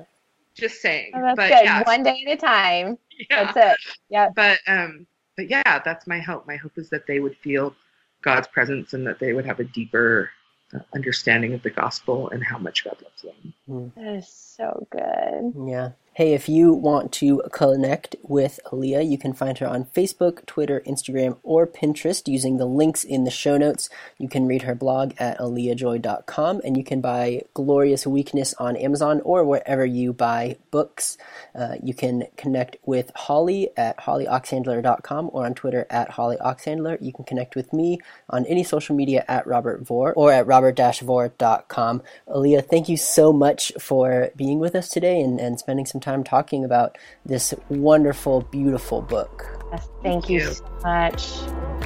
just 0.55 0.81
saying. 0.81 1.13
Oh, 1.15 1.23
that's 1.23 1.37
but, 1.37 1.49
good. 1.49 1.65
Yeah. 1.65 1.83
One 1.85 2.03
day 2.03 2.25
at 2.27 2.33
a 2.33 2.37
time. 2.37 2.99
Yeah. 3.31 3.53
That's 3.53 3.57
it. 3.57 3.95
Yeah. 4.09 4.29
But 4.35 4.59
um, 4.67 5.07
but 5.37 5.49
yeah, 5.49 5.81
that's 5.85 6.07
my 6.07 6.19
hope. 6.19 6.47
My 6.47 6.57
hope 6.57 6.73
is 6.77 6.91
that 6.91 7.07
they 7.07 7.21
would 7.21 7.37
feel 7.37 7.75
God's 8.23 8.49
presence 8.49 8.95
and 8.95 9.07
that 9.07 9.19
they 9.19 9.33
would 9.33 9.47
have 9.47 9.61
a 9.61 9.65
deeper 9.65 10.31
uh, 10.75 10.81
understanding 10.95 11.55
of 11.55 11.63
the 11.63 11.71
gospel 11.71 12.31
and 12.31 12.43
how 12.43 12.59
much 12.59 12.85
God 12.85 12.97
loves 13.03 13.23
them. 13.23 13.55
Mm. 13.69 13.95
That 13.95 14.17
is 14.17 14.29
so 14.29 14.87
good. 14.91 15.69
Yeah. 15.69 15.91
Hey, 16.15 16.35
if 16.35 16.47
you 16.47 16.75
want 16.75 17.11
to 17.13 17.41
connect 17.53 18.17
with 18.23 18.61
Alia, 18.71 19.01
you 19.01 19.17
can 19.17 19.33
find 19.33 19.57
her 19.57 19.67
on 19.67 19.87
Facebook, 19.87 20.45
Twitter, 20.45 20.83
Instagram, 20.87 21.39
or 21.43 21.67
Pinterest 21.67 22.29
using 22.29 22.59
the 22.59 22.67
links 22.67 23.03
in 23.03 23.25
the 23.25 23.31
show 23.31 23.57
notes. 23.57 23.89
You 24.19 24.29
can 24.29 24.45
read 24.45 24.61
her 24.61 24.75
blog 24.75 25.15
at 25.17 25.39
aliajoy.com 25.39 26.61
and 26.67 26.77
you 26.77 26.85
can 26.85 27.01
buy 27.01 27.45
Glorious 27.55 28.07
Weakness 28.07 28.53
on 28.59 28.77
Amazon 28.77 29.23
or 29.25 29.43
wherever 29.43 29.87
you 29.87 30.13
buy 30.13 30.59
books. 30.71 31.17
Uh, 31.55 31.77
you 31.83 31.95
can 31.95 32.25
connect 32.37 32.77
with 32.85 33.11
Holly 33.17 33.71
at 33.79 33.97
hollyoxhandler.com 33.97 35.31
or 35.33 35.47
on 35.47 35.55
Twitter 35.55 35.87
at 35.89 36.11
hollyoxhandler. 36.11 37.01
You 37.01 37.15
can 37.15 37.25
connect 37.25 37.57
with 37.57 37.73
me 37.73 38.01
on 38.29 38.45
any 38.45 38.65
social 38.65 38.95
media 38.95 39.25
at 39.29 39.47
Robert 39.47 39.81
Vore 39.81 40.13
or 40.13 40.31
at 40.31 40.47
robert-vore.com. 40.47 42.03
Alia, 42.29 42.61
thank 42.61 42.91
you 42.91 42.99
so 42.99 43.33
much 43.33 43.73
for 43.81 44.29
being 44.37 44.59
with 44.59 44.75
us 44.75 44.91
today 44.91 45.19
and, 45.19 45.41
and 45.41 45.59
spending 45.59 45.87
some 45.87 46.02
time 46.03 46.23
talking 46.23 46.65
about 46.65 46.99
this 47.25 47.55
wonderful, 47.69 48.43
beautiful 48.43 49.01
book. 49.01 49.45
Yes, 49.73 49.89
thank, 50.03 50.03
thank 50.03 50.29
you, 50.29 50.41
you 50.41 50.53
so 50.53 50.65
much. 50.83 51.39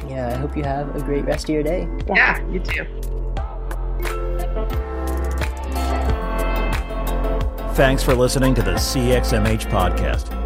Yeah, 0.09 0.33
I 0.35 0.37
hope 0.39 0.57
you 0.57 0.64
have 0.64 0.95
a 0.97 1.01
great 1.03 1.25
rest 1.25 1.49
of 1.49 1.55
your 1.55 1.62
day. 1.62 1.89
Yeah, 2.09 2.14
yeah 2.17 2.49
you 2.51 2.61
too. 2.61 2.85
Thanks 7.75 8.03
for 8.03 8.14
listening 8.14 8.55
to 8.55 8.62
the 8.62 8.73
CXMH 8.73 9.71
podcast. 9.71 10.45